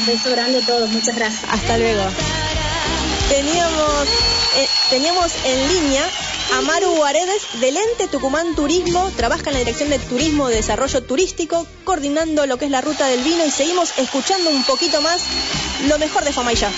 Un 0.00 0.06
beso 0.06 0.30
grande 0.32 0.58
a 0.58 0.66
todos. 0.66 0.90
Muchas 0.90 1.14
gracias. 1.14 1.44
Hasta 1.48 1.78
luego. 1.78 2.02
Teníamos 3.32 4.08
eh, 4.58 4.68
teníamos 4.90 5.32
en 5.46 5.68
línea 5.68 6.04
a 6.54 6.60
Maru 6.60 6.96
Guaredes 6.96 7.60
del 7.62 7.78
ente 7.78 8.06
Tucumán 8.06 8.54
Turismo, 8.54 9.10
trabaja 9.16 9.44
en 9.46 9.54
la 9.54 9.60
Dirección 9.60 9.88
de 9.88 9.98
Turismo 9.98 10.50
y 10.50 10.52
Desarrollo 10.52 11.02
Turístico, 11.02 11.66
coordinando 11.84 12.44
lo 12.44 12.58
que 12.58 12.66
es 12.66 12.70
la 12.70 12.82
ruta 12.82 13.06
del 13.06 13.22
vino 13.22 13.42
y 13.46 13.50
seguimos 13.50 13.96
escuchando 13.96 14.50
un 14.50 14.62
poquito 14.64 15.00
más 15.00 15.22
lo 15.88 15.98
mejor 15.98 16.24
de 16.24 16.32
Famailla. 16.34 16.70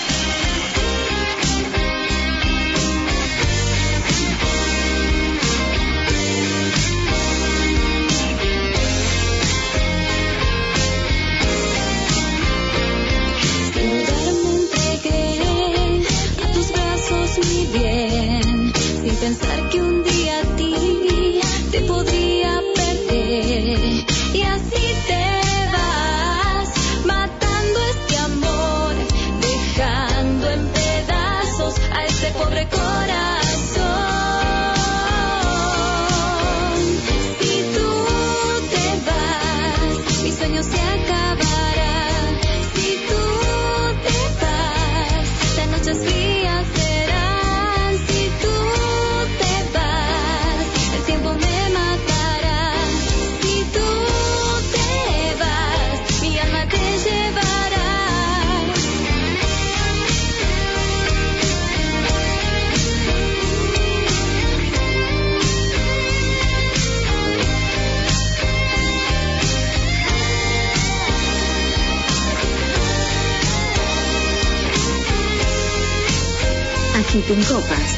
Copas. 77.27 77.89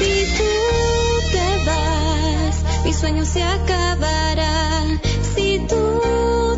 Si 0.00 0.24
tú 0.38 0.52
te 1.30 1.64
vas, 1.66 2.82
mi 2.82 2.94
sueño 2.94 3.26
se 3.26 3.42
acabará. 3.42 4.84
Si 5.34 5.58
tú 5.68 6.00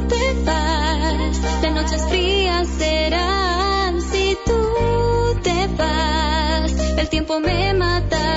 te 0.09 0.33
vas, 0.45 1.41
las 1.63 1.73
noches 1.73 2.05
frías 2.09 2.69
serán. 2.79 4.01
Si 4.03 4.39
tú 4.47 5.37
te 5.43 5.67
vas, 5.77 6.73
el 6.97 7.09
tiempo 7.09 7.41
me 7.41 7.75
matará. 7.75 8.32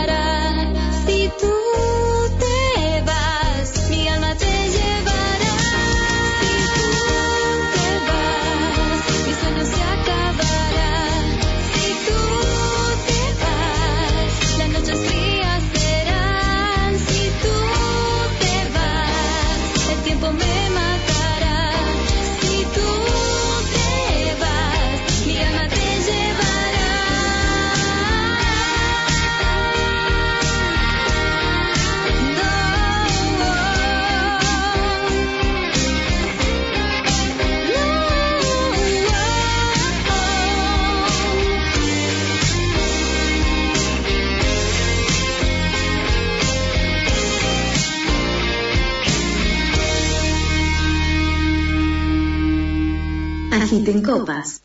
Copas. 54.06 54.62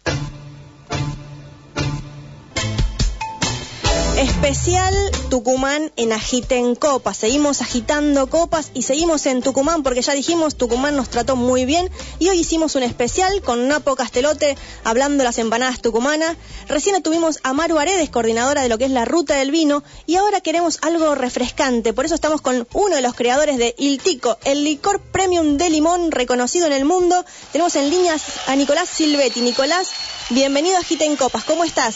Especial 4.50 4.96
Tucumán 5.30 5.92
en 5.94 6.12
Agiten 6.12 6.74
Copas. 6.74 7.16
Seguimos 7.16 7.60
agitando 7.62 8.28
copas 8.28 8.72
y 8.74 8.82
seguimos 8.82 9.24
en 9.26 9.42
Tucumán 9.42 9.84
porque 9.84 10.02
ya 10.02 10.12
dijimos, 10.12 10.56
Tucumán 10.56 10.96
nos 10.96 11.08
trató 11.08 11.36
muy 11.36 11.66
bien 11.66 11.88
y 12.18 12.30
hoy 12.30 12.40
hicimos 12.40 12.74
un 12.74 12.82
especial 12.82 13.42
con 13.42 13.68
Napo 13.68 13.94
Castelote 13.94 14.56
hablando 14.82 15.22
las 15.22 15.38
empanadas 15.38 15.80
tucumanas. 15.80 16.36
Recién 16.66 17.00
tuvimos 17.00 17.38
a 17.44 17.52
Maru 17.52 17.78
Aredes, 17.78 18.10
coordinadora 18.10 18.62
de 18.62 18.68
lo 18.68 18.76
que 18.76 18.86
es 18.86 18.90
la 18.90 19.04
ruta 19.04 19.36
del 19.36 19.52
vino 19.52 19.84
y 20.06 20.16
ahora 20.16 20.40
queremos 20.40 20.80
algo 20.82 21.14
refrescante. 21.14 21.92
Por 21.92 22.06
eso 22.06 22.16
estamos 22.16 22.40
con 22.40 22.66
uno 22.72 22.96
de 22.96 23.02
los 23.02 23.14
creadores 23.14 23.56
de 23.56 23.76
Il 23.78 24.00
Tico, 24.02 24.36
el 24.42 24.64
licor 24.64 25.00
premium 25.00 25.58
de 25.58 25.70
limón 25.70 26.10
reconocido 26.10 26.66
en 26.66 26.72
el 26.72 26.84
mundo. 26.84 27.24
Tenemos 27.52 27.76
en 27.76 27.88
línea 27.88 28.16
a 28.48 28.56
Nicolás 28.56 28.88
Silvetti. 28.88 29.42
Nicolás, 29.42 29.90
bienvenido 30.30 30.76
a 30.76 30.80
Agiten 30.80 31.14
Copas. 31.14 31.44
¿Cómo 31.44 31.62
estás? 31.62 31.94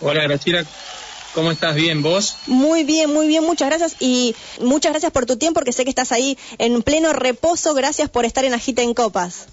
Hola 0.00 0.24
Graciela, 0.24 0.66
¿cómo 1.34 1.50
estás? 1.50 1.74
¿Bien 1.74 2.02
vos? 2.02 2.36
Muy 2.46 2.84
bien, 2.84 3.12
muy 3.12 3.26
bien, 3.28 3.44
muchas 3.44 3.68
gracias 3.68 3.96
y 4.00 4.34
muchas 4.60 4.92
gracias 4.92 5.12
por 5.12 5.26
tu 5.26 5.36
tiempo 5.36 5.60
porque 5.60 5.72
sé 5.72 5.84
que 5.84 5.90
estás 5.90 6.12
ahí 6.12 6.38
en 6.58 6.82
pleno 6.82 7.12
reposo. 7.12 7.74
Gracias 7.74 8.08
por 8.10 8.24
estar 8.24 8.44
en 8.44 8.54
Agita 8.54 8.82
en 8.82 8.94
Copas. 8.94 9.46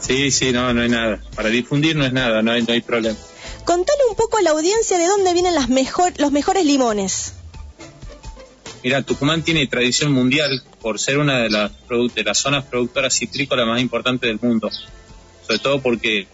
Sí, 0.00 0.30
sí, 0.30 0.52
no, 0.52 0.72
no 0.72 0.82
hay 0.82 0.88
nada. 0.88 1.20
Para 1.34 1.48
difundir 1.50 1.94
no 1.96 2.04
es 2.06 2.12
nada, 2.12 2.42
no 2.42 2.52
hay, 2.52 2.62
no 2.62 2.72
hay 2.72 2.80
problema. 2.80 3.16
Contale 3.64 3.98
un 4.08 4.16
poco 4.16 4.38
a 4.38 4.42
la 4.42 4.50
audiencia 4.50 4.96
de 4.98 5.06
dónde 5.06 5.32
vienen 5.34 5.54
las 5.54 5.68
mejor, 5.68 6.12
los 6.18 6.32
mejores 6.32 6.64
limones. 6.64 7.34
Mira, 8.82 9.02
Tucumán 9.02 9.42
tiene 9.42 9.66
tradición 9.66 10.12
mundial 10.12 10.62
por 10.80 10.98
ser 11.00 11.18
una 11.18 11.40
de 11.40 11.50
las, 11.50 11.72
de 12.14 12.24
las 12.24 12.38
zonas 12.38 12.64
productoras 12.64 13.18
citrícolas 13.18 13.66
más 13.66 13.80
importantes 13.80 14.28
del 14.28 14.38
mundo. 14.40 14.70
Sobre 15.46 15.58
todo 15.58 15.82
porque 15.82 16.26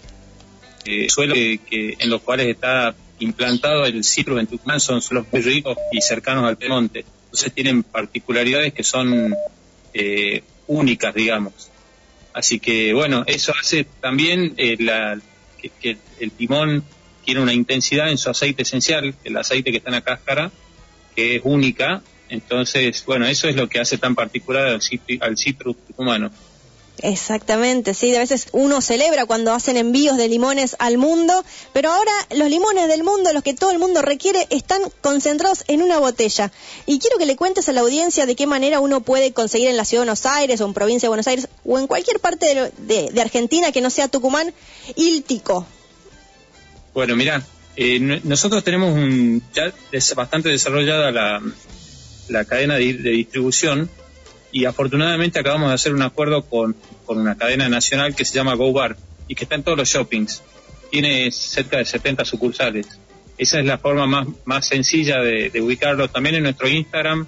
eh, 0.85 1.09
suelos 1.09 1.35
que, 1.37 1.59
que- 1.69 1.97
en 1.99 2.11
los 2.11 2.21
cuales 2.23 2.47
está 2.49 2.95
implantado 3.19 3.85
el 3.85 4.03
citrus 4.05 4.41
en 4.41 4.47
Tucumán 4.47 4.81
son 4.81 5.01
suelos 5.01 5.27
muy 5.33 5.43
ricos 5.43 5.77
y 5.93 6.01
cercanos 6.01 6.45
al 6.45 6.57
Pemonte. 6.57 7.05
Entonces 7.25 7.53
tienen 7.53 7.83
particularidades 7.83 8.73
que 8.73 8.83
son 8.83 9.35
eh, 9.93 10.43
únicas, 10.67 11.15
digamos. 11.15 11.71
Así 12.33 12.59
que 12.59 12.93
bueno, 12.93 13.25
eso 13.27 13.53
hace 13.59 13.85
también 14.01 14.55
eh, 14.57 14.77
que, 15.81 15.97
el 16.21 16.31
timón 16.33 16.85
tiene 17.25 17.41
una 17.41 17.53
intensidad 17.53 18.11
en 18.11 18.19
su 18.19 18.31
aceite 18.31 18.63
esencial, 18.63 19.15
el 19.25 19.37
aceite 19.37 19.71
que 19.71 19.79
está 19.79 19.91
en 19.91 19.95
la 19.95 20.01
cáscara, 20.03 20.51
que 21.15 21.37
es 21.37 21.43
única. 21.45 22.03
Entonces, 22.29 23.05
bueno, 23.07 23.27
eso 23.27 23.49
es 23.49 23.57
lo 23.57 23.69
que 23.69 23.81
hace 23.81 23.99
tan 23.99 24.15
particular 24.15 24.67
al 25.21 25.37
citrus 25.39 25.77
tucumano. 25.87 26.31
Exactamente, 27.03 27.93
sí, 27.93 28.15
a 28.15 28.21
veces 28.21 28.47
uno 28.53 28.81
celebra 28.81 29.27
cuando 29.27 29.53
hacen 29.53 29.77
envíos 29.77 30.17
de 30.17 30.29
limones 30.29 30.77
al 30.79 30.97
mundo, 30.97 31.45
pero 31.73 31.91
ahora 31.91 32.13
los 32.31 32.49
limones 32.49 32.87
del 32.89 33.03
mundo, 33.03 33.33
los 33.33 33.43
que 33.43 33.53
todo 33.53 33.73
el 33.73 33.79
mundo 33.81 34.01
requiere, 34.01 34.47
están 34.51 34.81
concentrados 35.01 35.65
en 35.67 35.83
una 35.83 35.99
botella. 35.99 36.53
Y 36.87 37.01
quiero 37.01 37.19
que 37.19 37.27
le 37.27 37.35
cuentes 37.37 37.69
a 37.69 37.73
la 37.73 37.81
audiencia 37.81 38.27
de 38.27 38.37
qué 38.37 38.47
manera 38.47 38.79
uno 38.81 39.01
puede 39.01 39.33
conseguir 39.33 39.69
en 39.69 39.77
la 39.77 39.85
ciudad 39.85 40.03
de 40.03 40.07
Buenos 40.07 40.25
Aires 40.25 40.61
o 40.61 40.67
en 40.67 40.73
provincia 40.73 41.07
de 41.07 41.11
Buenos 41.11 41.27
Aires 41.27 41.49
o 41.65 41.79
en 41.81 41.89
cualquier 41.89 42.21
parte 42.21 42.47
de, 42.79 43.11
de- 43.11 43.21
Argentina 43.21 43.73
que 43.73 43.81
no 43.81 43.91
sea 43.91 44.07
Tucumán, 44.09 44.55
Iltico. 44.95 45.67
Bueno, 46.95 47.17
mira, 47.17 47.43
eh, 47.77 47.99
nosotros 48.23 48.63
tenemos 48.63 48.95
un, 48.95 49.43
ya 49.53 49.73
des- 49.91 50.15
bastante 50.15 50.49
desarrollada 50.49 51.11
la, 51.11 51.43
la 52.29 52.45
cadena 52.45 52.77
de, 52.77 52.95
de 52.95 53.11
distribución 53.11 53.91
y 54.55 54.65
afortunadamente 54.67 55.41
acabamos 55.41 55.69
de 55.69 55.75
hacer 55.75 55.93
un 55.93 56.03
acuerdo 56.03 56.43
con, 56.43 56.77
con 57.05 57.19
una 57.19 57.37
cadena 57.37 57.69
nacional 57.69 58.15
que 58.15 58.25
se 58.25 58.35
llama 58.37 58.55
Go 58.55 58.73
Bar 58.73 58.97
y 59.29 59.35
que 59.35 59.45
está 59.45 59.57
en 59.57 59.65
todos 59.65 59.77
los 59.77 59.89
shoppings. 59.89 60.43
Tiene 60.91 61.31
cerca 61.33 61.79
de 61.79 61.85
70 61.85 62.25
sucursales. 62.25 62.87
Esa 63.37 63.59
es 63.59 63.67
la 63.67 63.79
forma 63.79 64.07
más, 64.07 64.29
más 64.45 64.65
sencilla 64.67 65.19
de, 65.21 65.51
de 65.51 65.61
ubicarlo. 65.61 66.07
También 66.09 66.37
en 66.37 66.45
nuestro 66.45 66.69
Instagram 66.69 67.27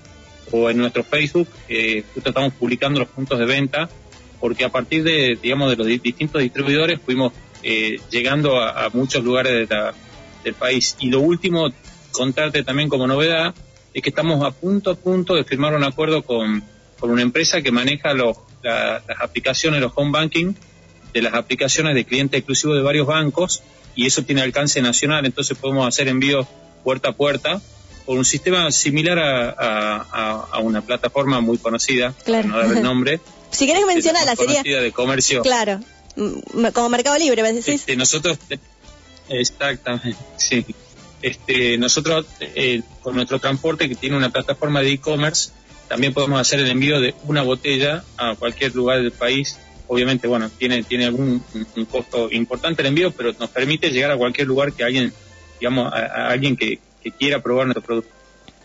o 0.52 0.70
en 0.70 0.76
nuestro 0.78 1.02
Facebook, 1.02 1.48
eh, 1.68 2.04
justo 2.14 2.30
estamos 2.30 2.52
publicando 2.54 3.00
los 3.00 3.08
puntos 3.08 3.38
de 3.40 3.44
venta 3.44 3.88
porque 4.38 4.64
a 4.64 4.68
partir 4.68 5.02
de, 5.02 5.36
digamos, 5.42 5.68
de 5.70 5.76
los 5.76 5.86
di- 5.88 5.98
distintos 5.98 6.40
distribuidores 6.42 7.00
fuimos 7.04 7.32
eh, 7.64 7.98
llegando 8.10 8.60
a, 8.60 8.84
a 8.84 8.90
muchos 8.90 9.24
lugares 9.24 9.68
de 9.68 9.74
la- 9.74 9.92
del 10.44 10.54
país. 10.54 10.96
Y 11.00 11.10
lo 11.10 11.18
último, 11.20 11.72
contarte 12.12 12.62
también 12.62 12.88
como 12.88 13.08
novedad, 13.08 13.52
es 13.92 14.00
que 14.02 14.10
estamos 14.10 14.44
a 14.44 14.52
punto 14.52 14.90
a 14.90 14.94
punto 14.94 15.34
de 15.34 15.42
firmar 15.42 15.74
un 15.74 15.82
acuerdo 15.82 16.22
con, 16.22 16.62
con 17.00 17.10
una 17.10 17.22
empresa 17.22 17.62
que 17.62 17.70
maneja 17.72 18.12
los, 18.14 18.36
la- 18.62 19.02
las 19.06 19.20
aplicaciones, 19.20 19.80
los 19.80 19.92
home 19.94 20.10
banking, 20.12 20.54
de 21.12 21.22
las 21.22 21.34
aplicaciones 21.34 21.94
de 21.94 22.04
cliente 22.04 22.36
exclusivo 22.36 22.74
de 22.74 22.82
varios 22.82 23.06
bancos, 23.06 23.62
y 23.94 24.06
eso 24.06 24.22
tiene 24.22 24.42
alcance 24.42 24.82
nacional, 24.82 25.24
entonces 25.24 25.56
podemos 25.56 25.86
hacer 25.88 26.08
envíos 26.08 26.46
puerta 26.84 27.08
a 27.10 27.12
puerta 27.12 27.60
con 28.04 28.18
un 28.18 28.24
sistema 28.24 28.70
similar 28.70 29.18
a, 29.18 29.50
a- 29.50 30.48
a- 30.52 30.58
una 30.60 30.80
plataforma 30.82 31.40
muy 31.40 31.58
conocida, 31.58 32.14
Claro. 32.24 32.48
no 32.48 32.58
dar 32.58 32.76
el 32.76 32.82
nombre, 32.82 33.20
Si 33.50 33.66
querés 33.66 33.86
mencionarla, 33.86 34.36
sería, 34.36 34.56
conocida 34.56 34.80
de 34.82 34.92
comercio. 34.92 35.42
claro, 35.42 35.80
mm, 36.16 36.66
como 36.74 36.88
Mercado 36.90 37.16
Libre, 37.18 37.42
¿me 37.42 37.52
decís? 37.52 37.68
Este, 37.80 37.96
nosotros, 37.96 38.38
exactamente, 39.28 40.16
sí. 40.36 40.64
Este, 41.22 41.78
nosotros, 41.78 42.26
eh, 42.40 42.82
con 43.02 43.16
nuestro 43.16 43.38
transporte, 43.40 43.88
que 43.88 43.94
tiene 43.94 44.16
una 44.16 44.30
plataforma 44.30 44.82
de 44.82 44.92
e-commerce, 44.92 45.50
también 45.88 46.12
podemos 46.12 46.40
hacer 46.40 46.60
el 46.60 46.70
envío 46.70 47.00
de 47.00 47.14
una 47.24 47.42
botella 47.42 48.04
a 48.16 48.34
cualquier 48.36 48.74
lugar 48.74 49.00
del 49.02 49.12
país. 49.12 49.58
Obviamente, 49.88 50.26
bueno, 50.26 50.50
tiene, 50.50 50.82
tiene 50.82 51.06
algún 51.06 51.44
un- 51.76 51.84
costo 51.86 52.28
importante 52.32 52.82
el 52.82 52.88
envío, 52.88 53.12
pero 53.12 53.32
nos 53.38 53.50
permite 53.50 53.90
llegar 53.90 54.10
a 54.10 54.16
cualquier 54.16 54.46
lugar 54.48 54.72
que 54.72 54.82
alguien, 54.84 55.12
digamos, 55.60 55.92
a, 55.92 55.96
a 55.96 56.28
alguien 56.30 56.56
que, 56.56 56.80
que 57.02 57.12
quiera 57.12 57.40
probar 57.40 57.66
nuestro 57.66 57.82
producto. 57.82 58.10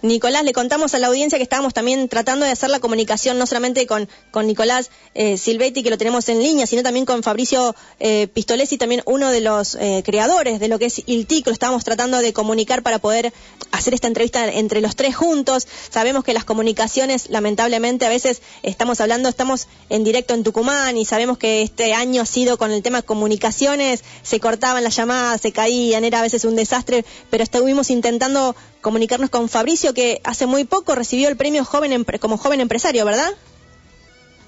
Nicolás, 0.01 0.43
le 0.43 0.53
contamos 0.53 0.95
a 0.95 0.99
la 0.99 1.07
audiencia 1.07 1.37
que 1.37 1.43
estábamos 1.43 1.73
también 1.73 2.09
tratando 2.09 2.45
de 2.45 2.51
hacer 2.51 2.69
la 2.69 2.79
comunicación 2.79 3.37
no 3.37 3.45
solamente 3.45 3.85
con, 3.85 4.07
Nicolás 4.43 4.89
eh, 5.13 5.37
Silvetti, 5.37 5.83
que 5.83 5.91
lo 5.91 5.97
tenemos 5.97 6.27
en 6.29 6.39
línea, 6.39 6.65
sino 6.65 6.81
también 6.81 7.05
con 7.05 7.21
Fabricio 7.21 7.75
eh, 7.99 8.27
Pistolesi, 8.27 8.77
también 8.77 9.03
uno 9.05 9.29
de 9.29 9.41
los 9.41 9.75
eh, 9.75 10.01
creadores 10.03 10.59
de 10.59 10.67
lo 10.67 10.79
que 10.79 10.85
es 10.85 11.03
ILTIC. 11.05 11.45
Lo 11.45 11.53
estábamos 11.53 11.83
tratando 11.83 12.17
de 12.17 12.33
comunicar 12.33 12.81
para 12.81 12.97
poder 12.97 13.31
hacer 13.71 13.93
esta 13.93 14.07
entrevista 14.07 14.51
entre 14.51 14.81
los 14.81 14.95
tres 14.95 15.15
juntos. 15.15 15.67
Sabemos 15.89 16.23
que 16.23 16.33
las 16.33 16.45
comunicaciones, 16.45 17.29
lamentablemente, 17.29 18.05
a 18.05 18.09
veces 18.09 18.41
estamos 18.63 19.01
hablando, 19.01 19.29
estamos 19.29 19.67
en 19.89 20.03
directo 20.03 20.33
en 20.33 20.43
Tucumán 20.43 20.97
y 20.97 21.05
sabemos 21.05 21.37
que 21.37 21.61
este 21.61 21.93
año 21.93 22.23
ha 22.23 22.25
sido 22.25 22.57
con 22.57 22.71
el 22.71 22.81
tema 22.81 23.03
comunicaciones, 23.03 24.03
se 24.23 24.39
cortaban 24.39 24.83
las 24.83 24.95
llamadas, 24.95 25.41
se 25.41 25.51
caían, 25.51 26.03
era 26.03 26.19
a 26.19 26.23
veces 26.23 26.45
un 26.45 26.55
desastre, 26.55 27.05
pero 27.29 27.43
estuvimos 27.43 27.91
intentando 27.91 28.55
comunicarnos 28.81 29.29
con 29.29 29.49
Fabricio, 29.49 29.93
que 29.93 30.21
hace 30.23 30.45
muy 30.45 30.63
poco 30.63 30.95
recibió 30.95 31.29
el 31.29 31.37
premio 31.37 31.63
joven 31.63 32.05
como 32.19 32.37
joven 32.37 32.61
empresario, 32.61 33.05
¿verdad? 33.05 33.31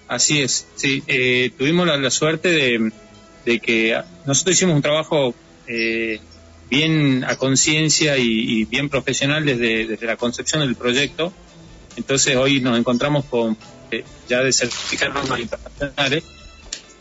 Así 0.07 0.41
es, 0.41 0.67
sí. 0.75 1.03
Eh, 1.07 1.51
tuvimos 1.57 1.88
la, 1.88 1.97
la 1.97 2.11
suerte 2.11 2.49
de, 2.49 2.91
de 3.45 3.59
que 3.59 3.99
nosotros 4.25 4.55
hicimos 4.55 4.75
un 4.75 4.81
trabajo 4.81 5.34
eh, 5.67 6.19
bien 6.69 7.23
a 7.23 7.36
conciencia 7.36 8.17
y, 8.17 8.65
bien 8.65 8.89
profesional 8.89 9.45
desde, 9.45 9.86
desde 9.86 10.05
la 10.07 10.17
concepción 10.17 10.61
del 10.61 10.75
proyecto. 10.75 11.31
Entonces 11.95 12.36
hoy 12.36 12.61
nos 12.61 12.77
encontramos 12.77 13.25
con 13.25 13.57
eh, 13.91 14.03
ya 14.27 14.41
de 14.41 14.51
certificar 14.51 15.13
normas 15.13 15.39
internacionales. 15.39 16.23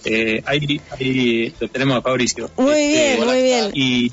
Eh, 0.04 0.42
ahí, 0.44 0.80
ahí, 0.90 1.54
lo 1.58 1.68
tenemos 1.68 1.96
a 1.96 2.02
Fabricio. 2.02 2.50
Muy 2.56 2.72
este, 2.72 3.16
bien, 3.16 3.26
muy 3.26 3.42
bien. 3.42 3.70
Y 3.72 4.12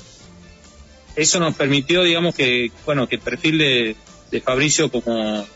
eso 1.20 1.38
nos 1.38 1.54
permitió, 1.54 2.02
digamos, 2.02 2.34
que 2.34 2.70
bueno 2.86 3.08
que 3.08 3.16
el 3.16 3.20
perfil 3.20 3.58
de, 3.58 3.96
de 4.30 4.40
Fabricio 4.40 4.90
como, 4.90 5.46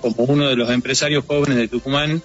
como 0.00 0.24
uno 0.24 0.48
de 0.48 0.56
los 0.56 0.70
empresarios 0.70 1.24
jóvenes 1.26 1.56
de 1.56 1.68
Tucumán 1.68 2.22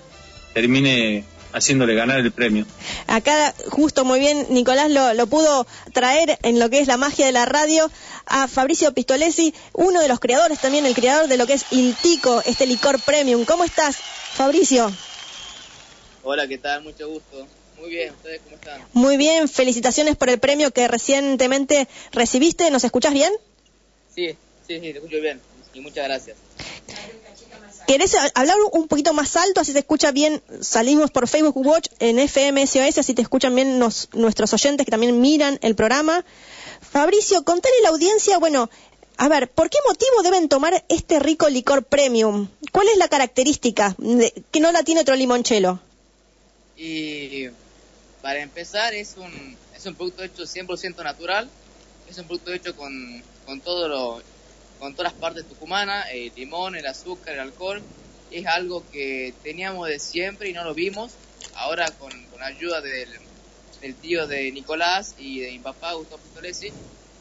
termine 0.53 1.23
haciéndole 1.53 1.95
ganar 1.95 2.19
el 2.19 2.31
premio. 2.31 2.65
Acá, 3.07 3.53
justo 3.69 4.05
muy 4.05 4.19
bien, 4.19 4.47
Nicolás 4.49 4.91
lo, 4.91 5.13
lo, 5.13 5.27
pudo 5.27 5.67
traer 5.93 6.37
en 6.43 6.59
lo 6.59 6.69
que 6.69 6.79
es 6.79 6.87
la 6.87 6.97
magia 6.97 7.25
de 7.25 7.31
la 7.31 7.45
radio 7.45 7.89
a 8.25 8.47
Fabricio 8.47 8.93
Pistolesi, 8.93 9.53
uno 9.73 10.01
de 10.01 10.07
los 10.07 10.19
creadores 10.19 10.59
también, 10.59 10.85
el 10.85 10.95
creador 10.95 11.27
de 11.27 11.37
lo 11.37 11.47
que 11.47 11.53
es 11.53 11.65
Iltico, 11.71 12.41
este 12.45 12.65
licor 12.65 12.99
premium. 13.01 13.45
¿Cómo 13.45 13.63
estás, 13.63 13.97
Fabricio? 13.97 14.91
Hola, 16.23 16.47
¿qué 16.47 16.57
tal? 16.57 16.83
Mucho 16.83 17.07
gusto. 17.07 17.47
Muy 17.79 17.89
bien, 17.89 18.13
¿ustedes 18.13 18.41
cómo 18.43 18.55
están? 18.55 18.81
Muy 18.93 19.17
bien, 19.17 19.47
felicitaciones 19.47 20.15
por 20.15 20.29
el 20.29 20.39
premio 20.39 20.71
que 20.71 20.87
recientemente 20.87 21.87
recibiste. 22.11 22.71
¿Nos 22.71 22.83
escuchás 22.83 23.13
bien? 23.13 23.31
Sí, 24.13 24.29
sí, 24.67 24.75
sí, 24.75 24.79
te 24.79 24.97
escucho 24.97 25.21
bien. 25.21 25.39
Y 25.73 25.81
muchas 25.81 26.05
gracias. 26.05 26.37
¿Querés 27.87 28.15
hablar 28.33 28.57
un 28.73 28.87
poquito 28.87 29.13
más 29.13 29.37
alto, 29.37 29.61
así 29.61 29.71
se 29.71 29.79
escucha 29.79 30.11
bien? 30.11 30.41
Salimos 30.59 31.09
por 31.11 31.27
Facebook 31.27 31.55
Watch 31.55 31.87
en 31.99 32.19
FMSOS, 32.19 32.97
así 32.97 33.13
te 33.13 33.21
escuchan 33.21 33.55
bien 33.55 33.79
nuestros 33.79 34.53
oyentes 34.53 34.85
que 34.85 34.91
también 34.91 35.21
miran 35.21 35.57
el 35.61 35.73
programa. 35.75 36.25
Fabricio, 36.81 37.45
contale 37.45 37.75
a 37.79 37.83
la 37.83 37.89
audiencia, 37.89 38.39
bueno, 38.39 38.69
a 39.15 39.29
ver, 39.29 39.49
¿por 39.49 39.69
qué 39.69 39.77
motivo 39.87 40.21
deben 40.21 40.49
tomar 40.49 40.83
este 40.89 41.19
rico 41.19 41.47
licor 41.47 41.85
premium? 41.85 42.49
¿Cuál 42.73 42.89
es 42.89 42.97
la 42.97 43.07
característica 43.07 43.95
que 44.51 44.59
no 44.59 44.71
la 44.73 44.83
tiene 44.83 45.01
otro 45.01 45.15
limonchelo? 45.15 45.79
Y 46.75 47.47
para 48.27 48.41
empezar, 48.41 48.93
es 48.93 49.15
un, 49.15 49.55
es 49.73 49.85
un 49.85 49.95
producto 49.95 50.21
hecho 50.21 50.43
100% 50.43 51.01
natural, 51.01 51.49
es 52.09 52.17
un 52.17 52.25
producto 52.25 52.51
hecho 52.51 52.75
con, 52.75 53.23
con 53.45 53.61
todo 53.61 53.87
lo 53.87 54.21
con 54.79 54.93
todas 54.93 55.13
las 55.13 55.21
partes 55.21 55.47
tucumanas, 55.47 56.07
el 56.11 56.33
limón, 56.35 56.75
el 56.75 56.85
azúcar, 56.87 57.35
el 57.35 57.39
alcohol. 57.39 57.81
Es 58.29 58.45
algo 58.45 58.83
que 58.91 59.33
teníamos 59.43 59.87
de 59.87 59.97
siempre 59.99 60.49
y 60.49 60.53
no 60.53 60.65
lo 60.65 60.73
vimos. 60.73 61.13
Ahora 61.55 61.89
con, 61.91 62.11
con 62.25 62.43
ayuda 62.43 62.81
del, 62.81 63.07
tío 64.01 64.27
de 64.27 64.51
Nicolás 64.51 65.15
y 65.17 65.39
de 65.39 65.51
mi 65.51 65.59
papá, 65.59 65.93
Gustavo 65.93 66.21
Pistolesi, 66.21 66.73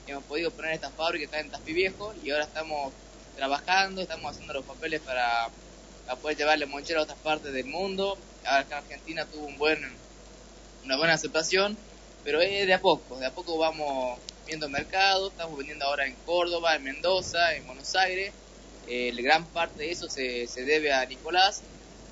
hemos 0.08 0.24
podido 0.24 0.50
poner 0.50 0.72
esta 0.72 0.90
fábrica 0.90 1.20
que 1.20 1.24
está 1.26 1.38
en 1.38 1.50
Taspi 1.50 1.72
Viejo 1.72 2.14
y 2.24 2.32
ahora 2.32 2.46
estamos 2.46 2.92
trabajando, 3.36 4.02
estamos 4.02 4.32
haciendo 4.32 4.54
los 4.54 4.64
papeles 4.64 5.00
para, 5.02 5.50
poder 6.20 6.36
llevarle 6.36 6.66
monchero 6.66 6.98
a 6.98 7.02
otras 7.04 7.18
partes 7.18 7.52
del 7.52 7.66
mundo. 7.66 8.18
Ahora 8.44 8.62
acá 8.62 8.78
Argentina 8.78 9.24
tuvo 9.24 9.46
un 9.46 9.56
buen, 9.56 9.88
una 10.86 10.96
buena 10.96 11.14
aceptación, 11.14 11.76
pero 12.24 12.40
es 12.40 12.66
de 12.66 12.72
a 12.72 12.80
poco, 12.80 13.18
de 13.18 13.26
a 13.26 13.32
poco 13.32 13.58
vamos 13.58 14.18
viendo 14.46 14.68
mercado, 14.68 15.28
estamos 15.28 15.58
vendiendo 15.58 15.84
ahora 15.84 16.06
en 16.06 16.14
Córdoba, 16.24 16.76
en 16.76 16.84
Mendoza, 16.84 17.54
en 17.54 17.66
Buenos 17.66 17.94
Aires. 17.96 18.32
Eh, 18.86 19.12
gran 19.18 19.44
parte 19.46 19.82
de 19.82 19.90
eso 19.90 20.08
se, 20.08 20.46
se, 20.46 20.64
debe 20.64 20.92
a 20.92 21.04
Nicolás 21.04 21.62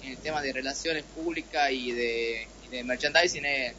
en 0.02 0.10
el 0.10 0.18
tema 0.18 0.42
de 0.42 0.52
relaciones 0.52 1.04
públicas 1.14 1.70
y 1.70 1.92
de, 1.92 2.48
merchandising 2.84 3.44
es, 3.44 3.74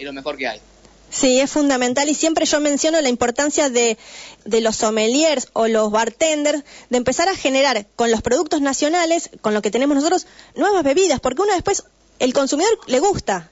lo 0.00 0.12
mejor 0.12 0.36
que 0.36 0.46
hay. 0.46 0.60
Sí, 1.08 1.40
es 1.40 1.50
fundamental 1.50 2.06
y 2.10 2.14
siempre 2.14 2.44
yo 2.44 2.60
menciono 2.60 3.00
la 3.00 3.08
importancia 3.08 3.70
de, 3.70 3.96
de, 4.44 4.60
los 4.60 4.76
sommeliers 4.76 5.48
o 5.54 5.68
los 5.68 5.90
bartenders 5.90 6.62
de 6.90 6.98
empezar 6.98 7.30
a 7.30 7.34
generar 7.34 7.86
con 7.96 8.10
los 8.10 8.20
productos 8.20 8.60
nacionales, 8.60 9.30
con 9.40 9.54
lo 9.54 9.62
que 9.62 9.70
tenemos 9.70 9.96
nosotros, 9.96 10.26
nuevas 10.54 10.84
bebidas, 10.84 11.20
porque 11.20 11.40
uno 11.40 11.54
después, 11.54 11.84
el 12.18 12.34
consumidor 12.34 12.78
le 12.86 12.98
gusta. 13.00 13.50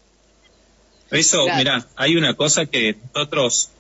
Eso, 1.11 1.47
mira, 1.57 1.87
hay 1.97 2.17
una 2.17 2.35
cosa 2.35 2.67
que 2.67 2.97
nosotros 3.15 3.71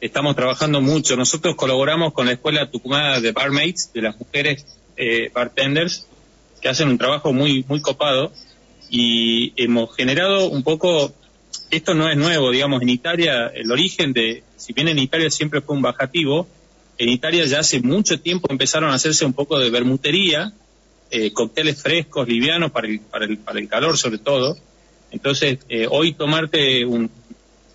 estamos 0.00 0.34
trabajando 0.34 0.80
mucho. 0.80 1.16
Nosotros 1.16 1.54
colaboramos 1.54 2.12
con 2.12 2.26
la 2.26 2.32
Escuela 2.32 2.70
Tucumana 2.70 3.20
de 3.20 3.32
Barmaids, 3.32 3.92
de 3.92 4.02
las 4.02 4.18
mujeres 4.18 4.66
eh, 4.96 5.30
bartenders, 5.32 6.06
que 6.60 6.68
hacen 6.68 6.88
un 6.88 6.98
trabajo 6.98 7.32
muy, 7.32 7.64
muy 7.68 7.80
copado 7.80 8.32
y 8.90 9.52
hemos 9.56 9.94
generado 9.94 10.48
un 10.48 10.62
poco, 10.62 11.12
esto 11.70 11.94
no 11.94 12.10
es 12.10 12.16
nuevo, 12.16 12.50
digamos, 12.50 12.82
en 12.82 12.88
Italia 12.88 13.46
el 13.54 13.70
origen 13.70 14.12
de, 14.12 14.42
si 14.56 14.72
bien 14.72 14.88
en 14.88 14.98
Italia 14.98 15.30
siempre 15.30 15.60
fue 15.60 15.76
un 15.76 15.82
bajativo, 15.82 16.48
en 16.98 17.08
Italia 17.08 17.44
ya 17.46 17.60
hace 17.60 17.80
mucho 17.80 18.20
tiempo 18.20 18.48
empezaron 18.50 18.90
a 18.90 18.94
hacerse 18.94 19.24
un 19.24 19.32
poco 19.32 19.58
de 19.58 19.70
bermutería, 19.70 20.52
eh, 21.10 21.32
cócteles 21.32 21.80
frescos, 21.82 22.28
livianos 22.28 22.72
para 22.72 22.88
el, 22.88 23.00
para 23.00 23.24
el, 23.24 23.38
para 23.38 23.58
el 23.58 23.68
calor 23.68 23.96
sobre 23.96 24.18
todo. 24.18 24.56
Entonces, 25.10 25.58
eh, 25.68 25.86
hoy 25.90 26.12
tomarte 26.14 26.84
un, 26.84 27.10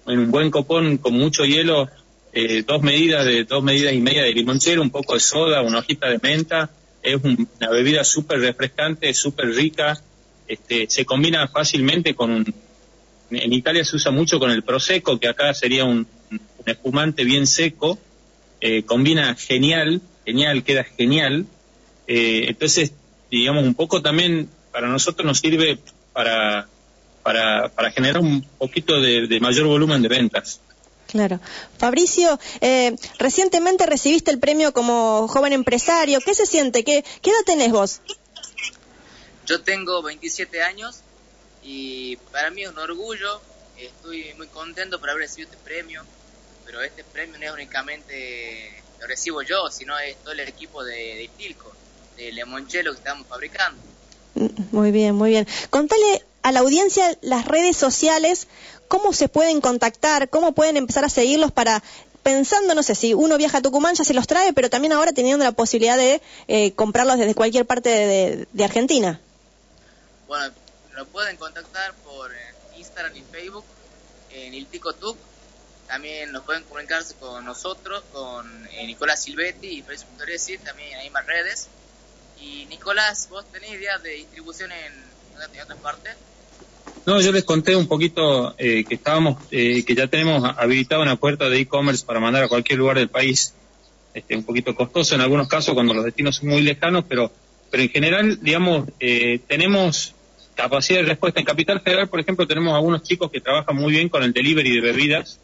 en 0.08 0.20
un 0.20 0.32
buen 0.32 0.52
copón 0.52 0.98
con 0.98 1.14
mucho 1.14 1.44
hielo 1.44 1.90
eh, 2.38 2.64
dos 2.68 2.82
medidas 2.82 3.26
de 3.26 3.46
dos 3.46 3.64
medidas 3.64 3.94
y 3.94 4.02
media 4.02 4.24
de 4.24 4.34
limonchero, 4.34 4.82
un 4.82 4.90
poco 4.90 5.14
de 5.14 5.22
soda, 5.22 5.62
una 5.62 5.80
hojita 5.80 6.10
de 6.10 6.20
menta. 6.22 6.70
Es 7.02 7.16
una 7.24 7.70
bebida 7.70 8.04
súper 8.04 8.42
refrescante, 8.42 9.14
súper 9.14 9.56
rica. 9.56 10.02
Este, 10.46 10.86
se 10.90 11.06
combina 11.06 11.48
fácilmente 11.48 12.14
con 12.14 12.32
un. 12.32 12.54
En 13.32 13.54
Italia 13.54 13.86
se 13.86 13.96
usa 13.96 14.12
mucho 14.12 14.38
con 14.38 14.52
el 14.52 14.64
prosecco, 14.64 15.18
que 15.18 15.30
acá 15.30 15.54
sería 15.54 15.86
un, 15.86 16.06
espumante 16.66 17.24
bien 17.24 17.48
seco. 17.48 17.98
Eh, 18.60 18.84
combina 18.84 19.34
genial, 19.36 20.02
genial, 20.26 20.64
queda 20.66 20.84
genial. 20.84 21.46
Eh, 22.06 22.48
entonces, 22.50 22.92
digamos, 23.32 23.64
un 23.64 23.76
poco 23.76 24.02
también 24.02 24.50
para 24.74 24.90
nosotros 24.90 25.26
nos 25.26 25.40
sirve 25.40 25.80
para, 26.12 26.68
para, 27.26 27.70
para 27.70 27.90
generar 27.90 28.22
un 28.22 28.44
poquito 28.44 29.02
de 29.02 29.40
mayor 29.42 29.66
volumen 29.66 30.02
de 30.04 30.08
ventas. 30.08 30.62
Claro. 31.08 31.40
Fabricio, 31.78 32.38
eh, 32.62 32.96
recientemente 33.20 33.86
recibiste 33.86 34.32
el 34.32 34.40
premio 34.40 34.74
como 34.74 35.28
joven 35.28 35.54
empresario. 35.54 36.20
¿Qué 36.20 36.34
se 36.34 36.46
siente? 36.46 36.84
¿Qué, 36.84 37.06
¿Qué 37.22 37.30
edad 37.30 37.46
tenés 37.46 37.72
vos? 37.72 38.02
Yo 39.46 39.62
tengo 39.62 40.02
27 40.02 40.62
años 40.64 41.02
y 41.64 42.18
para 42.32 42.50
mí 42.50 42.64
es 42.64 42.70
un 42.70 42.80
orgullo. 42.80 43.40
Estoy 43.78 44.34
muy 44.36 44.48
contento 44.48 45.00
por 45.00 45.10
haber 45.10 45.24
recibido 45.24 45.52
este 45.52 45.64
premio, 45.64 46.04
pero 46.66 46.82
este 46.82 47.04
premio 47.04 47.38
no 47.38 47.46
es 47.46 47.52
únicamente 47.52 48.84
lo 49.00 49.08
recibo 49.08 49.42
yo, 49.42 49.70
sino 49.70 49.98
es 50.00 50.18
todo 50.18 50.32
el 50.32 50.40
equipo 50.42 50.84
de, 50.84 50.96
de 50.96 51.30
Tilco, 51.38 51.72
de 52.18 52.32
Lemonchelo 52.32 52.92
que 52.92 52.98
estamos 52.98 53.28
fabricando. 53.28 53.82
Mm, 54.34 54.48
muy 54.72 54.92
bien, 54.92 55.16
muy 55.16 55.30
bien. 55.30 55.48
Contale 55.70 56.24
a 56.46 56.52
la 56.52 56.60
audiencia 56.60 57.18
las 57.22 57.46
redes 57.46 57.76
sociales 57.76 58.48
cómo 58.88 59.14
se 59.14 59.28
pueden 59.28 59.62
contactar, 59.62 60.30
cómo 60.30 60.54
pueden 60.54 60.78
empezar 60.78 61.04
a 61.04 61.10
seguirlos 61.10 61.52
para 61.52 61.82
pensando, 62.22 62.76
no 62.76 62.84
sé, 62.84 62.94
si 62.94 63.16
uno 63.16 63.38
viaja 63.38 63.58
a 63.58 63.62
Tucumán 63.64 63.96
ya 63.96 64.04
se 64.04 64.14
los 64.14 64.28
trae, 64.28 64.54
pero 64.54 64.70
también 64.70 64.94
ahora 64.94 65.12
teniendo 65.12 65.44
la 65.44 65.54
posibilidad 65.54 65.98
de 65.98 66.22
eh, 66.48 66.74
comprarlos 66.74 67.18
desde 67.18 67.34
cualquier 67.34 67.66
parte 67.66 67.90
de, 67.90 68.64
Argentina. 68.64 69.20
Bueno, 70.28 70.54
lo 70.94 71.08
pueden 71.08 71.36
contactar 71.38 71.96
por 71.96 72.32
eh, 72.32 72.38
Instagram 72.78 73.16
y 73.16 73.24
Facebook, 73.24 73.66
en 74.30 74.54
el 74.54 74.68
Tuc. 74.68 75.18
También 75.88 76.32
nos 76.32 76.44
pueden 76.44 76.64
comunicarse 76.64 77.16
con 77.16 77.44
nosotros, 77.44 78.04
con 78.14 78.68
eh, 78.68 78.86
Nicolás 78.86 79.24
Silvetti 79.24 79.68
y 79.68 79.82
Facebook 79.82 80.18
también 80.64 81.00
hay 81.00 81.10
más 81.10 81.26
redes. 81.26 81.70
Y 82.40 82.68
Nicolás, 82.68 83.30
¿vos 83.32 83.46
tenés 83.52 83.72
idea 83.72 83.98
de 83.98 84.12
distribución 84.12 84.72
en, 84.72 84.94
en 85.54 85.62
otras 85.62 85.80
partes? 85.80 86.16
No, 87.06 87.22
yo 87.22 87.32
les 87.32 87.44
conté 87.44 87.76
un 87.76 87.88
poquito 87.88 88.56
eh, 88.58 88.84
que 88.84 88.96
estábamos, 88.96 89.38
eh, 89.52 89.84
que 89.86 89.94
ya 89.94 90.08
tenemos 90.08 90.44
habilitada 90.58 91.04
una 91.04 91.18
puerta 91.18 91.48
de 91.50 91.60
e-commerce 91.60 92.04
para 92.04 92.20
mandar 92.20 92.44
a 92.44 92.48
cualquier 92.48 92.80
lugar 92.80 92.98
del 92.98 93.10
país. 93.10 93.54
Este, 94.16 94.36
un 94.36 94.44
poquito 94.44 94.74
costoso 94.74 95.14
en 95.14 95.22
algunos 95.22 95.48
casos 95.48 95.76
cuando 95.76 95.94
los 95.94 96.04
destinos 96.04 96.38
son 96.38 96.50
muy 96.50 96.62
lejanos, 96.62 97.06
pero, 97.08 97.32
pero 97.70 97.84
en 97.84 97.90
general, 97.90 98.40
digamos, 98.42 98.88
eh, 99.00 99.40
tenemos 99.48 100.16
capacidad 100.56 101.02
de 101.02 101.06
respuesta. 101.06 101.40
En 101.40 101.46
Capital 101.46 101.82
Federal, 101.82 102.10
por 102.10 102.20
ejemplo, 102.20 102.48
tenemos 102.48 102.74
algunos 102.74 103.04
chicos 103.04 103.30
que 103.30 103.40
trabajan 103.40 103.76
muy 103.76 103.92
bien 103.92 104.10
con 104.10 104.24
el 104.24 104.34
delivery 104.34 104.72
de 104.72 104.82
bebidas 104.82 105.40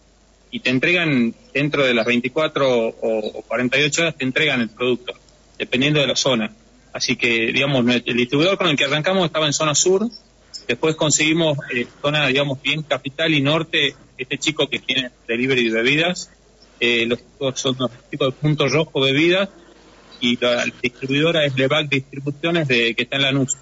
y 0.49 0.62
te 0.62 0.72
entregan 0.72 1.36
dentro 1.53 1.84
de 1.84 1.93
las 1.93 2.07
24 2.07 2.88
o, 2.88 3.39
o 3.39 3.41
48 3.43 4.01
horas, 4.01 4.16
te 4.18 4.24
entregan 4.24 4.62
el 4.62 4.70
producto, 4.70 5.14
dependiendo 5.59 5.99
de 5.99 6.07
la 6.07 6.16
zona. 6.16 6.51
Así 6.91 7.16
que, 7.18 7.51
digamos, 7.53 7.86
el 7.88 8.18
distribuidor 8.18 8.57
con 8.57 8.68
el 8.68 8.76
que 8.76 8.86
arrancamos 8.86 9.26
estaba 9.28 9.45
en 9.45 9.53
zona 9.53 9.76
sur, 9.76 10.09
Después 10.68 10.95
conseguimos 10.95 11.57
eh, 11.74 11.88
zona, 12.01 12.28
digamos, 12.28 12.62
bien 12.62 12.84
capital 12.84 13.34
y 13.34 13.41
norte, 13.41 13.95
este 14.18 14.38
chico 14.38 14.70
que 14.70 14.80
tiene 14.80 15.12
delivery 15.28 15.70
de 15.70 15.82
bebidas, 15.82 16.32
eh, 16.80 17.05
los 17.05 17.20
chicos 17.20 17.59
son 17.59 17.76
los 17.80 17.91
chicos 18.09 18.34
de 18.34 18.39
Punto 18.39 18.68
Rojo 18.68 19.01
Bebidas, 19.01 19.49
y 20.20 20.38
la, 20.39 20.66
distribuidora 20.82 21.45
es 21.45 21.55
Levac 21.55 21.89
Distribuciones, 21.89 22.68
de, 22.68 22.93
que 22.93 23.03
está 23.03 23.16
en 23.18 23.22
la 23.24 23.32
NUS. 23.32 23.57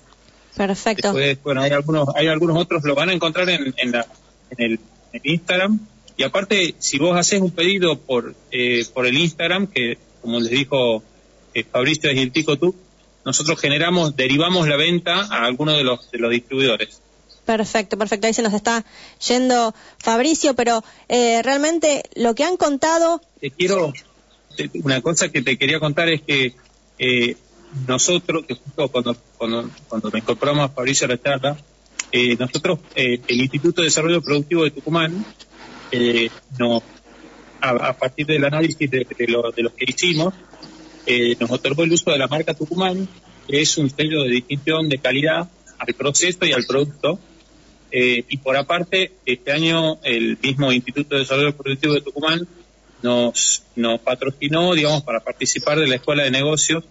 Perfecto. 0.55 1.13
Después, 1.13 1.43
bueno, 1.43 1.61
hay 1.61 1.71
algunos, 1.71 2.09
hay 2.15 2.27
algunos 2.27 2.57
otros, 2.57 2.83
lo 2.83 2.95
van 2.95 3.09
a 3.09 3.13
encontrar 3.13 3.49
en, 3.49 3.73
en, 3.77 3.91
la, 3.91 4.05
en, 4.51 4.71
el, 4.71 4.79
en 5.13 5.21
Instagram, 5.23 5.79
Y 6.17 6.23
aparte, 6.23 6.75
si 6.79 6.97
vos 6.99 7.17
haces 7.17 7.39
un 7.39 7.51
pedido 7.51 7.97
por, 7.97 8.35
eh, 8.51 8.85
por 8.93 9.05
el 9.05 9.17
Instagram, 9.17 9.67
que 9.67 9.97
como 10.21 10.39
les 10.39 10.51
dijo 10.51 11.03
eh, 11.53 11.63
Fabricio 11.63 12.13
de 12.13 12.27
Tico 12.27 12.57
tú, 12.57 12.75
nosotros 13.29 13.59
generamos, 13.59 14.15
derivamos 14.15 14.67
la 14.67 14.75
venta 14.75 15.21
a 15.29 15.45
algunos 15.45 15.77
de 15.77 15.83
los, 15.83 16.09
de 16.09 16.17
los 16.17 16.31
distribuidores. 16.31 16.99
Perfecto, 17.45 17.95
perfecto. 17.95 18.25
Ahí 18.25 18.33
se 18.33 18.41
nos 18.41 18.53
está 18.53 18.83
yendo 19.27 19.75
Fabricio, 19.99 20.55
pero 20.55 20.83
eh, 21.07 21.41
realmente 21.43 22.03
lo 22.15 22.33
que 22.33 22.43
han 22.43 22.57
contado. 22.57 23.21
Te 23.39 23.51
quiero. 23.51 23.93
Una 24.83 25.01
cosa 25.01 25.29
que 25.29 25.43
te 25.43 25.57
quería 25.57 25.79
contar 25.79 26.09
es 26.09 26.23
que 26.23 26.55
eh, 26.97 27.37
nosotros, 27.87 28.45
que 28.47 28.55
justo 28.55 28.87
cuando, 28.89 29.15
cuando, 29.37 29.69
cuando 29.87 30.09
nos 30.09 30.19
incorporamos 30.19 30.65
a 30.65 30.73
Fabricio 30.73 31.05
a 31.05 31.09
la 31.11 31.21
charla, 31.21 31.57
eh, 32.11 32.35
nosotros, 32.35 32.79
el 32.95 33.41
Instituto 33.41 33.81
de 33.81 33.85
Desarrollo 33.85 34.23
Productivo 34.23 34.63
de 34.63 34.71
Tucumán, 34.71 35.23
nos, 36.57 36.83
a, 37.61 37.93
partir 37.93 38.25
del 38.25 38.43
análisis 38.43 38.89
de, 38.89 39.05
de, 39.17 39.27
lo, 39.27 39.51
de 39.51 39.63
los 39.63 39.73
que 39.73 39.85
hicimos, 39.87 40.33
nos 41.39 41.51
otorgó 41.51 41.83
el 41.83 41.91
uso 41.91 42.11
de 42.11 42.17
la 42.17 42.27
marca 42.27 42.53
Tucumán, 42.53 43.07
que 43.47 43.61
es 43.61 43.77
un 43.77 43.89
sello 43.89 44.23
de 44.23 44.29
distinción 44.29 44.89
de 44.89 44.99
calidad 44.99 45.49
al 45.77 45.93
proceso 45.93 46.45
y 46.45 46.53
al 46.53 46.65
producto. 46.65 47.19
Eh, 47.91 48.23
y 48.29 48.37
por 48.37 48.55
aparte, 48.55 49.13
este 49.25 49.51
año 49.51 49.99
el 50.03 50.37
mismo 50.41 50.71
Instituto 50.71 51.15
de 51.15 51.21
Desarrollo 51.21 51.55
Productivo 51.55 51.93
de 51.95 52.01
Tucumán 52.01 52.47
nos, 53.01 53.63
nos 53.75 53.99
patrocinó, 54.01 54.73
digamos, 54.75 55.03
para 55.03 55.21
participar 55.21 55.79
de 55.79 55.87
la 55.87 55.95
Escuela 55.95 56.23
de 56.23 56.31
Negocios 56.31 56.83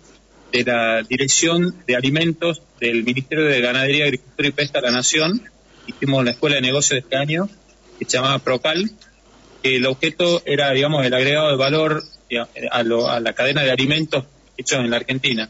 de 0.53 0.65
la 0.65 1.03
Dirección 1.03 1.75
de 1.87 1.97
Alimentos 1.97 2.63
del 2.81 3.05
Ministerio 3.05 3.45
de 3.45 3.61
Ganadería, 3.61 4.05
Agricultura 4.05 4.49
y 4.49 4.53
Pesca 4.53 4.81
de 4.81 4.87
la 4.87 4.93
Nación. 4.93 5.43
Hicimos 5.87 6.25
la 6.25 6.33
Escuela 6.33 6.57
de 6.57 6.63
Negocios 6.63 6.91
de 6.91 6.99
este 6.99 7.17
año, 7.17 7.49
que 7.99 8.05
se 8.05 8.17
llamaba 8.17 8.39
PROCAL. 8.39 8.91
El 9.63 9.87
objeto 9.87 10.43
era, 10.47 10.71
digamos, 10.73 11.05
el 11.05 11.13
agregado 11.13 11.51
de 11.51 11.57
valor 11.57 12.03
a, 12.37 12.49
a 12.71 13.21
la 13.21 13.33
cadena 13.33 13.63
de 13.63 13.71
alimentos 13.71 14.25
hechos 14.57 14.81
en 14.81 14.91
la 14.91 14.97
Argentina. 14.97 15.49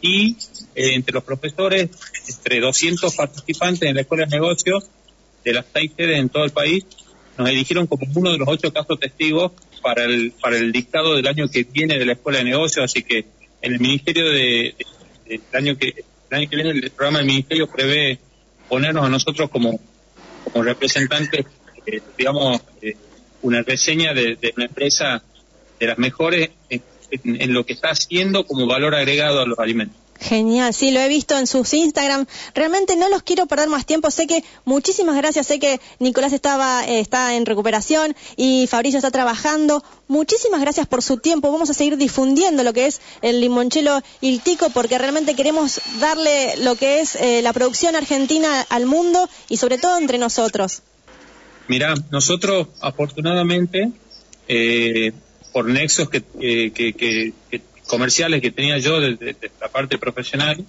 Y 0.00 0.36
eh, 0.74 0.94
entre 0.94 1.14
los 1.14 1.24
profesores, 1.24 1.90
entre 2.28 2.60
200 2.60 3.14
participantes 3.14 3.88
en 3.88 3.94
la 3.94 4.02
Escuela 4.02 4.26
de 4.26 4.36
Negocios 4.36 4.84
de 5.44 5.52
las 5.52 5.64
seis 5.72 5.92
sedes 5.96 6.18
en 6.18 6.28
todo 6.28 6.44
el 6.44 6.50
país, 6.50 6.84
nos 7.38 7.48
eligieron 7.48 7.86
como 7.86 8.06
uno 8.14 8.32
de 8.32 8.38
los 8.38 8.48
ocho 8.48 8.72
casos 8.72 8.98
testigos 8.98 9.52
para 9.82 10.04
el, 10.04 10.32
para 10.32 10.56
el 10.56 10.72
dictado 10.72 11.14
del 11.14 11.26
año 11.26 11.48
que 11.48 11.64
viene 11.64 11.98
de 11.98 12.04
la 12.04 12.12
Escuela 12.12 12.38
de 12.38 12.44
Negocios, 12.44 12.84
así 12.84 13.02
que 13.02 13.26
en 13.62 13.74
el 13.74 13.80
Ministerio 13.80 14.28
de, 14.30 14.74
año 15.52 15.76
que 15.76 16.04
el 16.30 16.36
año 16.36 16.50
que 16.50 16.56
viene 16.56 16.70
el 16.70 16.90
programa 16.90 17.18
del 17.18 17.28
Ministerio 17.28 17.68
prevé 17.68 18.18
ponernos 18.68 19.04
a 19.04 19.08
nosotros 19.08 19.48
como, 19.50 19.78
como 20.44 20.64
representantes, 20.64 21.46
eh, 21.86 22.00
digamos, 22.18 22.60
eh, 22.82 22.96
una 23.42 23.62
reseña 23.62 24.12
de, 24.12 24.36
de, 24.36 24.52
una 24.56 24.66
empresa 24.66 25.22
de 25.78 25.86
las 25.86 25.98
mejores 25.98 26.50
en, 26.68 27.52
lo 27.52 27.64
que 27.64 27.72
está 27.72 27.90
haciendo 27.90 28.46
como 28.46 28.66
valor 28.66 28.94
agregado 28.94 29.40
a 29.40 29.46
los 29.46 29.58
alimentos. 29.58 29.96
Genial, 30.18 30.72
sí, 30.72 30.92
lo 30.92 31.00
he 31.00 31.08
visto 31.08 31.36
en 31.36 31.46
sus 31.46 31.74
Instagram. 31.74 32.26
Realmente 32.54 32.96
no 32.96 33.08
los 33.10 33.22
quiero 33.22 33.46
perder 33.46 33.68
más 33.68 33.84
tiempo. 33.84 34.10
Sé 34.10 34.26
que 34.26 34.42
muchísimas 34.64 35.14
gracias. 35.14 35.46
Sé 35.46 35.58
que 35.58 35.78
Nicolás 35.98 36.32
estaba 36.32 36.86
eh, 36.86 37.00
está 37.00 37.34
en 37.34 37.44
recuperación 37.44 38.16
y 38.34 38.66
Fabricio 38.66 38.98
está 38.98 39.10
trabajando. 39.10 39.84
Muchísimas 40.08 40.60
gracias 40.62 40.86
por 40.86 41.02
su 41.02 41.18
tiempo. 41.18 41.52
Vamos 41.52 41.68
a 41.68 41.74
seguir 41.74 41.98
difundiendo 41.98 42.62
lo 42.62 42.72
que 42.72 42.86
es 42.86 43.02
el 43.20 43.40
limonchelo 43.40 44.00
Iltico 44.22 44.70
porque 44.70 44.96
realmente 44.96 45.34
queremos 45.34 45.80
darle 46.00 46.56
lo 46.62 46.76
que 46.76 47.00
es 47.00 47.16
eh, 47.16 47.42
la 47.42 47.52
producción 47.52 47.94
argentina 47.94 48.64
al 48.70 48.86
mundo 48.86 49.28
y 49.50 49.58
sobre 49.58 49.76
todo 49.76 49.98
entre 49.98 50.16
nosotros. 50.16 50.82
Mira, 51.68 51.94
nosotros 52.10 52.68
afortunadamente 52.80 53.90
eh, 54.48 55.12
por 55.56 55.64
nexos 55.64 56.10
que, 56.10 56.20
que, 56.70 57.32
comerciales 57.86 58.42
que 58.42 58.50
tenía 58.50 58.76
yo 58.76 59.00
desde, 59.00 59.34
la 59.58 59.68
parte 59.68 59.96
profesional, 59.96 60.62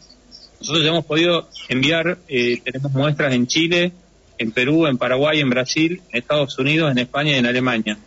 nosotros 0.61 0.81
ya 0.81 0.91
hemos 0.91 1.03
podido 1.03 1.49
enviar, 1.67 2.19
eh, 2.29 2.61
tenemos 2.63 2.93
muestras 2.93 3.33
en 3.33 3.47
Chile, 3.47 3.91
en 4.37 4.53
Perú, 4.53 4.87
en 4.87 4.97
Paraguay, 4.97 5.41
en 5.41 5.49
Brasil, 5.49 6.01
en 6.09 6.19
Estados 6.19 6.57
Unidos, 6.57 6.89
en 6.89 6.99
España 6.99 7.33
y 7.33 7.35
en 7.35 7.45
Alemania. 7.47 7.97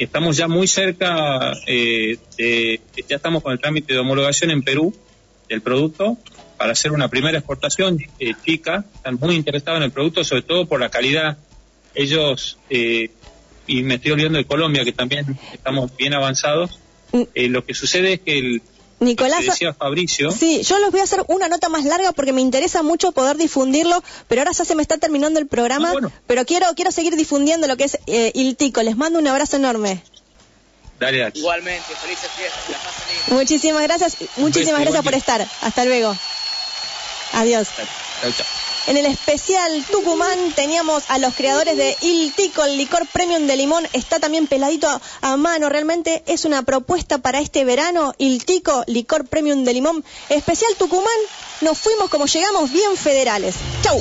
Estamos 0.00 0.36
ya 0.36 0.48
muy 0.48 0.66
cerca, 0.66 1.52
eh, 1.64 2.18
de, 2.36 2.80
ya 3.08 3.14
estamos 3.14 3.40
con 3.40 3.52
el 3.52 3.60
trámite 3.60 3.92
de 3.92 4.00
homologación 4.00 4.50
en 4.50 4.64
Perú 4.64 4.92
del 5.48 5.60
producto 5.60 6.18
para 6.58 6.72
hacer 6.72 6.90
una 6.90 7.06
primera 7.06 7.38
exportación 7.38 8.00
eh, 8.18 8.34
chica. 8.44 8.84
Están 8.96 9.14
muy 9.20 9.36
interesados 9.36 9.76
en 9.76 9.84
el 9.84 9.92
producto, 9.92 10.24
sobre 10.24 10.42
todo 10.42 10.66
por 10.66 10.80
la 10.80 10.88
calidad. 10.88 11.38
Ellos 11.94 12.58
eh, 12.68 13.10
y 13.66 13.82
me 13.82 13.96
estoy 13.96 14.12
olvidando 14.12 14.38
de 14.38 14.44
Colombia, 14.44 14.84
que 14.84 14.92
también 14.92 15.38
estamos 15.52 15.94
bien 15.96 16.14
avanzados. 16.14 16.78
Mm. 17.12 17.22
Eh, 17.34 17.48
lo 17.48 17.64
que 17.64 17.74
sucede 17.74 18.14
es 18.14 18.20
que 18.20 18.38
el, 18.38 18.62
Nicolás, 18.98 19.44
decía 19.44 19.74
Fabricio. 19.74 20.30
Sí, 20.30 20.62
yo 20.62 20.78
les 20.78 20.90
voy 20.90 21.00
a 21.00 21.04
hacer 21.04 21.22
una 21.28 21.48
nota 21.48 21.68
más 21.68 21.84
larga 21.84 22.12
porque 22.12 22.32
me 22.32 22.40
interesa 22.40 22.82
mucho 22.82 23.12
poder 23.12 23.36
difundirlo, 23.36 24.02
pero 24.28 24.40
ahora 24.40 24.52
ya 24.52 24.64
se 24.64 24.74
me 24.74 24.82
está 24.82 24.96
terminando 24.96 25.38
el 25.38 25.46
programa, 25.46 25.92
ah, 25.92 26.08
pero 26.26 26.46
quiero 26.46 26.66
quiero 26.74 26.90
seguir 26.90 27.16
difundiendo 27.16 27.66
lo 27.66 27.76
que 27.76 27.84
es 27.84 27.98
eh, 28.06 28.32
Iltico. 28.34 28.82
Les 28.82 28.96
mando 28.96 29.18
un 29.18 29.26
abrazo 29.26 29.56
enorme. 29.56 30.02
Dale, 30.98 31.18
dale. 31.18 31.32
Igualmente, 31.34 31.94
felices 32.00 32.30
fiestas, 32.36 33.28
Muchísimas 33.28 33.82
gracias, 33.82 34.16
muchísimas 34.36 34.80
gracias 34.80 35.04
por 35.04 35.14
estar. 35.14 35.46
Hasta 35.60 35.84
luego. 35.84 36.16
Adiós. 37.32 37.68
Chao, 38.22 38.32
chao. 38.32 38.75
En 38.86 38.96
el 38.96 39.06
especial 39.06 39.84
Tucumán 39.90 40.38
teníamos 40.54 41.02
a 41.08 41.18
los 41.18 41.34
creadores 41.34 41.76
de 41.76 41.96
Il 42.02 42.32
Tico, 42.32 42.62
el 42.64 42.76
licor 42.76 43.04
premium 43.12 43.48
de 43.48 43.56
limón. 43.56 43.84
Está 43.92 44.20
también 44.20 44.46
peladito 44.46 44.88
a, 45.22 45.36
mano. 45.36 45.68
Realmente 45.68 46.22
es 46.26 46.44
una 46.44 46.62
propuesta 46.62 47.18
para 47.18 47.40
este 47.40 47.64
verano. 47.64 48.14
Il 48.18 48.44
Tico, 48.44 48.84
licor 48.86 49.26
premium 49.26 49.64
de 49.64 49.74
limón. 49.74 50.04
Especial 50.28 50.70
Tucumán. 50.78 51.06
Nos 51.62 51.78
fuimos 51.78 52.08
como 52.10 52.26
llegamos, 52.26 52.70
bien 52.70 52.96
federales. 52.96 53.56
Chau. 53.82 54.00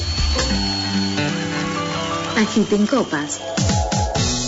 Agiten 2.38 2.86
copas. 2.86 3.40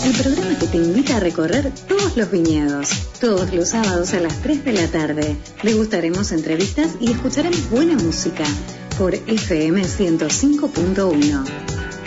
El 0.04 0.12
programa 0.12 0.56
que 0.56 0.66
te 0.68 0.76
invita 0.76 1.16
a 1.16 1.20
recorrer 1.20 1.72
todos 1.88 2.16
los 2.16 2.30
viñedos. 2.30 2.90
Todos 3.20 3.52
los 3.52 3.70
sábados 3.70 4.14
a 4.14 4.20
las 4.20 4.40
3 4.40 4.64
de 4.64 4.72
la 4.72 4.86
tarde. 4.86 5.36
Degustaremos 5.64 6.30
entrevistas 6.30 6.92
y 7.00 7.10
escucharemos 7.10 7.68
buena 7.70 7.94
música 7.94 8.44
por 8.98 9.14
FM 9.14 9.80
105.1. 9.82 11.44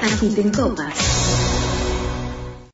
Agiten 0.02 0.52
copas. 0.52 1.31